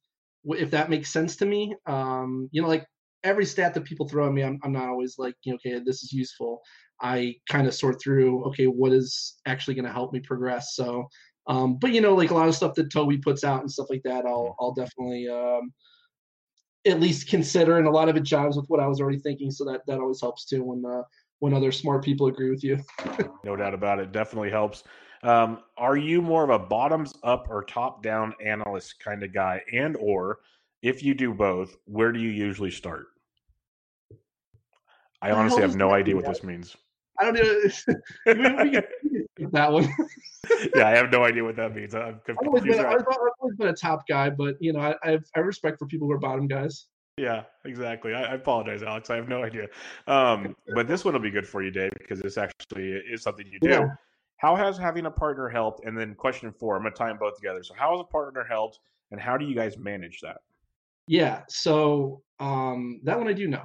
[0.46, 2.86] if that makes sense to me, um, you know, like
[3.24, 5.80] every stat that people throw at me, I'm, I'm not always like, you know, okay,
[5.84, 6.62] this is useful.
[7.02, 10.76] I kind of sort through, okay, what is actually going to help me progress.
[10.76, 11.08] So,
[11.48, 13.88] um, but you know, like a lot of stuff that Toby puts out and stuff
[13.90, 15.72] like that, I'll, I'll definitely, um,
[16.88, 19.52] at least consider, and a lot of it jives with what I was already thinking.
[19.52, 21.04] So that that always helps too when uh,
[21.40, 22.80] when other smart people agree with you.
[23.44, 24.12] no doubt about it.
[24.12, 24.84] Definitely helps.
[25.24, 29.62] Um, are you more of a bottoms up or top down analyst kind of guy?
[29.74, 30.40] And or
[30.82, 33.08] if you do both, where do you usually start?
[35.22, 36.76] I honestly have no idea what this means.
[37.20, 38.82] I don't know.
[39.52, 39.90] that one.
[40.76, 41.96] yeah, I have no idea what that means.
[41.96, 43.06] I'm I've always, been, I've
[43.40, 46.08] always been a top guy, but you know, I, I have I respect for people
[46.08, 46.88] who are bottom guys.
[47.18, 48.14] Yeah, exactly.
[48.14, 49.10] I, I, apologize, Alex.
[49.10, 49.68] I have no idea.
[50.06, 53.48] Um, but this one will be good for you, Dave, because this actually is something
[53.48, 53.70] you do.
[53.70, 53.88] Yeah.
[54.38, 55.84] How has having a partner helped?
[55.84, 57.64] And then question four, I'm gonna tie them both together.
[57.64, 58.80] So how has a partner helped,
[59.12, 60.38] and how do you guys manage that?
[61.08, 63.64] Yeah, so um, that one I do know.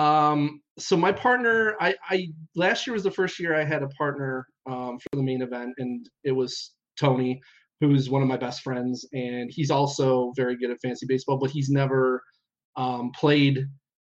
[0.00, 3.88] Um, so my partner, I, I last year was the first year I had a
[3.88, 7.40] partner um, for the main event, and it was Tony,
[7.80, 11.50] who's one of my best friends, and he's also very good at fantasy baseball, but
[11.50, 12.22] he's never
[12.76, 13.66] um, played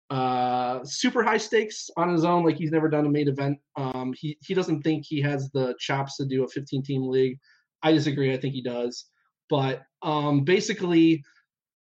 [0.09, 2.43] uh, super high stakes on his own.
[2.43, 3.57] Like he's never done a main event.
[3.75, 7.37] Um, he he doesn't think he has the chops to do a 15 team league.
[7.83, 8.33] I disagree.
[8.33, 9.05] I think he does.
[9.49, 11.23] But um, basically,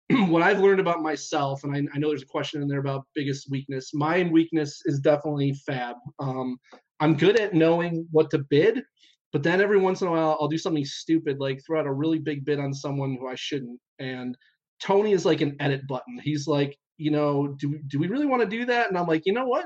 [0.28, 3.06] what I've learned about myself, and I, I, know there's a question in there about
[3.16, 3.94] biggest weakness.
[3.94, 5.96] My weakness is definitely FAAB.
[6.20, 6.58] Um,
[7.00, 8.84] I'm good at knowing what to bid,
[9.32, 11.94] but then every once in a while I'll do something stupid, like throw out a
[11.94, 13.80] really big bid on someone who I shouldn't.
[14.00, 14.38] And
[14.82, 16.20] Tony is like an edit button.
[16.22, 18.90] He's like, you know, do do we really want to do that?
[18.90, 19.66] And I'm like, you know what?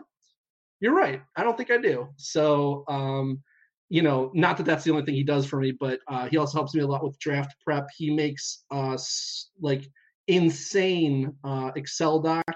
[0.80, 1.22] You're right.
[1.36, 2.08] I don't think I do.
[2.18, 3.42] So, um,
[3.90, 6.38] you know, not that that's the only thing he does for me, but uh, he
[6.38, 7.88] also helps me a lot with draft prep.
[7.96, 9.90] He makes us like
[10.28, 12.56] insane uh, Excel doc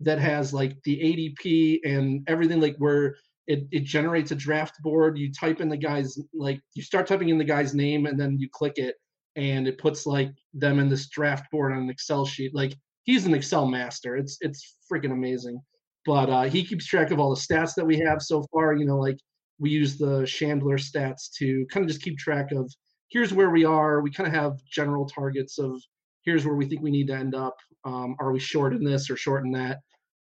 [0.00, 5.18] that has like the ADP and everything, like where it, it generates a draft board.
[5.18, 8.38] You type in the guy's like you start typing in the guy's name and then
[8.38, 8.96] you click it
[9.36, 12.54] and it puts like them in this draft board on an Excel sheet.
[12.54, 14.16] Like he's an Excel master.
[14.16, 15.60] It's it's freaking amazing.
[16.04, 18.74] But uh, he keeps track of all the stats that we have so far.
[18.74, 19.18] You know, like
[19.58, 22.72] we use the Chandler stats to kind of just keep track of
[23.08, 24.00] here's where we are.
[24.00, 25.80] We kind of have general targets of
[26.26, 27.56] here's where we think we need to end up.
[27.84, 29.78] Um, are we short in this or short in that?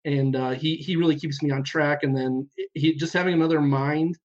[0.07, 2.01] And uh, he he really keeps me on track.
[2.03, 4.19] And then he just having another mind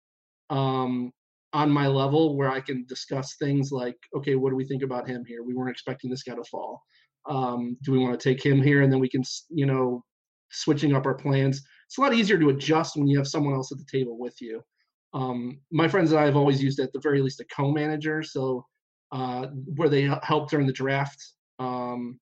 [0.50, 1.12] um,
[1.54, 5.08] on my level where I can discuss things like, okay, what do we think about
[5.08, 5.44] him here?
[5.44, 6.82] We weren't expecting this guy to fall.
[7.30, 8.84] Um, do we want to take him here?
[8.84, 10.04] And then we can, you know,
[10.52, 11.62] switching up our plans.
[11.88, 14.40] It's a lot easier to adjust when you have someone else at the table with
[14.42, 14.62] you.
[15.14, 18.66] Um, my friends and I have always used at the very least a co-manager, so
[19.12, 22.20] uh, where they help during the draft um,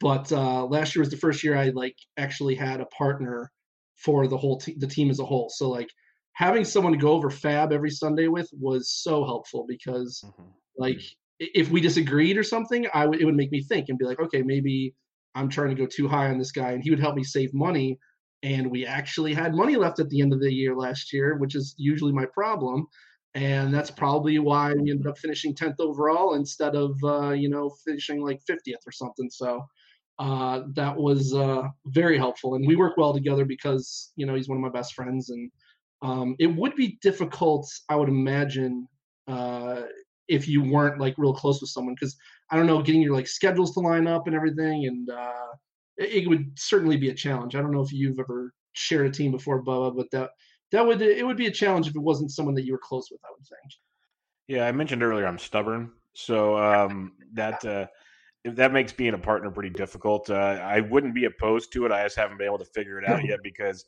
[0.00, 3.50] but uh, last year was the first year I like actually had a partner
[3.96, 5.50] for the whole te- the team as a whole.
[5.50, 5.90] So like
[6.32, 10.50] having someone to go over FAAB every Sunday with was so helpful because mm-hmm.
[10.78, 11.02] like
[11.38, 14.20] if we disagreed or something, I w- it would make me think and be like,
[14.20, 14.94] okay, maybe
[15.34, 17.52] I'm trying to go too high on this guy, and he would help me save
[17.54, 17.98] money.
[18.42, 21.54] And we actually had money left at the end of the year last year, which
[21.54, 22.86] is usually my problem.
[23.34, 27.70] And that's probably why we ended up finishing 10th overall instead of uh, you know
[27.86, 29.30] finishing like 50th or something.
[29.30, 29.64] So
[30.18, 32.54] uh, that was uh, very helpful.
[32.54, 35.30] And we work well together because you know he's one of my best friends.
[35.30, 35.50] And
[36.02, 38.86] um, it would be difficult i would imagine
[39.28, 39.82] uh,
[40.28, 41.94] if you weren't like real close with someone.
[41.98, 42.16] Because
[42.50, 45.46] i don't know getting your like schedules to line up and everything and uh,
[45.98, 47.54] it, it would certainly be a challenge.
[47.54, 50.30] I don't know if you've ever shared a team before bubba but that
[50.72, 53.10] that would it would be a challenge if it wasn't someone that you were close
[53.10, 53.20] with.
[53.24, 53.72] I would think.
[54.48, 57.86] Yeah, I mentioned earlier I'm stubborn, so um, that uh,
[58.44, 60.30] that makes being a partner pretty difficult.
[60.30, 61.92] Uh, I wouldn't be opposed to it.
[61.92, 63.84] I just haven't been able to figure it out yet because,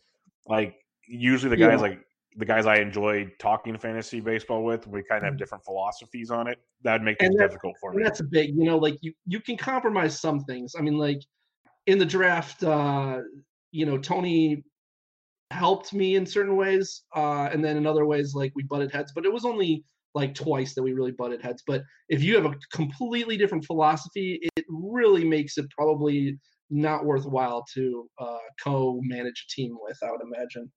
[0.47, 0.76] like,
[1.07, 1.83] usually the guys yeah.
[1.83, 2.01] like
[2.37, 5.39] the guys I enjoy talking fantasy baseball with, we kind of have mm.
[5.39, 6.59] different philosophies on it.
[6.83, 8.03] That would make it difficult for me.
[8.03, 10.74] That's a big, you know, like you you can compromise some things.
[10.78, 11.20] I mean, like
[11.87, 13.20] in the draft, uh,
[13.70, 14.64] you know, Tony
[15.53, 19.12] helped me in certain ways, uh, and then in other ways, like we butted heads.
[19.14, 19.84] But it was only
[20.14, 21.62] like twice that we really butted heads.
[21.66, 26.38] But if you have a completely different philosophy, it really makes it probably
[26.70, 29.98] not worthwhile to uh, co-manage a team with.
[30.03, 30.70] I would imagine.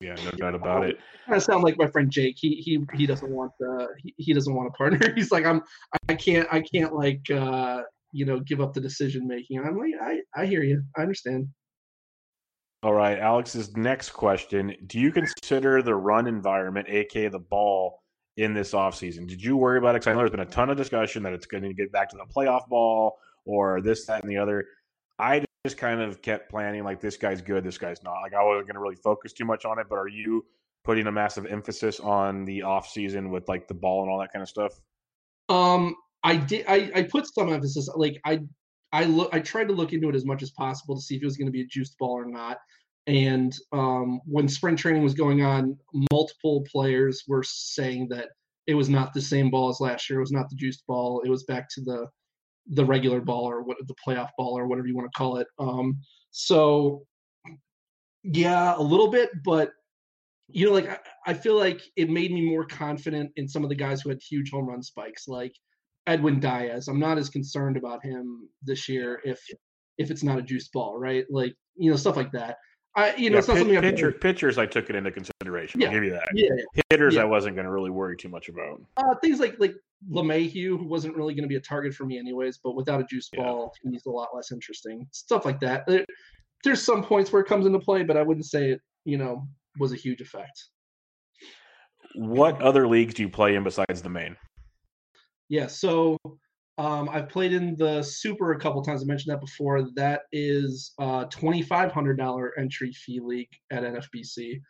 [0.00, 0.98] Yeah, no doubt about it.
[1.28, 2.36] I sound like my friend Jake.
[2.38, 5.12] He he he doesn't want the he, he doesn't want a partner.
[5.16, 5.62] He's like I'm
[6.08, 7.82] I can't I can't like uh
[8.12, 9.60] you know give up the decision making.
[9.60, 10.82] I'm like I I hear you.
[10.96, 11.48] I understand.
[12.82, 14.74] All right, Alex's next question.
[14.86, 18.02] Do you consider the run environment, aka the ball,
[18.36, 19.26] in this offseason?
[19.26, 20.00] Did you worry about it?
[20.00, 22.10] Because I know there's been a ton of discussion that it's going to get back
[22.10, 24.64] to the playoff ball or this, that, and the other.
[25.18, 28.20] I just kind of kept planning like this guy's good, this guy's not.
[28.22, 30.44] Like I wasn't going to really focus too much on it, but are you
[30.84, 34.42] putting a massive emphasis on the offseason with like the ball and all that kind
[34.42, 34.72] of stuff?
[35.48, 36.64] Um, I did.
[36.66, 37.88] I, I put some emphasis.
[37.94, 38.40] Like I
[38.92, 41.22] I look I tried to look into it as much as possible to see if
[41.22, 42.58] it was going to be a juiced ball or not.
[43.06, 45.76] And um, when spring training was going on,
[46.12, 48.28] multiple players were saying that
[48.66, 50.20] it was not the same ball as last year.
[50.20, 51.20] It was not the juiced ball.
[51.24, 52.06] It was back to the
[52.68, 55.48] the regular ball or what the playoff ball or whatever you want to call it.
[55.58, 55.98] Um,
[56.30, 57.04] so
[58.22, 59.72] yeah, a little bit, but
[60.48, 63.68] you know, like I, I feel like it made me more confident in some of
[63.68, 65.26] the guys who had huge home run spikes.
[65.26, 65.54] Like
[66.06, 66.88] Edwin Diaz.
[66.88, 69.40] I'm not as concerned about him this year if
[69.98, 71.24] if it's not a juice ball, right?
[71.30, 72.58] Like you know stuff like that.
[72.94, 75.80] I you know yeah, it's not something pitcher, pitchers I took it into consideration.
[75.80, 76.28] Yeah, I'll give you that.
[76.34, 76.82] Yeah, yeah.
[76.90, 77.22] hitters yeah.
[77.22, 78.82] I wasn't going to really worry too much about.
[78.96, 79.74] Uh, things like like
[80.10, 83.04] LeMahieu, who wasn't really going to be a target for me anyways, but without a
[83.04, 85.06] juice ball, he's a lot less interesting.
[85.12, 85.86] Stuff like that.
[85.86, 86.04] There,
[86.64, 89.46] there's some points where it comes into play, but I wouldn't say it you know
[89.78, 90.68] was a huge effect.
[92.14, 94.36] What other leagues do you play in besides the main?
[95.48, 96.16] Yeah, so
[96.78, 99.02] um, I've played in the Super a couple times.
[99.02, 99.88] I mentioned that before.
[99.94, 104.60] That is a $2,500 entry fee league at NFBC,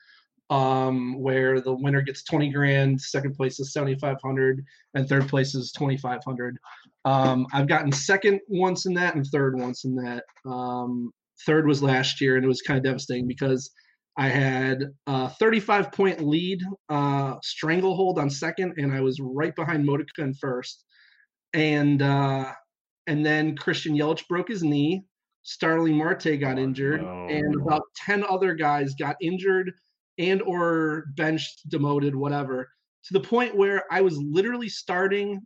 [0.51, 4.65] um, where the winner gets 20 grand, second place is 7,500,
[4.95, 6.59] and third place is 2,500.
[7.05, 10.25] Um, I've gotten second once in that and third once in that.
[10.45, 11.13] Um,
[11.47, 13.71] third was last year, and it was kind of devastating because
[14.17, 19.87] I had a 35 point lead, uh, stranglehold on second, and I was right behind
[19.87, 20.85] Modica in first.
[21.55, 22.53] And uh,
[23.07, 25.05] and then Christian Yelich broke his knee.
[25.43, 27.27] Starling Marte got oh, injured, no.
[27.29, 29.73] and about 10 other guys got injured
[30.19, 32.69] and or benched, demoted, whatever,
[33.05, 35.41] to the point where I was literally starting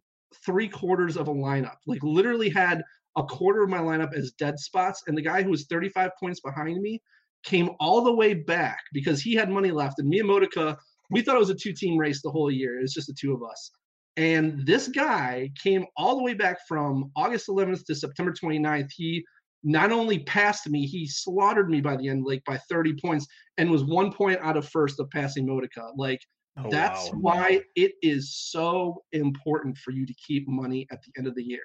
[0.44, 1.76] three quarters of a lineup.
[1.86, 2.82] Like literally had
[3.16, 6.40] a quarter of my lineup as dead spots, and the guy who was 35 points
[6.40, 7.00] behind me
[7.44, 9.98] came all the way back because he had money left.
[9.98, 10.76] And me and Modica,
[11.10, 12.78] we thought it was a two team race the whole year.
[12.78, 13.70] It was just the two of us.
[14.16, 18.88] And this guy came all the way back from August 11th to September 29th.
[18.96, 19.24] He
[19.62, 23.26] not only passed me, he slaughtered me by the end, like by 30 points,
[23.58, 25.90] and was one point out of first of passing Modica.
[25.96, 26.20] Like,
[26.58, 27.18] oh, that's wow.
[27.20, 31.44] why it is so important for you to keep money at the end of the
[31.44, 31.64] year.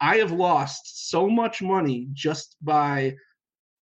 [0.00, 3.14] I have lost so much money just by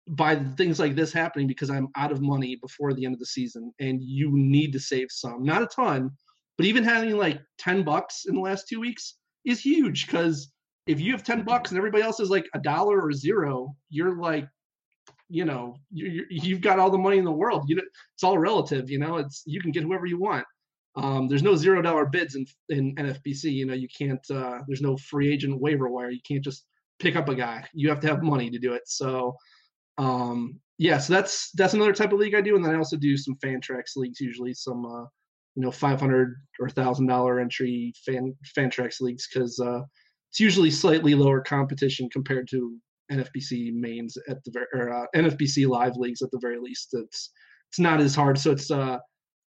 [0.09, 3.27] by things like this happening because I'm out of money before the end of the
[3.27, 5.45] season and you need to save some.
[5.45, 6.11] Not a ton,
[6.57, 10.51] but even having like 10 bucks in the last two weeks is huge because
[10.87, 14.21] if you have 10 bucks and everybody else is like a dollar or zero, you're
[14.21, 14.49] like,
[15.29, 17.65] you know, you you've got all the money in the world.
[17.69, 19.17] You it's all relative, you know.
[19.17, 20.45] It's you can get whoever you want.
[20.97, 23.45] Um, there's no zero dollar bids in in NFBC.
[23.45, 24.29] You know, you can't.
[24.29, 26.11] Uh, there's no free agent waiver wire.
[26.11, 26.65] You can't just
[26.99, 27.65] pick up a guy.
[27.73, 28.83] You have to have money to do it.
[28.87, 29.37] So
[30.01, 32.97] um, yeah, so that's that's another type of league I do, and then I also
[32.97, 35.05] do some Fantrax leagues, usually some uh,
[35.55, 39.83] you know 500 or thousand dollar entry fan Fantrax leagues because uh,
[40.31, 42.79] it's usually slightly lower competition compared to
[43.13, 46.89] NFBC mains at the or uh, NFBC live leagues at the very least.
[46.95, 47.31] It's
[47.69, 48.97] it's not as hard, so it's uh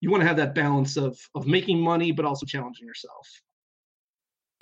[0.02, 3.26] you want to have that balance of of making money but also challenging yourself.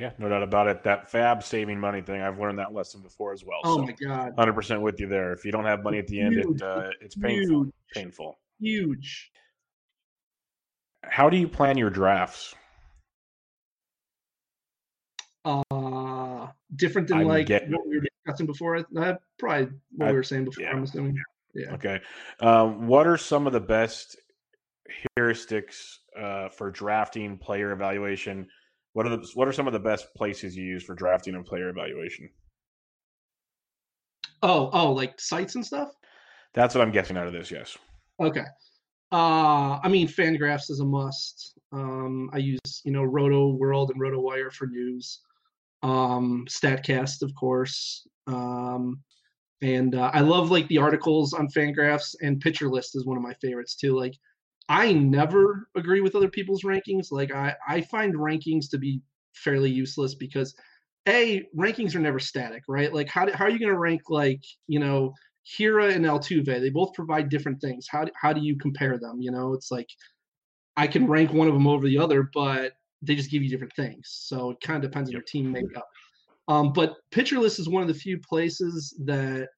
[0.02, 0.82] Yeah, no doubt about it.
[0.82, 3.60] That FAAB saving money thing, I've learned that lesson before as well.
[3.62, 5.32] Oh so my god, hundred percent with you there.
[5.32, 6.56] If you don't have money at the end, Huge.
[6.56, 7.62] it uh, it's painful.
[7.62, 7.72] Huge.
[7.94, 8.38] Painful.
[8.58, 9.30] Huge.
[11.04, 12.52] How do you plan your drafts?
[15.44, 17.70] Uh, different than I'm like getting...
[17.70, 18.78] what we were discussing before.
[18.78, 20.64] Uh, probably what I, we were saying before.
[20.64, 20.70] Yeah.
[20.72, 21.16] I'm assuming.
[21.54, 21.74] Yeah.
[21.74, 22.00] Okay.
[22.40, 24.16] Um, what are some of the best
[25.16, 28.48] heuristics uh, for drafting player evaluation?
[28.92, 31.44] What are the what are some of the best places you use for drafting and
[31.44, 32.28] player evaluation?
[34.42, 35.88] Oh, oh, like sites and stuff.
[36.54, 37.50] That's what I'm guessing out of this.
[37.50, 37.76] Yes.
[38.20, 38.44] Okay.
[39.10, 41.54] Uh, I mean, Fangraphs is a must.
[41.72, 45.20] Um, I use you know Roto World and Roto Wire for news.
[45.82, 48.06] Um, Statcast, of course.
[48.26, 49.02] Um,
[49.62, 53.22] and uh, I love like the articles on Fangraphs and Pitcher List is one of
[53.22, 53.96] my favorites too.
[53.96, 54.14] Like
[54.68, 57.10] I never agree with other people's rankings.
[57.10, 59.00] Like I, I find rankings to be
[59.34, 60.54] fairly useless because
[61.08, 62.92] a rankings are never static, right?
[62.92, 65.12] Like how, do, how are you going to rank like you know
[65.58, 66.46] Hiura and Altuve?
[66.46, 67.86] They both provide different things.
[67.90, 69.20] How how do you compare them?
[69.20, 69.88] You know, it's like
[70.76, 72.72] I can rank one of them over the other, but
[73.02, 74.02] they just give you different things.
[74.06, 75.86] So it kind of depends on your team makeup.
[76.48, 79.48] Um, but Pitcher List is one of the few places that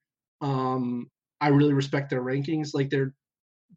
[0.41, 1.11] um,
[1.41, 2.71] I really respect their rankings.
[2.75, 3.15] Like they're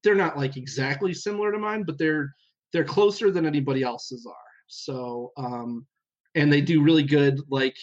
[0.04, 2.34] they're not like exactly similar to mine, but they're
[2.74, 4.36] they're closer than anybody else's are.
[4.68, 5.86] So um,
[6.36, 7.78] and they do really good like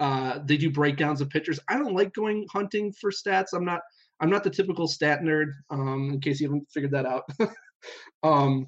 [0.00, 1.58] uh, they do breakdowns of pitchers.
[1.68, 3.48] I don't like going hunting for stats.
[3.54, 3.80] I'm not
[4.20, 5.52] I'm not the typical stat nerd.
[5.70, 7.24] Um, in case you haven't figured that out.
[8.22, 8.66] um,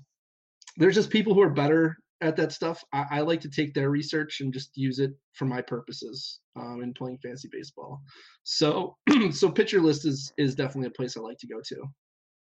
[0.76, 2.82] there's just people who are better at that stuff.
[2.92, 6.82] I, I, like to take their research and just use it for my purposes um,
[6.82, 8.00] in playing fantasy baseball.
[8.44, 8.96] So,
[9.30, 11.76] so pitcher list is is definitely a place I like to go to.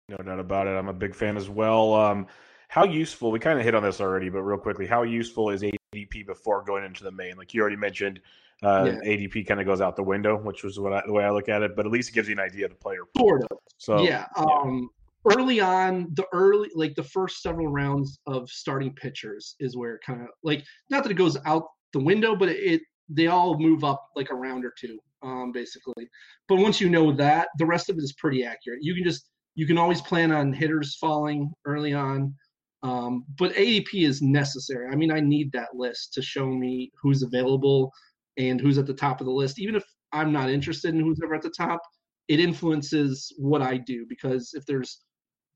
[0.08, 0.70] No doubt about it.
[0.70, 1.94] I'm a big fan as well.
[1.94, 2.26] Um,
[2.68, 3.30] how useful?
[3.30, 6.62] We kind of hit on this already, but real quickly, how useful is ADP before
[6.62, 7.36] going into the main?
[7.36, 8.20] Like you already mentioned,
[8.62, 9.10] uh, yeah.
[9.10, 11.48] ADP kind of goes out the window, which was what I, the way I look
[11.48, 11.74] at it.
[11.74, 13.00] But at least it gives you an idea of the player.
[13.16, 13.58] Sort of.
[13.78, 14.26] So yeah.
[14.36, 14.90] Um,
[15.36, 20.02] early on, the early like the first several rounds of starting pitchers is where it
[20.04, 23.58] kind of like not that it goes out the window, but it, it they all
[23.58, 26.08] move up like a round or two, um, basically.
[26.48, 28.80] But once you know that, the rest of it is pretty accurate.
[28.82, 32.34] You can just you can always plan on hitters falling early on.
[32.82, 34.88] Um, but ADP is necessary.
[34.92, 37.90] I mean, I need that list to show me who's available
[38.36, 39.58] and who's at the top of the list.
[39.58, 41.80] Even if I'm not interested in who's ever at the top,
[42.28, 45.00] it influences what I do because if there's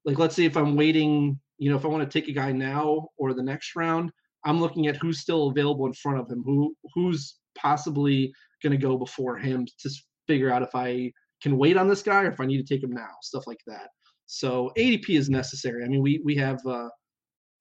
[0.04, 2.52] like let's say if I'm waiting, you know, if I want to take a guy
[2.52, 4.10] now or the next round,
[4.44, 8.86] I'm looking at who's still available in front of him, who who's possibly going to
[8.86, 9.90] go before him to
[10.26, 11.12] figure out if I
[11.42, 13.60] can wait on this guy or if I need to take him now, stuff like
[13.66, 13.88] that.
[14.26, 15.84] So ADP is necessary.
[15.84, 16.88] I mean, we we have uh,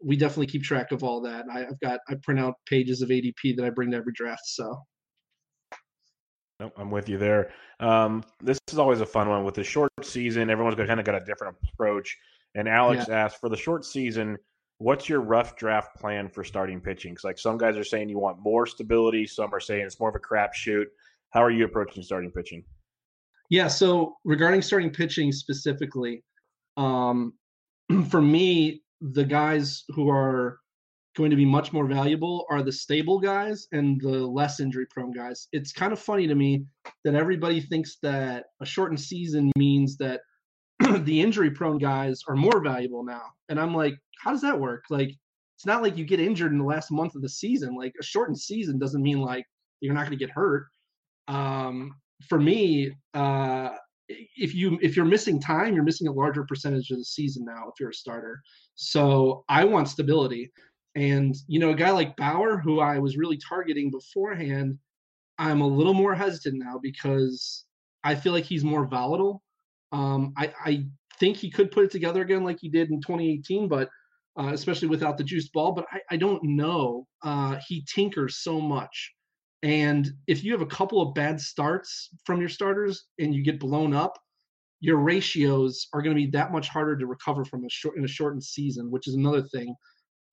[0.04, 1.46] we definitely keep track of all that.
[1.52, 4.46] I, have got I print out pages of ADP that I bring to every draft.
[4.46, 4.78] So.
[6.60, 7.52] Nope, I'm with you there.
[7.80, 10.50] Um, this is always a fun one with the short season.
[10.50, 12.18] Everyone's kind of got a different approach.
[12.56, 13.26] And Alex yeah.
[13.26, 14.38] asked for the short season,
[14.80, 17.12] what's your rough draft plan for starting pitching?
[17.12, 20.10] Because like some guys are saying you want more stability, some are saying it's more
[20.10, 20.86] of a crapshoot.
[21.30, 22.64] How are you approaching starting pitching?
[23.50, 26.24] Yeah, so regarding starting pitching specifically,
[26.76, 27.34] um,
[28.10, 30.60] for me, the guys who are
[31.16, 35.12] going to be much more valuable are the stable guys and the less injury prone
[35.12, 35.48] guys.
[35.52, 36.66] It's kind of funny to me
[37.04, 40.22] that everybody thinks that a shortened season means that
[41.04, 43.24] the injury prone guys are more valuable now.
[43.50, 44.84] And I'm like, how does that work?
[44.90, 45.10] Like,
[45.56, 47.76] it's not like you get injured in the last month of the season.
[47.76, 49.46] Like, a shortened season doesn't mean like
[49.80, 50.68] you're not going to get hurt.
[51.28, 51.96] Um,
[52.28, 53.70] for me, uh,
[54.10, 57.66] if you if you're missing time, you're missing a larger percentage of the season now
[57.68, 58.42] if you're a starter.
[58.76, 60.52] So I want stability.
[60.96, 64.78] And you know, a guy like Bauer, who I was really targeting beforehand,
[65.38, 67.66] I'm a little more hesitant now because
[68.04, 69.44] I feel like he's more volatile.
[69.92, 70.86] Um, I, I
[71.20, 73.90] think he could put it together again like he did in 2018, but
[74.40, 75.72] uh, especially without the juiced ball.
[75.72, 77.08] But I, I don't know.
[77.24, 79.14] Uh, he tinkers so much.
[79.64, 83.60] And if you have a couple of bad starts from your starters and you get
[83.60, 84.18] blown up,
[84.80, 88.06] your ratios are going to be that much harder to recover from a short in
[88.06, 89.76] a shortened season, which is another thing.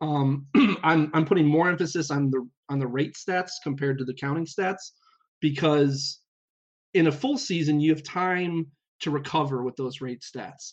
[0.00, 0.46] Um,
[0.82, 4.46] I'm I'm putting more emphasis on the on the rate stats compared to the counting
[4.46, 4.92] stats
[5.40, 6.20] because
[6.92, 8.66] in a full season you have time
[9.00, 10.72] to recover with those rate stats.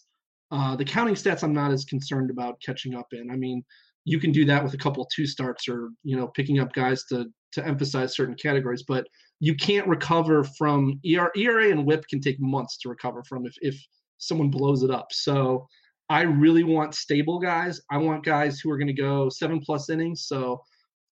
[0.51, 3.31] Uh, the counting stats I'm not as concerned about catching up in.
[3.31, 3.63] I mean,
[4.03, 7.05] you can do that with a couple two starts or you know picking up guys
[7.05, 9.05] to to emphasize certain categories, but
[9.39, 13.55] you can't recover from ERA, ERA and WHIP can take months to recover from if
[13.61, 13.83] if
[14.17, 15.07] someone blows it up.
[15.11, 15.67] So
[16.09, 17.81] I really want stable guys.
[17.89, 20.27] I want guys who are going to go seven plus innings.
[20.27, 20.61] So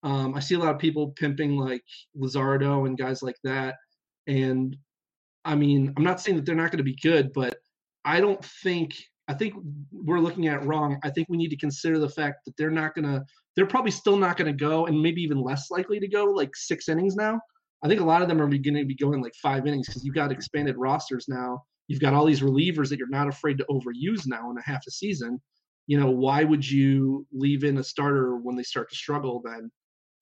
[0.04, 1.84] um, I see a lot of people pimping like
[2.18, 3.76] Luzardo and guys like that.
[4.28, 4.76] And
[5.44, 7.58] I mean, I'm not saying that they're not going to be good, but
[8.06, 8.96] I don't think
[9.28, 9.56] I think
[9.92, 11.00] we're looking at wrong.
[11.04, 13.24] I think we need to consider the fact that they're not going to
[13.56, 16.56] they're probably still not going to go and maybe even less likely to go like
[16.56, 17.40] six innings now.
[17.84, 20.04] I think a lot of them are going to be going like five innings because
[20.04, 23.66] you've got expanded rosters now You've got all these relievers that you're not afraid to
[23.70, 25.40] overuse now in a half a season.
[25.88, 29.70] You know, why would you leave in a starter when they start to struggle then?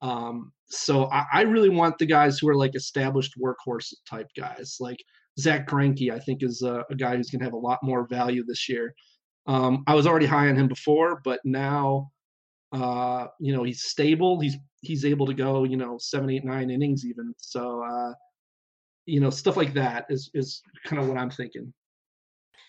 [0.01, 4.75] Um, so I, I, really want the guys who are like established workhorse type guys,
[4.81, 4.97] like
[5.39, 6.11] Zack Greinke.
[6.11, 8.67] I think is a, a guy who's going to have a lot more value this
[8.69, 8.93] year.
[9.45, 12.11] Um, I was already high on him before, but now,
[12.71, 14.39] uh, you know, he's stable.
[14.39, 17.33] He's he's able to go, you know, seven, eight, nine innings even.
[17.37, 18.13] So uh,
[19.05, 21.73] you know stuff like that is is kind of what i'm thinking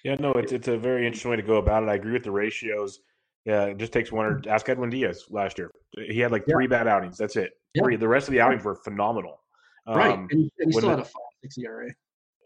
[0.04, 2.24] yeah no it's it's a very interesting way to go about it i agree with
[2.24, 3.00] the ratios
[3.44, 5.70] yeah it just takes one or ask edwin diaz last year
[6.08, 6.68] he had like three yeah.
[6.68, 7.82] bad outings that's it yeah.
[7.82, 9.40] three the rest of the outings were phenomenal
[9.86, 11.88] right um, and, and he still had a five six era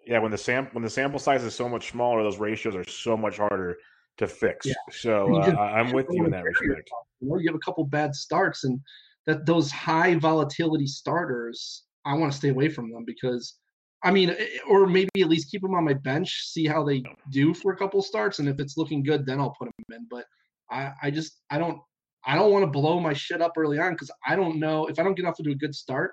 [0.08, 2.84] yeah when the sam when the sample size is so much smaller those ratios are
[2.84, 3.76] so much harder
[4.16, 4.74] to fix yeah.
[4.90, 6.90] so uh, i'm with you in that respect
[7.20, 8.80] you, know, you have a couple bad starts and
[9.26, 13.58] that those high volatility starters i want to stay away from them because
[14.04, 17.02] I mean, eh, or maybe at least keep them on my bench, see how they
[17.30, 20.06] do for a couple starts, and if it's looking good, then I'll put them in.
[20.08, 20.24] But
[20.70, 21.80] I, I just, I don't,
[22.24, 24.98] I don't want to blow my shit up early on because I don't know if
[24.98, 26.12] I don't get off to a good start,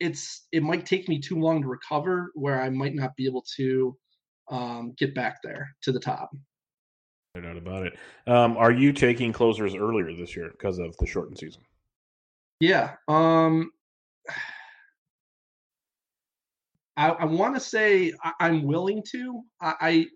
[0.00, 3.44] it's it might take me too long to recover, where I might not be able
[3.56, 3.96] to
[4.50, 6.30] um, get back there to the top.
[7.34, 7.98] No doubt about it.
[8.26, 11.62] Um, are you taking closers earlier this year because of the shortened season?
[12.60, 12.94] Yeah.
[13.08, 13.70] Um,
[16.96, 19.42] I, I want to say I, am willing to.
[19.60, 20.06] I, I,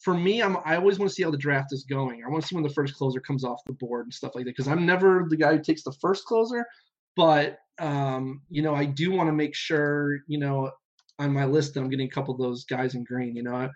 [0.00, 2.24] for me, I'm I always want to see how the draft is going.
[2.24, 4.44] I want to see when the first closer comes off the board and stuff like
[4.44, 6.66] that because I'm never the guy who takes the first closer,
[7.14, 10.70] but um, you know I do want to make sure you know
[11.18, 13.34] on my list that I'm getting a couple of those guys in green.
[13.36, 13.70] You know,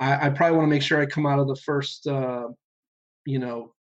[0.00, 2.48] I, I probably want to make sure I come out of the first uh,
[3.26, 3.74] you know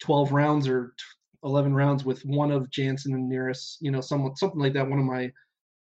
[0.00, 0.94] 12 rounds or
[1.44, 4.88] 11 rounds with one of Jansen and Neris, you know, someone something like that.
[4.88, 5.30] One of my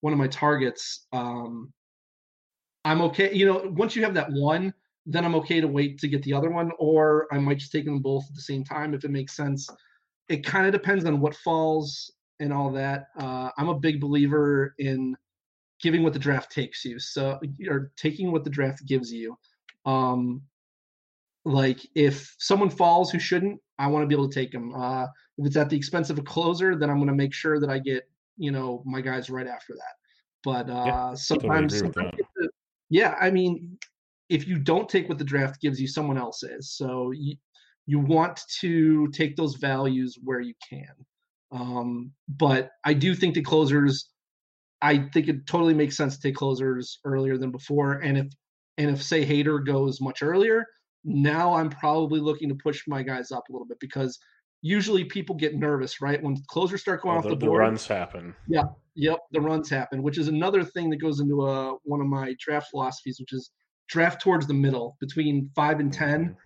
[0.01, 1.73] one of my targets, um,
[2.85, 3.32] I'm okay.
[3.32, 4.74] You know, once you have that one,
[5.07, 7.86] then I'm okay to wait to get the other one, or I might just take
[7.86, 9.69] them both at the same time if it makes sense.
[10.29, 12.11] It kind of depends on what falls
[12.41, 13.07] and all that.
[13.19, 15.17] Uh, I'm a big believer in
[15.83, 17.39] giving what the draft takes you, so
[17.69, 19.37] or taking what the draft gives you.
[19.85, 20.43] Um,
[21.45, 24.75] like if someone falls who shouldn't, I want to be able to take them.
[24.75, 25.05] Uh,
[25.39, 27.71] if it's at the expense of a closer, then I'm going to make sure that
[27.71, 29.95] I get you know my guys right after that.
[30.43, 32.13] But uh, yeah, sometimes, totally
[32.91, 33.79] yeah, I mean,
[34.29, 36.73] if you don't take what the draft gives you, someone else is.
[36.73, 37.37] So you
[37.86, 40.94] you want to take those values where you can.
[41.52, 44.11] Um, but I do think the closers.
[44.82, 47.93] I think it totally makes sense to take closers earlier than before.
[47.93, 48.27] And if
[48.77, 50.66] and if say Hader goes much earlier,
[51.05, 54.19] now I'm probably looking to push my guys up a little bit because
[54.62, 56.23] usually people get nervous, right?
[56.23, 58.35] When closers start going oh, off the, the board, the runs happen.
[58.48, 62.01] Yeah, yep, the runs happen, which is another thing that goes into a, uh, one
[62.01, 63.51] of my draft philosophies, which is
[63.89, 66.36] draft towards the middle between five and ten,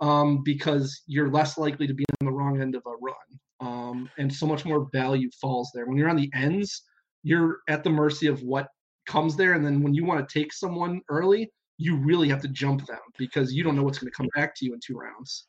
[0.00, 3.14] um, because you're less likely to be on the wrong end of a run,
[3.60, 5.86] um, and so much more value falls there.
[5.86, 6.82] When you're on the ends,
[7.22, 8.68] you're at the mercy of what
[9.06, 12.48] comes there, and then when you want to take someone early, you really have to
[12.48, 14.96] jump them because you don't know what's going to come back to you in two
[14.96, 15.46] rounds.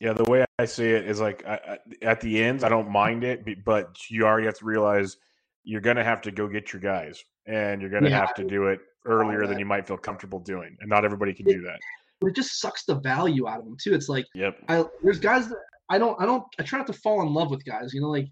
[0.00, 2.90] Yeah, the way I see it is like I, I, at the ends, I don't
[2.90, 5.16] mind it, but you already have to realize
[5.62, 8.18] you're going to have to go get your guys, and you're going to yeah.
[8.18, 11.46] have to do it earlier than you might feel comfortable doing, and not everybody can
[11.46, 11.78] do that.
[12.26, 13.94] It just sucks the value out of them too.
[13.94, 14.56] It's like, yep.
[14.68, 15.58] I, there's guys that
[15.88, 17.92] I don't, I don't, I try not to fall in love with guys.
[17.92, 18.28] You know, like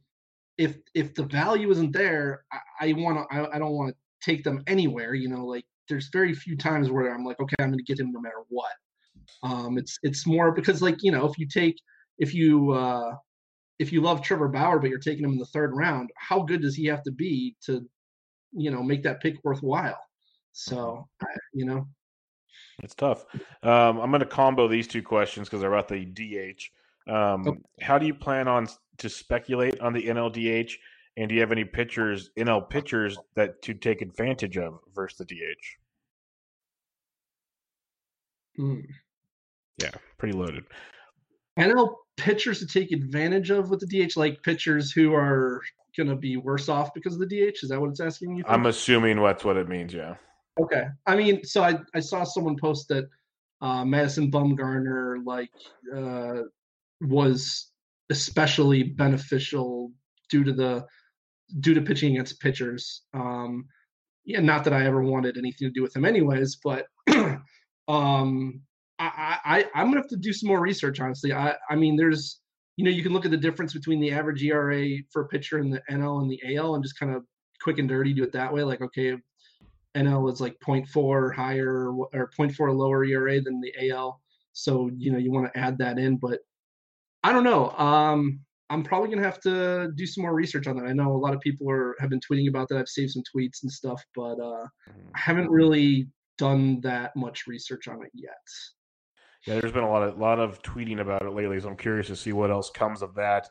[0.58, 3.96] if if the value isn't there, I, I want to, I, I don't want to
[4.22, 5.14] take them anywhere.
[5.14, 7.98] You know, like there's very few times where I'm like, okay, I'm going to get
[7.98, 8.72] him no matter what.
[9.42, 11.76] Um, it's it's more because like you know if you take
[12.18, 13.14] if you uh,
[13.78, 16.62] if you love Trevor Bauer but you're taking him in the third round, how good
[16.62, 17.86] does he have to be to
[18.52, 20.00] you know make that pick worthwhile?
[20.52, 21.08] So
[21.52, 21.86] you know,
[22.82, 23.24] it's tough.
[23.62, 27.10] Um, I'm going to combo these two questions because they're about the DH.
[27.10, 27.60] Um, okay.
[27.80, 30.72] How do you plan on to speculate on the NLDH?
[31.16, 35.24] And do you have any pitchers, NL pitchers, that to take advantage of versus the
[35.24, 35.80] DH?
[38.56, 38.80] Hmm.
[39.78, 40.64] Yeah, pretty loaded.
[41.58, 45.62] NL pitchers to take advantage of with the DH, like pitchers who are
[45.96, 47.62] going to be worse off because of the DH.
[47.62, 48.44] Is that what it's asking you?
[48.46, 49.92] I'm assuming that's what it means.
[49.92, 50.14] Yeah.
[50.60, 50.84] Okay.
[51.06, 53.08] I mean, so I, I saw someone post that
[53.60, 55.50] uh, Madison Bumgarner like
[55.94, 56.42] uh,
[57.00, 57.70] was
[58.10, 59.92] especially beneficial
[60.28, 60.84] due to the
[61.60, 63.02] due to pitching against pitchers.
[63.14, 63.66] Um,
[64.24, 66.86] yeah, not that I ever wanted anything to do with him, anyways, but
[67.88, 68.60] um,
[68.98, 71.00] I, I I'm gonna have to do some more research.
[71.00, 72.40] Honestly, I I mean, there's
[72.76, 75.58] you know you can look at the difference between the average ERA for a pitcher
[75.58, 77.24] in the NL and the AL, and just kind of
[77.62, 78.62] quick and dirty do it that way.
[78.62, 79.16] Like, okay,
[79.96, 84.20] NL is like 0.4 higher or 0.4 lower ERA than the AL.
[84.52, 86.40] So, you know, you want to add that in, but
[87.22, 87.70] I don't know.
[87.70, 88.40] Um,
[88.70, 90.86] I'm probably gonna have to do some more research on that.
[90.86, 92.78] I know a lot of people are have been tweeting about that.
[92.78, 95.08] I've saved some tweets and stuff, but uh, mm-hmm.
[95.14, 96.06] I haven't really
[96.38, 98.32] done that much research on it yet.
[99.46, 102.06] Yeah, there's been a lot of lot of tweeting about it lately, so I'm curious
[102.06, 103.48] to see what else comes of that.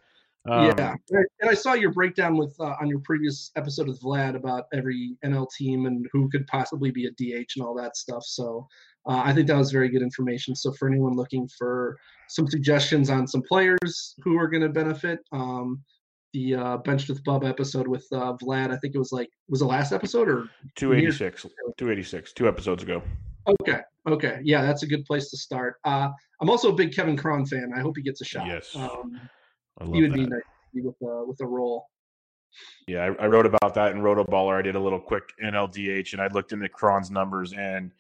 [0.50, 0.96] Um, yeah,
[1.42, 5.16] and I saw your breakdown with uh, on your previous episode with Vlad about every
[5.24, 8.24] NL team and who could possibly be a DH and all that stuff.
[8.26, 8.68] So
[9.08, 10.56] uh, I think that was very good information.
[10.56, 11.98] So for anyone looking for
[12.30, 15.84] some suggestions on some players who are going to benefit, um,
[16.34, 19.60] the uh, Benched with Bub episode with uh, Vlad, I think it was like was
[19.60, 21.44] the last episode or 286,
[21.78, 23.04] 286, two episodes ago.
[23.62, 25.76] Okay, okay, yeah, that's a good place to start.
[25.84, 26.10] Uh,
[26.42, 27.72] I'm also a big Kevin Cron fan.
[27.76, 28.48] I hope he gets a shot.
[28.48, 28.76] Yes.
[28.76, 29.20] Um,
[29.80, 30.18] I love he would that.
[30.18, 30.42] be nice
[30.74, 31.88] with a with a role.
[32.88, 34.58] Yeah, I, I, wrote about that in Rotoballer.
[34.58, 37.92] I did a little quick NLDH, and I looked into Cron's numbers, and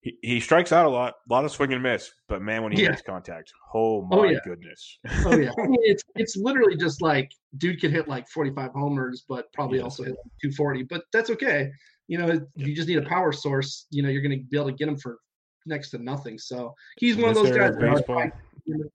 [0.00, 2.12] he, he strikes out a lot, a lot of swing and miss.
[2.28, 2.90] But man, when he yeah.
[2.90, 4.38] makes contact, oh, oh my oh, yeah.
[4.44, 4.98] goodness!
[5.24, 9.24] oh yeah, I mean, it's it's literally just like dude could hit like 45 homers,
[9.26, 9.84] but probably yes.
[9.84, 10.82] also hit like 240.
[10.84, 11.70] But that's okay.
[12.06, 13.86] You know, you just need a power source.
[13.90, 15.18] You know, you're going to be able to get him for
[15.66, 16.38] next to nothing.
[16.38, 17.76] So he's one of those guys.
[17.76, 18.30] Baseball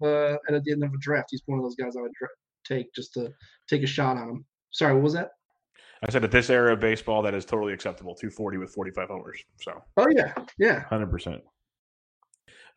[0.03, 1.29] uh, at the end of a draft.
[1.31, 2.11] He's one of those guys I would
[2.65, 3.31] take just to
[3.67, 4.45] take a shot on him.
[4.71, 5.31] Sorry, what was that?
[6.07, 8.15] I said at this era of baseball, that is totally acceptable.
[8.15, 9.43] 240 with 45 homers.
[9.61, 9.83] So.
[9.97, 10.83] Oh yeah, yeah.
[10.83, 11.41] Hundred percent.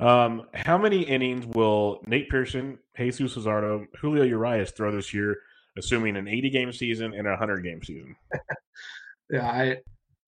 [0.01, 5.37] Um, how many innings will Nate Pearson, Jesus Luzardo, Julio Urias throw this year,
[5.79, 8.17] assuming an 80 game season and a 100 game season?
[9.31, 9.77] yeah, I,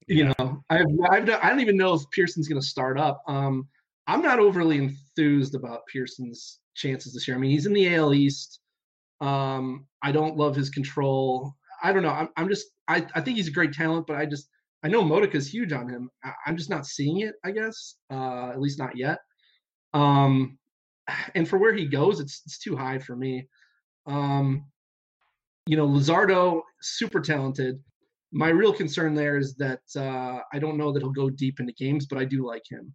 [0.06, 3.22] you know, I've, I've, I don't even know if Pearson's going to start up.
[3.26, 3.68] Um,
[4.06, 7.36] I'm not overly enthused about Pearson's chances this year.
[7.36, 8.60] I mean, he's in the AL East.
[9.20, 11.54] Um, I don't love his control.
[11.82, 12.10] I don't know.
[12.10, 12.66] I'm, I'm just.
[12.88, 14.48] I, I think he's a great talent, but I just.
[14.82, 16.10] I know Modica's huge on him.
[16.22, 17.36] I, am just not seeing it.
[17.42, 19.20] I guess, uh, at least not yet.
[19.94, 20.58] Um,
[21.34, 23.48] and for where he goes, it's it's too high for me.
[24.06, 24.66] Um,
[25.66, 27.82] you know, Luzardo, super talented.
[28.34, 31.72] My real concern there is that uh, I don't know that he'll go deep into
[31.72, 32.92] games, but I do like him.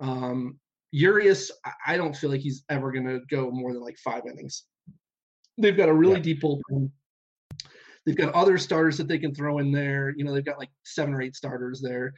[0.00, 0.58] Um,
[0.92, 1.50] Urias,
[1.86, 4.64] I don't feel like he's ever going to go more than like five innings.
[5.58, 6.22] They've got a really yeah.
[6.22, 6.90] deep bullpen.
[8.04, 10.14] They've got other starters that they can throw in there.
[10.16, 12.14] You know, they've got like seven or eight starters there.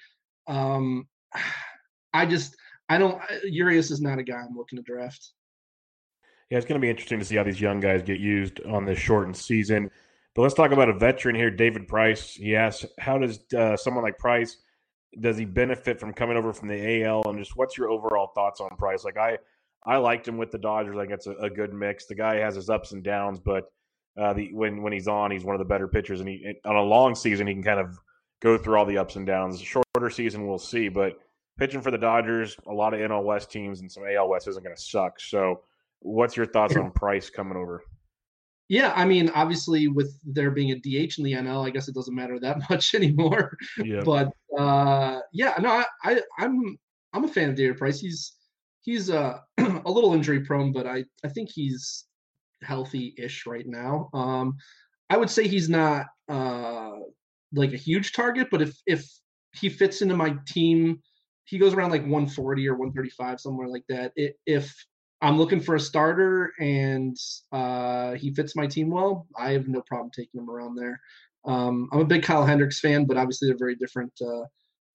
[0.47, 1.09] Um,
[2.15, 2.55] I just,
[2.89, 3.21] I don't.
[3.45, 5.33] Urias is not a guy I'm looking to draft.
[6.51, 8.87] Yeah, it's going to be interesting to see how these young guys get used on
[8.87, 9.91] this shortened season.
[10.39, 12.35] But let's talk about a veteran here, David Price.
[12.35, 14.57] He asks, how does uh, someone like Price
[15.19, 17.23] does he benefit from coming over from the AL?
[17.27, 19.05] And just what's your overall thoughts on Price?
[19.05, 19.39] Like I,
[19.85, 20.95] I liked him with the Dodgers.
[20.95, 22.07] Like it's a, a good mix.
[22.07, 23.65] The guy has his ups and downs, but
[24.17, 26.21] uh, the when when he's on, he's one of the better pitchers.
[26.21, 27.99] And he on a long season, he can kind of
[28.41, 29.61] go through all the ups and downs.
[29.61, 30.89] Shorter season, we'll see.
[30.89, 31.19] But
[31.59, 34.63] pitching for the Dodgers, a lot of NL West teams and some AL West isn't
[34.63, 35.19] going to suck.
[35.19, 35.63] So,
[35.99, 37.83] what's your thoughts on Price coming over?
[38.69, 41.95] Yeah, I mean, obviously, with there being a DH in the NL, I guess it
[41.95, 43.57] doesn't matter that much anymore.
[43.83, 44.03] Yeah.
[44.05, 46.79] But uh, yeah, no, I, I, I'm
[47.13, 47.99] I'm a fan of David Price.
[47.99, 48.35] He's
[48.83, 52.05] he's uh, a little injury prone, but I I think he's
[52.63, 54.11] healthy-ish right now.
[54.13, 54.57] Um,
[55.11, 56.93] I would say he's not uh,
[57.53, 59.09] like a huge target, but if if
[59.53, 61.01] he fits into my team,
[61.45, 64.13] he goes around like 140 or 135 somewhere like that.
[64.17, 64.75] It, if
[65.21, 67.17] I'm looking for a starter and
[67.53, 69.27] uh, he fits my team well.
[69.37, 71.01] I have no problem taking him around there.
[71.45, 74.45] Um, I'm a big Kyle Hendricks fan, but obviously they're very different uh,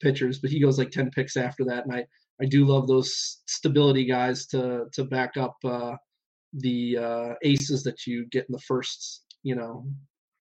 [0.01, 0.39] pitchers.
[0.39, 2.05] But he goes like 10 picks after that, and I,
[2.41, 5.95] I do love those stability guys to to back up uh,
[6.53, 9.85] the uh, aces that you get in the first, you know,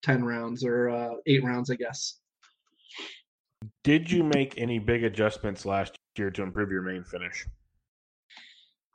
[0.03, 2.19] 10 rounds or uh, eight rounds, I guess.
[3.83, 7.47] Did you make any big adjustments last year to improve your main finish?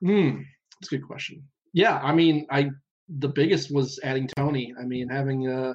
[0.00, 0.42] Hmm.
[0.80, 1.42] That's a good question.
[1.72, 2.70] Yeah, I mean, I
[3.18, 4.74] the biggest was adding Tony.
[4.80, 5.74] I mean, having uh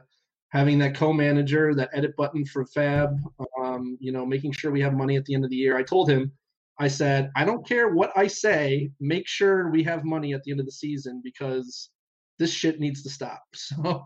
[0.49, 3.17] having that co-manager, that edit button for FAAB,
[3.59, 5.75] um, you know, making sure we have money at the end of the year.
[5.75, 6.31] I told him,
[6.79, 10.51] I said, I don't care what I say, make sure we have money at the
[10.51, 11.89] end of the season because
[12.37, 13.43] this shit needs to stop.
[13.55, 14.05] So,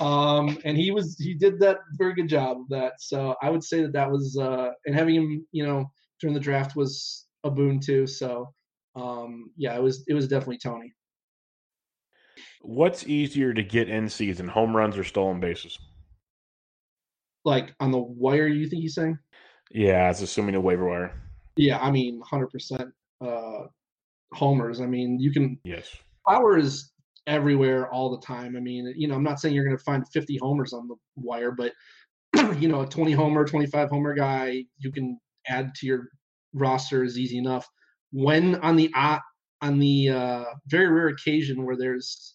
[0.00, 2.94] um, and he was he did that very good job of that.
[2.98, 5.90] So I would say that that was uh, and having him, you know,
[6.20, 8.06] during the draft was a boon too.
[8.06, 8.52] So
[8.98, 10.92] um, yeah, it was it was definitely Tony.
[12.60, 15.78] What's easier to get in season, home runs or stolen bases?
[17.44, 19.18] Like on the wire, you think he's saying?
[19.70, 21.12] Yeah, it's assuming a waiver wire.
[21.56, 22.90] Yeah, I mean, hundred percent
[23.24, 23.64] uh,
[24.32, 24.80] homers.
[24.80, 25.58] I mean, you can.
[25.64, 25.94] Yes.
[26.26, 26.92] Power is
[27.26, 28.56] everywhere all the time.
[28.56, 30.94] I mean, you know, I'm not saying you're going to find 50 homers on the
[31.16, 31.72] wire, but
[32.58, 36.08] you know, a 20 homer, 25 homer guy, you can add to your
[36.54, 37.66] roster is easy enough.
[38.12, 39.18] When on the uh,
[39.60, 42.34] on the uh, very rare occasion where there's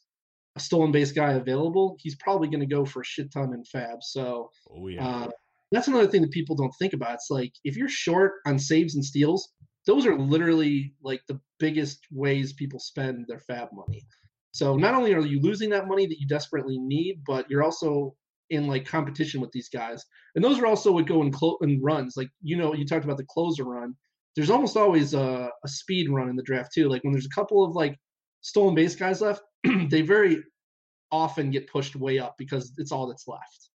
[0.55, 3.63] a stolen base guy available, he's probably going to go for a shit ton in
[3.63, 3.97] FAAB.
[4.01, 5.05] So oh, yeah.
[5.05, 5.29] uh,
[5.71, 7.15] that's another thing that people don't think about.
[7.15, 9.53] It's like if you're short on saves and steals,
[9.85, 14.05] those are literally like the biggest ways people spend their FAAB money.
[14.51, 18.15] So not only are you losing that money that you desperately need, but you're also
[18.51, 20.05] in like competition with these guys.
[20.35, 22.15] And those are also what go in, clo- in runs.
[22.15, 23.95] Like you know, you talked about the closer run.
[24.35, 26.89] There's almost always a, a speed run in the draft too.
[26.89, 27.97] Like when there's a couple of like
[28.41, 29.41] stolen base guys left,
[29.89, 30.43] they very
[31.11, 33.69] often get pushed way up because it's all that's left.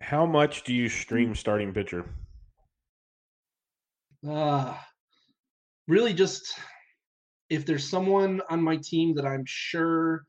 [0.00, 2.04] How much do you stream starting pitcher?
[4.28, 4.74] Uh
[5.88, 6.54] really just
[7.50, 10.24] if there's someone on my team that I'm sure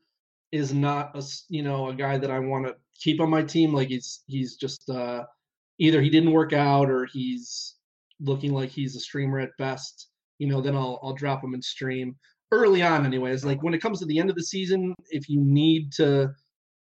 [0.52, 3.72] is not a you know a guy that I want to keep on my team,
[3.72, 5.24] like he's he's just uh,
[5.78, 7.73] either he didn't work out or he's
[8.20, 10.08] looking like he's a streamer at best,
[10.38, 12.16] you know, then I'll I'll drop him in stream
[12.52, 13.06] early on.
[13.06, 16.30] Anyways, like when it comes to the end of the season, if you need to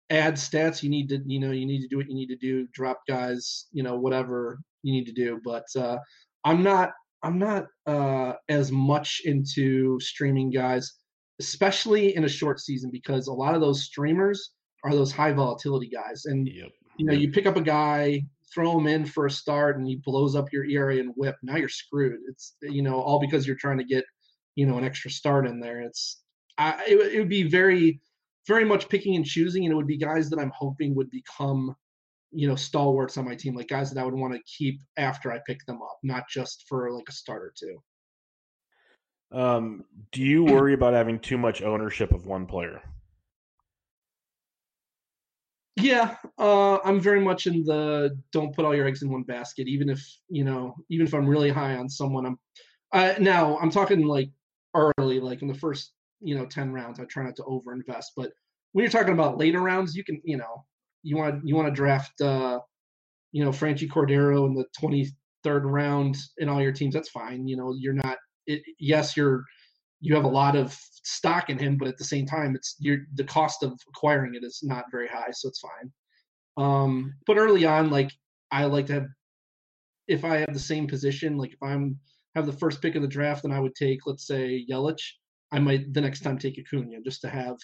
[0.09, 2.35] add stats, you need to you know you need to do what you need to
[2.35, 5.39] do, drop guys, you know, whatever you need to do.
[5.43, 5.97] But uh,
[6.43, 6.91] I'm not
[7.23, 10.93] I'm not uh, as much into streaming guys,
[11.39, 14.51] especially in a short season, because a lot of those streamers
[14.83, 16.69] are those high volatility guys, and yep.
[16.97, 18.21] you know you pick up a guy,
[18.53, 21.35] throw him in for a start, and he blows up your ERA and WHIP.
[21.43, 22.19] Now you're screwed.
[22.29, 24.05] It's you know all because you're trying to get
[24.55, 25.81] you know an extra start in there.
[25.81, 26.21] It's
[26.57, 28.01] I, it, it would be very
[28.47, 31.75] very much picking and choosing, and it would be guys that I'm hoping would become
[32.31, 35.31] you know stalwarts on my team, like guys that I would want to keep after
[35.31, 37.77] I pick them up, not just for like a start or two.
[39.31, 42.81] Um, do you worry about having too much ownership of one player?
[45.75, 49.67] Yeah, uh, I'm very much in the don't put all your eggs in one basket.
[49.67, 52.37] Even if you know, even if I'm really high on someone, I'm
[52.91, 54.29] uh, now I'm talking like
[54.75, 56.99] early, like in the first you know ten rounds.
[56.99, 58.31] I try not to overinvest, but
[58.73, 60.63] when you're talking about later rounds, you can you know
[61.01, 62.59] you want you want to draft uh,
[63.31, 66.93] you know Franchy Cordero in the 23rd round in all your teams.
[66.93, 67.47] That's fine.
[67.47, 68.17] You know you're not.
[68.45, 69.43] It, yes, you're
[70.03, 73.05] you have a lot of stock in him, but at the same time, it's you're
[73.15, 75.91] the cost of acquiring it is not very high, so it's fine.
[76.57, 78.11] Um, but early on, like
[78.51, 79.07] I like to have,
[80.09, 81.97] if I have the same position, like if I'm
[82.35, 85.01] have the first pick of the draft, then I would take, let's say, Yelich.
[85.53, 87.55] I might the next time take Acuna just to have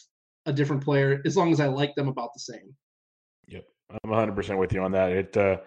[0.46, 2.74] a different player, as long as I like them about the same.
[3.48, 5.12] Yep, I'm 100 percent with you on that.
[5.12, 5.58] It uh,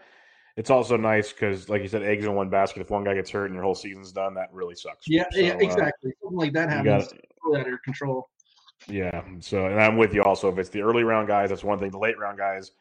[0.57, 2.81] it's also nice because, like you said, eggs in one basket.
[2.81, 5.09] If one guy gets hurt and your whole season's done, that really sucks.
[5.09, 6.11] Yeah, so, yeah, uh, exactly.
[6.11, 7.09] Uh, Something like that happens.
[7.09, 8.29] Gotta, out of your control.
[8.89, 9.23] Yeah.
[9.41, 10.51] So, and I'm with you also.
[10.51, 11.91] If it's the early round guys, that's one thing.
[11.91, 12.73] The late round guys,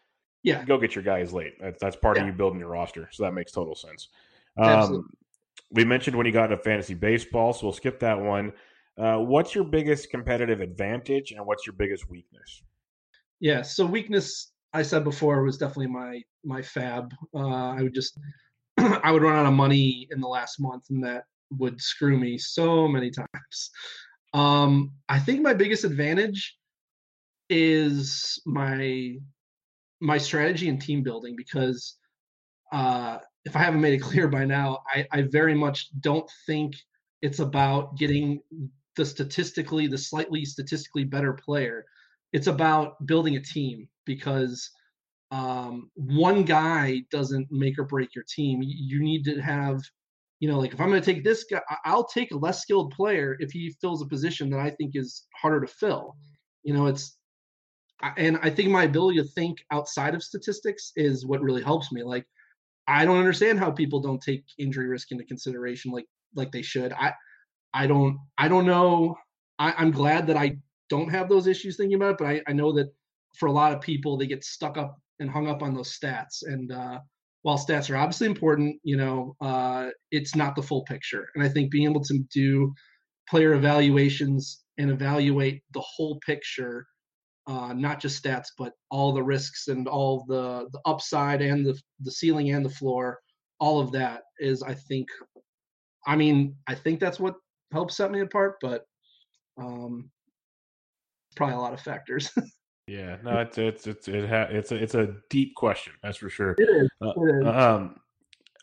[0.44, 1.54] yeah, go get your guys late.
[1.60, 2.24] That's, that's part yeah.
[2.24, 3.08] of you building your roster.
[3.12, 4.10] So that makes total sense.
[4.58, 5.10] Um,
[5.72, 8.52] we mentioned when you got into fantasy baseball, so we'll skip that one.
[8.98, 12.64] Uh, what's your biggest competitive advantage, and what's your biggest weakness?
[13.40, 13.62] Yeah.
[13.62, 17.12] So weakness I said before was definitely my my FAAB.
[17.36, 18.18] Uh, I would just
[18.78, 21.26] I would run out of money in the last month, and that
[21.58, 23.72] would screw me so many times.
[24.34, 26.58] Um, I think my biggest advantage
[27.50, 29.18] is my
[30.00, 31.98] my strategy and team building because
[32.72, 36.76] uh, if I haven't made it clear by now, I, I very much don't think
[37.22, 38.42] it's about getting
[38.96, 41.86] the statistically the slightly statistically better player.
[42.34, 44.70] It's about building a team because
[45.32, 48.62] um, one guy doesn't make or break your team.
[48.64, 49.82] You need to have,
[50.40, 52.92] you know, like if I'm going to take this guy, I'll take a less skilled
[52.92, 56.16] player if he fills a position that I think is harder to fill.
[56.64, 57.18] You know, it's,
[58.18, 62.04] and I think my ability to think outside of statistics is what really helps me.
[62.04, 62.26] Like,
[62.88, 66.06] I don't understand how people don't take injury risk into consideration like
[66.36, 66.94] like they should.
[66.94, 67.14] I
[67.74, 69.16] I don't I don't know.
[69.60, 70.58] I, I'm glad that I
[70.90, 72.92] don't have those issues thinking about it, but I, I know that
[73.38, 76.44] for a lot of people they get stuck up and hung up on those stats
[76.44, 77.00] and uh,
[77.44, 81.50] while stats are obviously important you know uh, it's not the full picture and i
[81.50, 82.74] think being able to do
[83.30, 86.86] player evaluations and evaluate the whole picture
[87.48, 91.80] uh, not just stats but all the risks and all the the upside and the
[92.02, 93.20] the ceiling and the floor
[93.60, 95.08] all of that is i think
[96.08, 97.36] i mean i think that's what
[97.72, 98.84] help set me apart, but
[99.58, 100.10] um,
[101.36, 102.32] probably a lot of factors.
[102.92, 106.30] yeah, no, it's it's it's it ha- it's a it's a deep question, that's for
[106.30, 106.56] sure.
[106.58, 106.90] It is.
[107.02, 107.48] Uh, it is.
[107.48, 107.96] Um,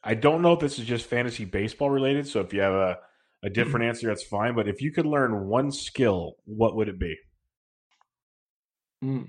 [0.04, 2.28] I don't know if this is just fantasy baseball related.
[2.28, 2.98] So if you have a
[3.42, 3.88] a different mm-hmm.
[3.88, 4.54] answer, that's fine.
[4.54, 7.16] But if you could learn one skill, what would it be?
[9.02, 9.28] Mm.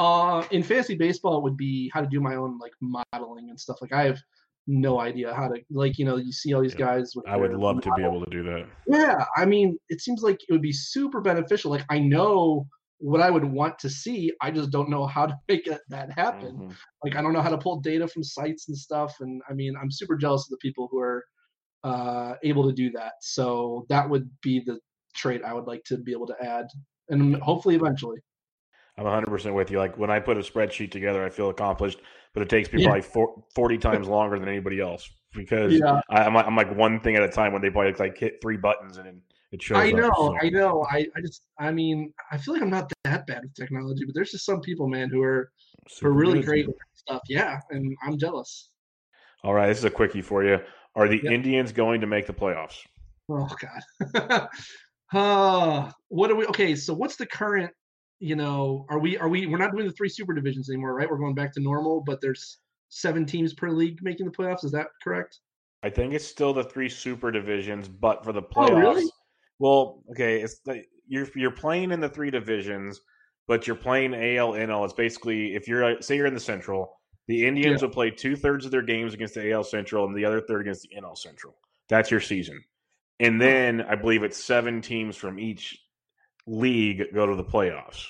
[0.00, 3.60] Uh, in fantasy baseball, it would be how to do my own like modeling and
[3.60, 3.80] stuff.
[3.80, 4.18] Like I have
[4.66, 6.96] no idea how to like you know you see all these yeah.
[6.96, 7.12] guys.
[7.28, 7.92] I would love model.
[7.92, 8.66] to be able to do that.
[8.88, 11.70] Yeah, I mean, it seems like it would be super beneficial.
[11.70, 12.66] Like I know
[13.02, 14.32] what I would want to see.
[14.40, 16.52] I just don't know how to make it, that happen.
[16.52, 16.70] Mm-hmm.
[17.04, 19.16] Like I don't know how to pull data from sites and stuff.
[19.20, 21.24] And I mean, I'm super jealous of the people who are
[21.84, 23.14] uh, able to do that.
[23.20, 24.78] So that would be the
[25.14, 26.66] trait I would like to be able to add,
[27.08, 28.18] and hopefully eventually.
[28.98, 29.78] I'm 100% with you.
[29.78, 32.00] Like when I put a spreadsheet together, I feel accomplished,
[32.34, 32.88] but it takes me yeah.
[32.88, 36.00] probably four, 40 times longer than anybody else because yeah.
[36.10, 38.58] I, am I'm like one thing at a time when they probably like hit three
[38.58, 39.20] buttons and
[39.52, 39.78] it shows.
[39.78, 40.36] I know, up, so.
[40.40, 40.86] I know.
[40.90, 44.14] I, I just, I mean, I feel like I'm not that bad with technology, but
[44.14, 45.52] there's just some people, man, who are,
[46.00, 47.20] who are really great with stuff.
[47.28, 47.60] Yeah.
[47.70, 48.70] And I'm jealous.
[49.44, 49.66] All right.
[49.66, 50.58] This is a quickie for you.
[50.94, 51.32] Are the yep.
[51.32, 52.78] Indians going to make the playoffs?
[53.28, 54.48] Oh God.
[55.12, 56.46] uh, what are we?
[56.46, 57.70] Okay, so what's the current?
[58.20, 59.16] You know, are we?
[59.16, 59.46] Are we?
[59.46, 61.10] We're not doing the three super divisions anymore, right?
[61.10, 62.58] We're going back to normal, but there's
[62.88, 64.64] seven teams per league making the playoffs.
[64.64, 65.40] Is that correct?
[65.82, 68.70] I think it's still the three super divisions, but for the playoffs.
[68.70, 69.10] Oh, really?
[69.62, 73.00] Well, okay, it's the, you're you're playing in the three divisions,
[73.46, 74.84] but you're playing AL NL.
[74.84, 76.98] It's basically if you're uh, say you're in the Central,
[77.28, 77.86] the Indians yeah.
[77.86, 80.62] will play two thirds of their games against the AL Central and the other third
[80.62, 81.54] against the NL Central.
[81.88, 82.60] That's your season.
[83.20, 85.78] And then I believe it's seven teams from each
[86.44, 88.04] league go to the playoffs.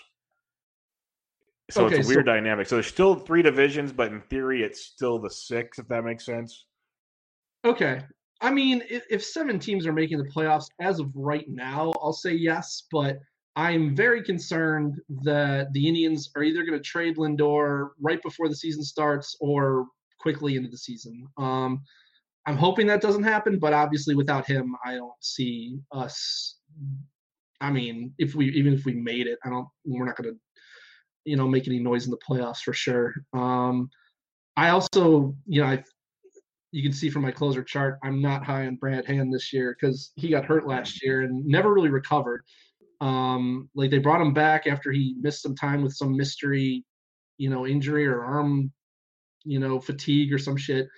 [1.71, 2.67] So okay, it's a weird so, dynamic.
[2.67, 6.25] So there's still three divisions, but in theory, it's still the six, if that makes
[6.25, 6.65] sense.
[7.63, 8.01] Okay.
[8.43, 12.13] I mean, if, if seven teams are making the playoffs as of right now, I'll
[12.13, 12.85] say yes.
[12.91, 13.21] But
[13.55, 18.57] I'm very concerned that the Indians are either going to trade Lindor right before the
[18.57, 19.87] season starts or
[20.19, 21.27] quickly into the season.
[21.39, 21.83] Um,
[22.47, 26.57] I'm hoping that doesn't happen, but obviously without him, I don't see us.
[27.61, 29.69] I mean, if we even if we made it, I don't.
[29.85, 30.41] We're not going to,
[31.25, 33.15] you know, make any noise in the playoffs for sure.
[33.33, 33.89] Um,
[34.57, 35.85] I also, you know, I
[36.73, 39.77] you can see from my closer chart, I'm not high on Brad Hand this year
[39.79, 42.43] because he got hurt last year and never really recovered.
[43.03, 46.85] Um, like they brought him back after he missed some time with some mystery,
[47.37, 48.73] you know, injury or arm,
[49.45, 50.89] you know, fatigue or some shit.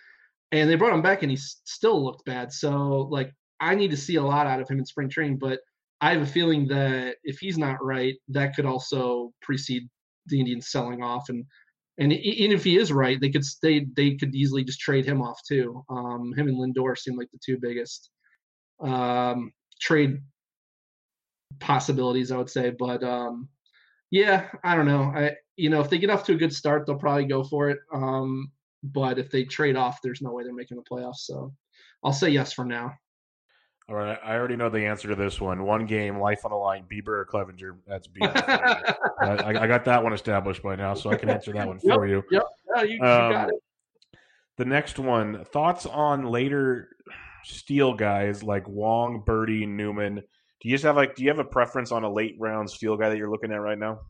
[0.52, 2.52] And they brought him back and he still looked bad.
[2.52, 5.58] So like I need to see a lot out of him in spring training, but
[6.00, 9.88] I have a feeling that if he's not right, that could also precede
[10.26, 11.44] the Indians selling off and
[11.98, 13.86] and even if he is right, they could stay.
[13.94, 15.84] They could easily just trade him off too.
[15.88, 18.10] Um, him and Lindor seem like the two biggest
[18.80, 20.20] um, trade
[21.60, 22.70] possibilities, I would say.
[22.70, 23.48] But um,
[24.10, 25.12] yeah, I don't know.
[25.14, 27.70] I you know if they get off to a good start, they'll probably go for
[27.70, 27.78] it.
[27.92, 28.50] Um,
[28.82, 31.20] but if they trade off, there's no way they're making the playoffs.
[31.20, 31.54] So
[32.02, 32.92] I'll say yes for now.
[33.88, 35.62] All right, I already know the answer to this one.
[35.64, 37.76] One game, life on the line, Bieber or Clevinger.
[37.86, 38.32] That's Bieber.
[39.20, 42.06] I, I, got that one established by now, so I can answer that one for
[42.06, 42.22] you.
[42.30, 42.42] Yep,
[42.74, 43.54] yeah, you, you um, got it.
[44.56, 46.96] The next one, thoughts on later
[47.44, 50.22] steal guys like Wong, Berti, Newman,
[50.64, 52.96] do you just have like do you have a preference on a late round steal
[52.96, 54.00] guy that you're looking at right now?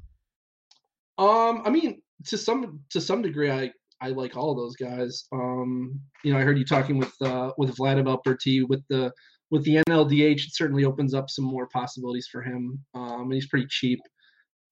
[1.18, 5.24] Um, I mean, to some to some degree, I I like all of those guys.
[5.32, 9.10] Um, you know, I heard you talking with uh, with Vlad about Berti with the
[9.50, 10.46] with the NLDH.
[10.46, 12.78] It certainly opens up some more possibilities for him.
[12.94, 14.00] Um, and he's pretty cheap.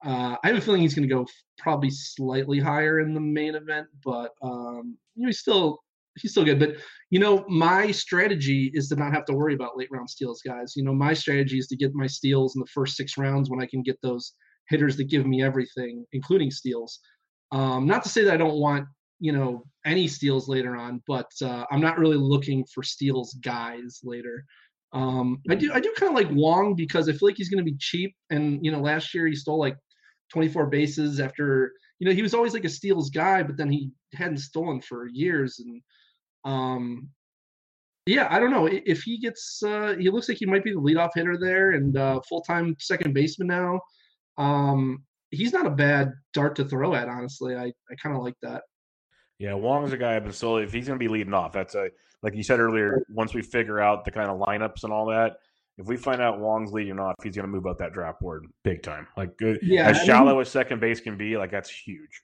[0.04, 1.26] Uh, I have a feeling he's going to go
[1.58, 5.78] probably slightly higher in the main event, but um, you know, he's still
[6.18, 6.58] he's still good.
[6.58, 6.76] But
[7.10, 10.74] you know, my strategy is to not have to worry about late round steals, guys.
[10.74, 13.62] You know, my strategy is to get my steals in the first six rounds when
[13.62, 14.32] I can get those
[14.68, 16.98] hitters that give me everything, including steals.
[17.52, 18.86] Um, not to say that I don't want
[19.20, 24.00] you know any steals later on, but uh, I'm not really looking for steals guys
[24.02, 24.44] later.
[24.92, 27.64] Um, I do I do kind of like Wong because I feel like he's going
[27.64, 29.76] to be cheap, and you know last year he stole like
[30.32, 33.90] 24 bases after you know he was always like a steals guy, but then he
[34.14, 35.82] hadn't stolen for years and
[36.44, 37.08] um,
[38.06, 39.62] yeah, I don't know if he gets.
[39.62, 42.74] Uh, he looks like he might be the leadoff hitter there and uh, full time
[42.80, 43.80] second baseman now.
[44.38, 47.54] Um, he's not a bad dart to throw at, honestly.
[47.54, 48.62] I, I kind of like that.
[49.42, 50.62] Yeah, Wong's a guy I've been slowly.
[50.62, 51.90] If he's going to be leading off, that's a
[52.22, 53.04] like you said earlier.
[53.12, 55.38] Once we figure out the kind of lineups and all that,
[55.78, 58.46] if we find out Wong's leading off, he's going to move up that draft board
[58.62, 59.08] big time.
[59.16, 62.22] Like good, yeah, as shallow as second base can be, like that's huge.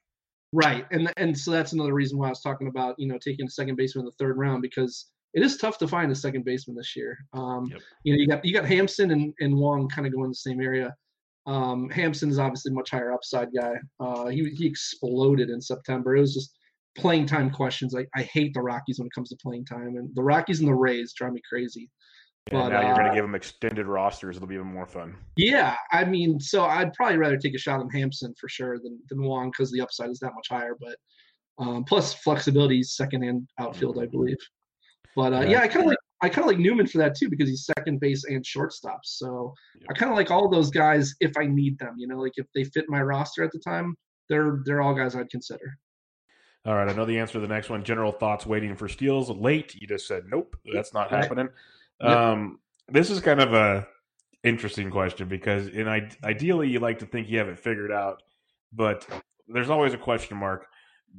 [0.52, 3.46] Right, and and so that's another reason why I was talking about you know taking
[3.46, 6.44] a second baseman in the third round because it is tough to find a second
[6.44, 7.18] baseman this year.
[7.32, 7.80] Um, yep.
[8.04, 10.60] You know, you got you got Hampson and, and Wong kind of going the same
[10.60, 10.94] area.
[11.48, 13.74] Um, Hampson is obviously much higher upside guy.
[13.98, 16.14] Uh, he he exploded in September.
[16.14, 16.54] It was just
[16.98, 17.94] playing time questions.
[17.94, 20.68] I, I hate the Rockies when it comes to playing time, and the Rockies and
[20.68, 21.90] the Rays drive me crazy.
[22.50, 24.36] Yeah, but, now you're uh, going to give them extended rosters.
[24.36, 25.16] It'll be even more fun.
[25.36, 28.98] Yeah, I mean, so I'd probably rather take a shot on Hampson for sure than
[29.08, 30.76] than Wong because the upside is that much higher.
[30.80, 30.96] But
[31.64, 33.98] um, plus flexibility, second hand outfield.
[33.98, 34.38] I believe.
[35.16, 35.50] But uh, yeah.
[35.50, 37.68] yeah, I kind of like I kind of like Newman for that too because he's
[37.76, 39.00] second base and shortstop.
[39.04, 39.52] So
[39.90, 41.94] I kind of like all those guys if I need them.
[41.98, 43.94] You know, like if they fit my roster at the time,
[44.28, 45.78] they're they're all guys I'd consider.
[46.68, 47.82] All right, I know the answer to the next one.
[47.82, 49.74] General thoughts waiting for steals late.
[49.80, 51.48] You just said nope, that's not happening.
[51.98, 52.58] Um,
[52.88, 53.88] this is kind of a
[54.44, 55.88] interesting question because in
[56.22, 58.22] ideally you like to think you have it figured out,
[58.70, 59.06] but
[59.48, 60.66] there's always a question mark.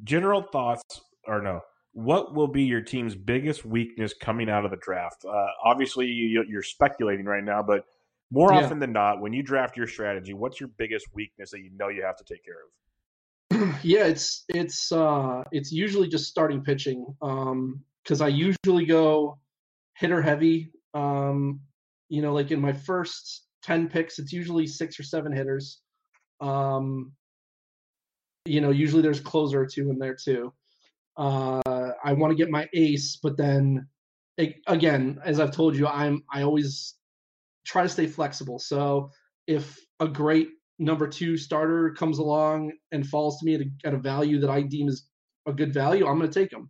[0.04, 0.84] General thoughts
[1.26, 1.62] or no?
[1.94, 5.26] What will be your team's biggest weakness coming out of the draft?
[5.26, 7.86] Uh, obviously, you, are speculating right now, but
[8.30, 8.60] more yeah.
[8.60, 11.88] often than not, when you draft your strategy, what's your biggest weakness that you know
[11.88, 12.70] you have to take care of?
[13.84, 19.40] yeah, it's it's uh, it's usually just starting pitching Um because I usually go
[19.96, 20.72] hitter heavy.
[20.94, 21.62] Um,
[22.10, 25.82] you know, like in my first ten picks, it's usually six or seven hitters.
[26.42, 27.12] Um,
[28.46, 30.54] you know, usually there's closer or two in there too.
[31.18, 31.62] Uh,
[32.04, 33.88] I want to get my ace, but then
[34.68, 36.96] again, as I've told you, I'm I always
[37.66, 38.60] try to stay flexible.
[38.60, 39.12] So
[39.48, 43.94] if a great number two starter comes along and falls to me at a, at
[43.94, 45.08] a value that I deem is
[45.48, 46.70] a good value, I'm going to take him.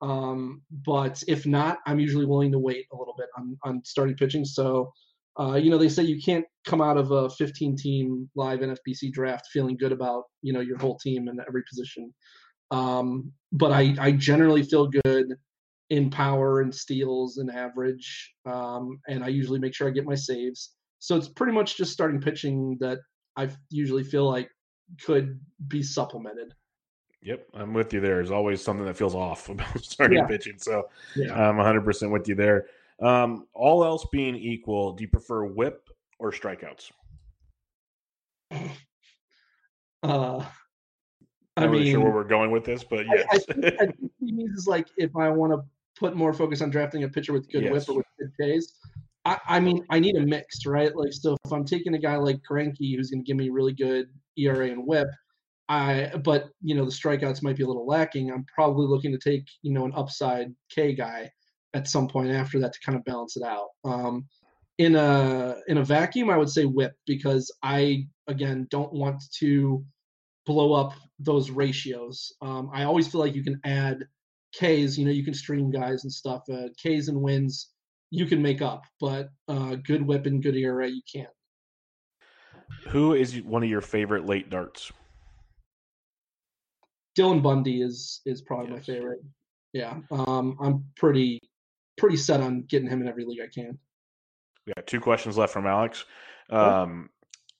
[0.00, 4.14] Um, but if not, I'm usually willing to wait a little bit on, on starting
[4.14, 4.44] pitching.
[4.44, 4.92] So,
[5.38, 9.12] uh, you know, they say you can't come out of a 15 team live NFBC
[9.12, 12.14] draft feeling good about, you know, your whole team and every position.
[12.70, 15.34] Um, but I, I generally feel good
[15.90, 18.34] in power and steals and average.
[18.46, 20.74] Um, and I usually make sure I get my saves.
[20.98, 22.98] So it's pretty much just starting pitching that
[23.38, 24.50] I usually feel like
[25.02, 25.38] could
[25.68, 26.52] be supplemented.
[27.22, 28.16] Yep, I'm with you there.
[28.16, 30.26] There's always something that feels off about starting yeah.
[30.26, 30.58] pitching.
[30.58, 31.32] So yeah.
[31.32, 32.66] I'm 100% with you there.
[33.00, 35.88] Um, all else being equal, do you prefer whip
[36.18, 36.90] or strikeouts?
[40.04, 40.44] Uh,
[41.56, 43.26] I am not really sure where we're going with this, but yes.
[43.32, 45.60] I, I, think, I think he means is like if I want to
[45.98, 47.72] put more focus on drafting a pitcher with good yes.
[47.72, 48.74] whip or with good Ks.
[49.28, 50.94] I, I, mean, I need a mix, right?
[50.96, 53.74] Like, so if I'm taking a guy like Greinke who's going to give me really
[53.74, 54.06] good
[54.38, 55.08] ERA and whip,
[55.68, 58.30] I but you know the strikeouts might be a little lacking.
[58.30, 61.30] I'm probably looking to take you know an upside K guy
[61.74, 63.68] at some point after that to kind of balance it out.
[63.84, 64.26] Um,
[64.78, 69.84] in a in a vacuum, I would say whip because I again don't want to
[70.46, 72.32] blow up those ratios.
[72.40, 74.06] Um, I always feel like you can add
[74.54, 74.96] Ks.
[74.96, 76.44] You know, you can stream guys and stuff.
[76.50, 77.68] Uh, Ks and wins
[78.10, 81.28] you can make up, but uh, good whip and good ERA you can't.
[82.88, 84.92] Who is one of your favorite late darts?
[87.18, 88.76] Dylan Bundy is is probably yes.
[88.76, 89.20] my favorite.
[89.72, 91.40] Yeah, um, I'm pretty
[91.96, 93.78] pretty set on getting him in every league I can.
[94.66, 96.04] We got two questions left from Alex.
[96.50, 97.10] Um,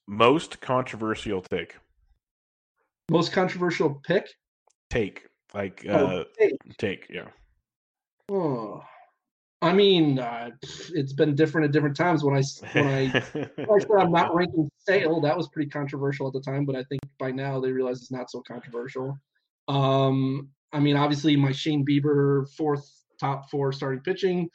[0.06, 1.76] most controversial take.
[3.10, 4.28] Most controversial pick?
[4.90, 5.26] Take.
[5.54, 6.76] Like oh, uh take.
[6.78, 7.28] take, yeah.
[8.30, 8.82] Oh.
[9.60, 10.51] I mean, uh,
[10.94, 12.22] it's been different at different times.
[12.22, 13.02] When I when I,
[13.59, 16.85] I said I'm not ranking Sale, that was pretty controversial at the time, but I
[16.85, 19.18] think by now they realize it's not so controversial.
[19.66, 24.48] Um, I mean, obviously my Shane Bieber fourth top four starting pitching,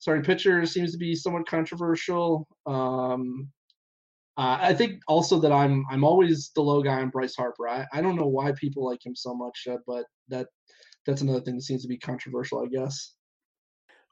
[0.00, 2.46] starting pitcher seems to be somewhat controversial.
[2.66, 3.48] Um,
[4.36, 7.68] uh, I think also that I'm I'm always the low guy on Bryce Harper.
[7.68, 10.48] I, I don't know why people like him so much, uh, but that
[11.06, 13.14] that's another thing that seems to be controversial, I guess.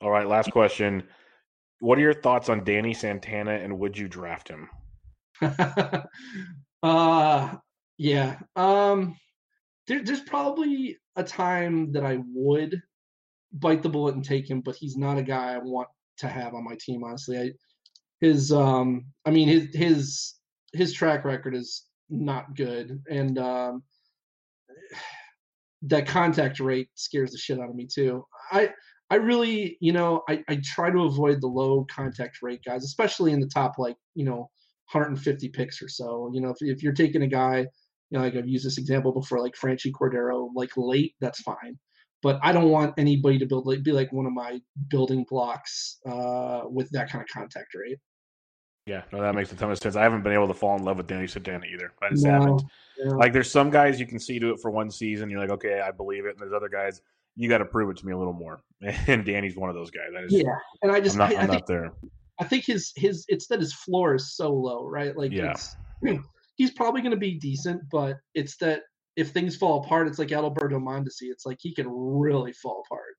[0.01, 1.03] All right, last question.
[1.81, 4.69] What are your thoughts on Danny Santana, and would you draft him?
[6.83, 7.55] uh,
[7.99, 8.39] yeah.
[8.57, 9.17] Um,
[9.87, 12.81] there, there's probably a time that I would
[13.53, 16.55] bite the bullet and take him, but he's not a guy I want to have
[16.55, 17.05] on my team.
[17.05, 17.51] Honestly, I
[18.21, 20.35] his um I mean his his
[20.73, 23.83] his track record is not good and um
[25.83, 28.25] that contact rate scares the shit out of me too.
[28.51, 28.71] I
[29.11, 33.33] I really, you know, I, I try to avoid the low contact rate guys, especially
[33.33, 34.51] in the top like, you know,
[34.93, 36.31] 150 picks or so.
[36.33, 39.13] You know, if, if you're taking a guy, you know, like I've used this example
[39.13, 41.79] before, like Franchy Cordero, like late, that's fine
[42.23, 45.99] but I don't want anybody to build like be like one of my building blocks
[46.07, 47.99] uh, with that kind of contact rate.
[48.87, 49.97] Yeah, no, that makes a ton of sense.
[49.97, 51.93] I haven't been able to fall in love with Danny Santana either.
[52.03, 52.63] I just no, haven't.
[52.99, 53.13] Yeah.
[53.15, 55.29] Like, there's some guys you can see do it for one season.
[55.29, 56.31] You're like, okay, I believe it.
[56.31, 57.01] And there's other guys,
[57.37, 58.61] you got to prove it to me a little more.
[59.07, 60.09] And Danny's one of those guys.
[60.25, 61.93] Is, yeah, and I just I'm not, I, I'm I not think, there.
[62.39, 65.17] I think his his it's that his floor is so low, right?
[65.17, 65.55] Like yeah.
[66.57, 68.83] he's probably going to be decent, but it's that
[69.17, 71.31] if things fall apart, it's like Alberto Mondesi.
[71.31, 73.17] It's like he can really fall apart.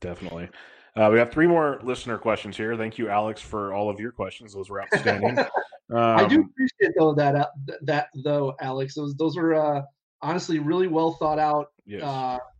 [0.00, 0.48] Definitely.
[0.96, 2.76] Uh, we have three more listener questions here.
[2.76, 4.52] Thank you, Alex, for all of your questions.
[4.52, 5.38] Those were outstanding.
[5.38, 5.46] um,
[5.96, 7.46] I do appreciate though that uh,
[7.82, 8.94] that though, Alex.
[8.94, 9.82] Those those were uh,
[10.22, 12.02] honestly really well thought out, yes.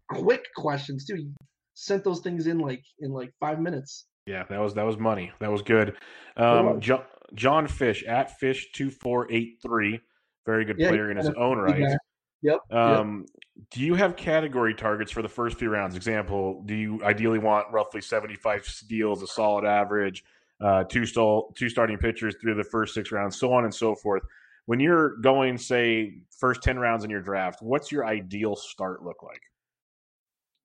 [0.09, 1.17] Quick questions too.
[1.17, 1.33] You
[1.75, 4.07] sent those things in like in like five minutes.
[4.27, 5.33] Yeah, that was that was money.
[5.41, 5.97] That was good.
[6.37, 7.03] Um, John,
[7.35, 10.01] John Fish at Fish two four eight three,
[10.45, 11.85] very good Yeah, player in his own right.
[12.43, 12.61] Yep.
[12.71, 12.79] yep.
[12.79, 13.27] Um,
[13.71, 15.97] do you have category targets for the first few rounds?
[15.97, 20.23] Example, do you ideally want roughly 75 steals, a solid average,
[20.61, 23.95] uh, two, stall, two starting pitchers through the first six rounds, so on and so
[23.95, 24.23] forth?
[24.67, 29.23] When you're going, say, first 10 rounds in your draft, what's your ideal start look
[29.23, 29.41] like?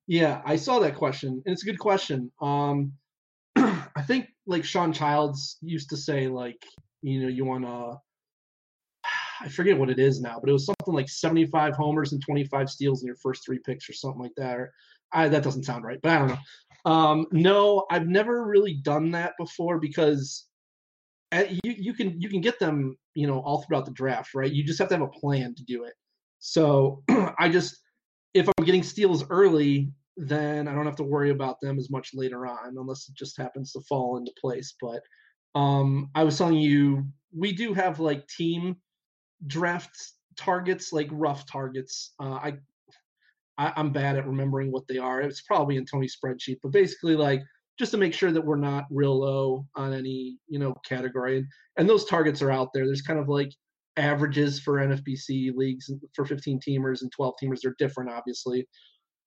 [0.08, 2.32] Yeah, I saw that question, and it's a good question.
[2.42, 2.94] Um,
[3.56, 6.62] I think like Shawn Childs used to say, like
[7.02, 7.98] you know, you want to.
[9.42, 12.70] I forget what it is now, but it was something like 75 homers and 25
[12.70, 14.58] steals in your first three picks or something like that.
[14.58, 14.72] Or
[15.12, 16.92] I, that doesn't sound right, but I don't know.
[16.92, 20.48] Um, no, I've never really done that before because
[21.32, 24.52] at, you you can you can get them you know all throughout the draft, right?
[24.52, 25.94] You just have to have a plan to do it.
[26.40, 27.04] So
[27.40, 27.78] I just
[28.34, 32.12] if I'm getting steals early, then I don't have to worry about them as much
[32.14, 34.76] later on, unless it just happens to fall into place.
[34.82, 35.02] But
[35.56, 37.06] um, I was telling you,
[37.36, 38.78] we do have like team
[39.48, 39.96] draft
[40.38, 42.14] targets, like rough targets.
[42.20, 42.54] Uh, I,
[43.58, 45.22] I am bad at remembering what they are.
[45.22, 47.44] It's probably in Tony's spreadsheet, but basically like
[47.80, 51.48] just to make sure that we're not real low on any you know category, and,
[51.78, 52.86] and those targets are out there.
[52.86, 53.52] There's kind of like
[53.98, 57.60] averages for NFBC leagues for 15 teamers and 12 teamers.
[57.62, 58.68] They're different, obviously.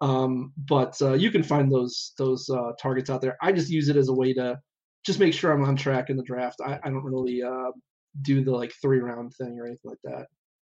[0.00, 3.36] Um, but uh, you can find those those uh, targets out there.
[3.40, 4.58] I just use it as a way to
[5.04, 6.60] just make sure I'm on track in the draft.
[6.64, 7.70] I, I don't really uh,
[8.22, 10.26] do the like three round thing or anything like that.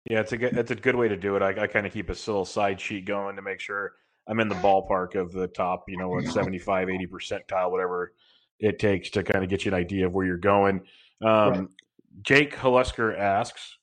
[0.09, 1.41] Yeah, it's a good, it's a good way to do it.
[1.41, 3.93] I, I kind of keep a little side sheet going to make sure
[4.27, 8.13] I'm in the ballpark of the top, you know, 75, 80 percentile, whatever
[8.59, 10.81] it takes to kind of get you an idea of where you're going.
[11.23, 11.67] Um, right.
[12.21, 13.76] Jake Halusker asks,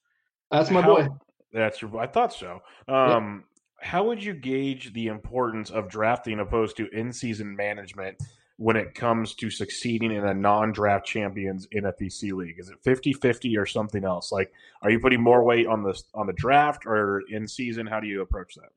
[0.59, 1.09] "That's my how, boy."
[1.53, 1.97] That's your.
[1.99, 2.63] I thought so.
[2.89, 3.45] Um,
[3.81, 8.17] how would you gauge the importance of drafting opposed to in-season management
[8.57, 12.59] when it comes to succeeding in a non-draft champions NFBC league?
[12.59, 14.33] Is it 50-50 or something else?
[14.33, 14.53] Like,
[14.83, 17.87] are you putting more weight on the on the draft or in season?
[17.87, 18.71] How do you approach that?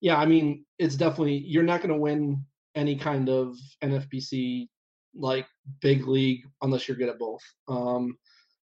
[0.00, 4.68] Yeah, I mean, it's definitely you're not going to win any kind of NFBC
[5.14, 5.46] like
[5.80, 7.40] big league unless you're good at both.
[7.68, 8.18] Um,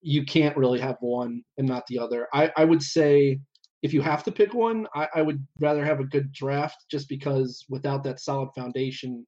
[0.02, 2.27] you can't really have one and not the other.
[2.32, 3.40] I, I would say
[3.82, 7.09] if you have to pick one, I, I, would rather have a good draft just
[7.09, 9.27] because without that solid foundation,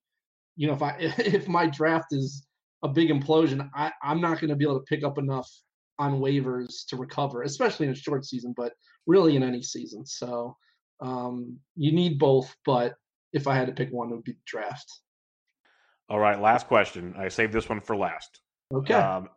[0.56, 2.46] you know, if I if my draft is
[2.82, 5.48] a big implosion, I, I'm not going to be able to pick up enough
[5.98, 8.72] on waivers to recover, especially in a short season, but
[9.06, 10.04] really in any season.
[10.04, 10.56] So
[11.00, 12.94] um, you need both, but
[13.32, 14.90] if I had to pick one, it would be draft.
[16.08, 17.14] All right, last question.
[17.16, 18.40] I saved this one for last.
[18.74, 18.94] Okay.
[18.94, 19.28] Um,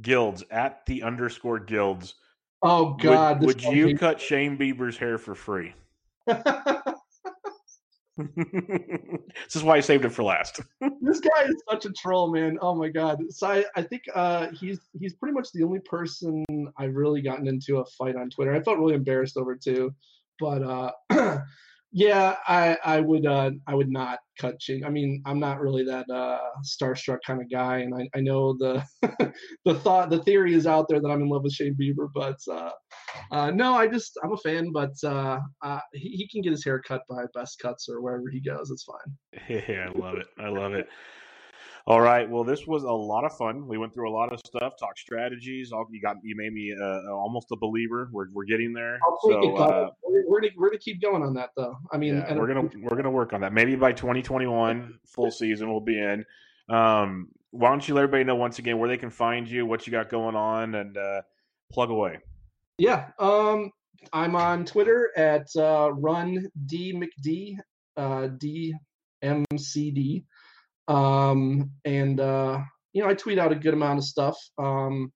[0.00, 2.14] guilds at the underscore guilds
[2.62, 3.40] Oh God!
[3.40, 5.74] Would, would you cut Shane Bieber's hair for free?
[6.26, 6.46] this
[9.56, 10.60] is why I saved it for last.
[11.00, 12.58] this guy is such a troll, man.
[12.62, 13.20] Oh my god.
[13.30, 16.44] So I, I think uh, he's he's pretty much the only person
[16.78, 18.54] I've really gotten into a fight on Twitter.
[18.54, 19.92] I felt really embarrassed over too,
[20.38, 20.92] but uh,
[21.94, 24.82] Yeah, I I would uh I would not cut Shane.
[24.84, 28.56] I mean, I'm not really that uh starstruck kind of guy, and I, I know
[28.58, 28.82] the
[29.66, 32.38] the thought the theory is out there that I'm in love with Shane Bieber, but
[32.50, 32.70] uh,
[33.30, 36.64] uh no, I just I'm a fan, but uh, uh he, he can get his
[36.64, 38.70] hair cut by Best Cuts or wherever he goes.
[38.70, 39.42] It's fine.
[39.68, 40.26] Yeah, I love it.
[40.38, 40.88] I love it.
[41.86, 42.28] All right.
[42.28, 43.66] Well, this was a lot of fun.
[43.66, 45.72] We went through a lot of stuff, talked strategies.
[45.72, 48.08] All, you got you made me uh, almost a Belieber.
[48.12, 48.98] We're, we're getting there.
[49.22, 51.76] So uh, we're, we're, gonna, we're gonna keep going on that though.
[51.92, 53.52] I mean, yeah, we're gonna we're gonna work on that.
[53.52, 56.24] Maybe by 2021 full season we'll be in.
[56.68, 59.86] Um, why don't you let everybody know once again where they can find you, what
[59.86, 61.22] you got going on, and uh,
[61.72, 62.18] plug away.
[62.78, 63.08] Yeah.
[63.18, 63.72] Um,
[64.12, 67.56] I'm on Twitter at uh, run d mcd
[67.96, 68.74] uh, d
[69.20, 70.24] m c d.
[70.88, 72.60] Um, and uh,
[72.92, 74.36] you know, I tweet out a good amount of stuff.
[74.58, 75.12] Um,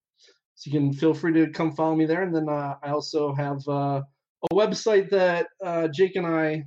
[0.54, 2.22] so you can feel free to come follow me there.
[2.22, 4.00] And then uh, I also have uh,
[4.50, 6.64] a website that uh, Jake and I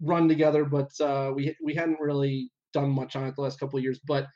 [0.00, 3.78] run together, but uh, we we hadn't really done much on it the last couple
[3.78, 4.00] of years.
[4.06, 4.26] But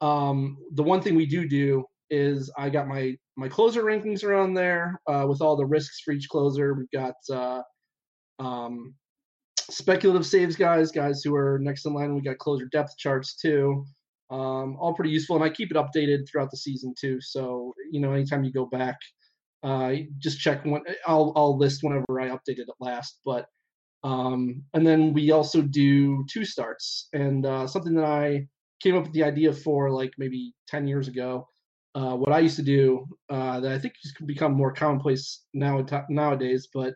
[0.00, 4.34] um, the one thing we do do is I got my my closer rankings are
[4.34, 6.74] on there uh, with all the risks for each closer.
[6.74, 7.62] We've got uh,
[8.38, 8.94] um,
[9.70, 12.14] speculative saves guys, guys who are next in line.
[12.14, 13.84] We got closer depth charts too.
[14.30, 17.20] Um, all pretty useful, and I keep it updated throughout the season too.
[17.20, 18.96] So you know, anytime you go back,
[19.62, 23.20] uh, just check when I'll I'll list whenever I updated it last.
[23.24, 23.46] But
[24.02, 28.46] um, and then we also do two starts, and uh, something that I
[28.82, 31.46] came up with the idea for like maybe ten years ago.
[31.94, 35.84] Uh, what I used to do uh, that I think has become more commonplace now
[36.10, 36.94] nowadays, but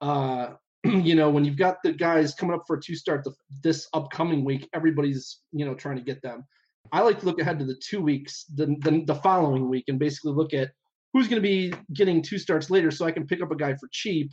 [0.00, 0.54] uh,
[1.04, 3.32] you know, when you've got the guys coming up for a two start the,
[3.62, 6.44] this upcoming week, everybody's you know trying to get them.
[6.92, 9.98] I like to look ahead to the two weeks, the the, the following week, and
[9.98, 10.70] basically look at
[11.12, 13.74] who's going to be getting two starts later, so I can pick up a guy
[13.74, 14.32] for cheap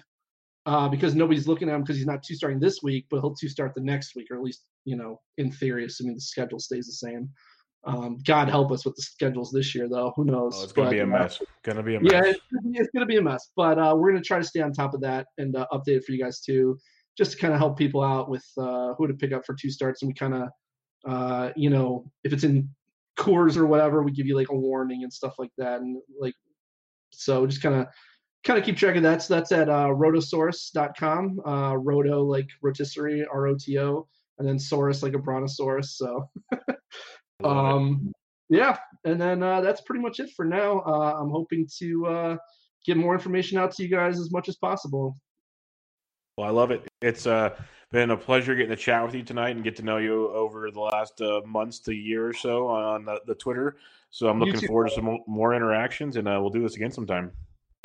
[0.65, 3.35] uh, because nobody's looking at him because he's not two starting this week, but he'll
[3.35, 6.59] two start the next week, or at least you know in theory, assuming the schedule
[6.59, 7.29] stays the same.
[7.85, 10.11] Um, God help us with the schedules this year, though.
[10.15, 10.55] Who knows?
[10.59, 11.41] Oh, it's going to be a uh, mess.
[11.63, 12.11] Going to be a mess.
[12.11, 12.39] Yeah, it's,
[12.71, 13.51] it's going to be a mess.
[13.55, 15.97] But uh, we're going to try to stay on top of that and uh, update
[15.97, 16.79] it for you guys too,
[17.17, 19.69] just to kind of help people out with uh, who to pick up for two
[19.69, 20.01] starts.
[20.01, 20.49] And we kind of,
[21.07, 22.67] uh, you know, if it's in
[23.17, 25.81] Coors or whatever, we give you like a warning and stuff like that.
[25.81, 26.33] And like,
[27.11, 27.87] so just kind of
[28.43, 29.21] kind of keep track of that.
[29.21, 31.41] So that's at uh, rotosaurus.com.
[31.45, 34.07] Uh, roto like rotisserie, R O T O,
[34.39, 35.97] and then saurus like a brontosaurus.
[35.97, 36.29] So
[37.43, 38.11] um,
[38.49, 40.81] yeah, and then uh, that's pretty much it for now.
[40.81, 42.37] Uh, I'm hoping to uh,
[42.85, 45.15] get more information out to you guys as much as possible.
[46.37, 46.87] Well, I love it.
[47.01, 47.55] It's uh,
[47.91, 50.69] been a pleasure getting to chat with you tonight and get to know you over
[50.69, 53.77] the last uh, months to year or so on the, the Twitter.
[54.09, 57.31] So I'm looking forward to some more interactions, and uh, we'll do this again sometime.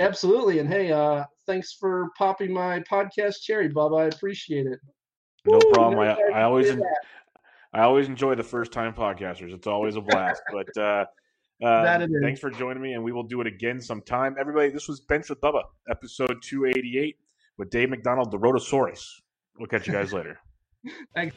[0.01, 0.59] Absolutely.
[0.59, 3.95] And hey, uh, thanks for popping my podcast cherry, Bob.
[3.95, 4.81] I appreciate it.
[5.45, 6.01] No Woo, problem.
[6.01, 6.77] I, I always
[7.73, 9.53] I always enjoy the first time podcasters.
[9.55, 10.43] It's always a blast.
[10.53, 11.05] but uh,
[11.65, 14.37] uh, thanks for joining me, and we will do it again sometime.
[14.39, 17.17] Everybody, this was Benched with Bubba, episode 288
[17.59, 19.23] with Dave McDonald, the Rotosaurus.
[19.59, 20.41] We'll catch you guys later.
[21.15, 21.37] thanks.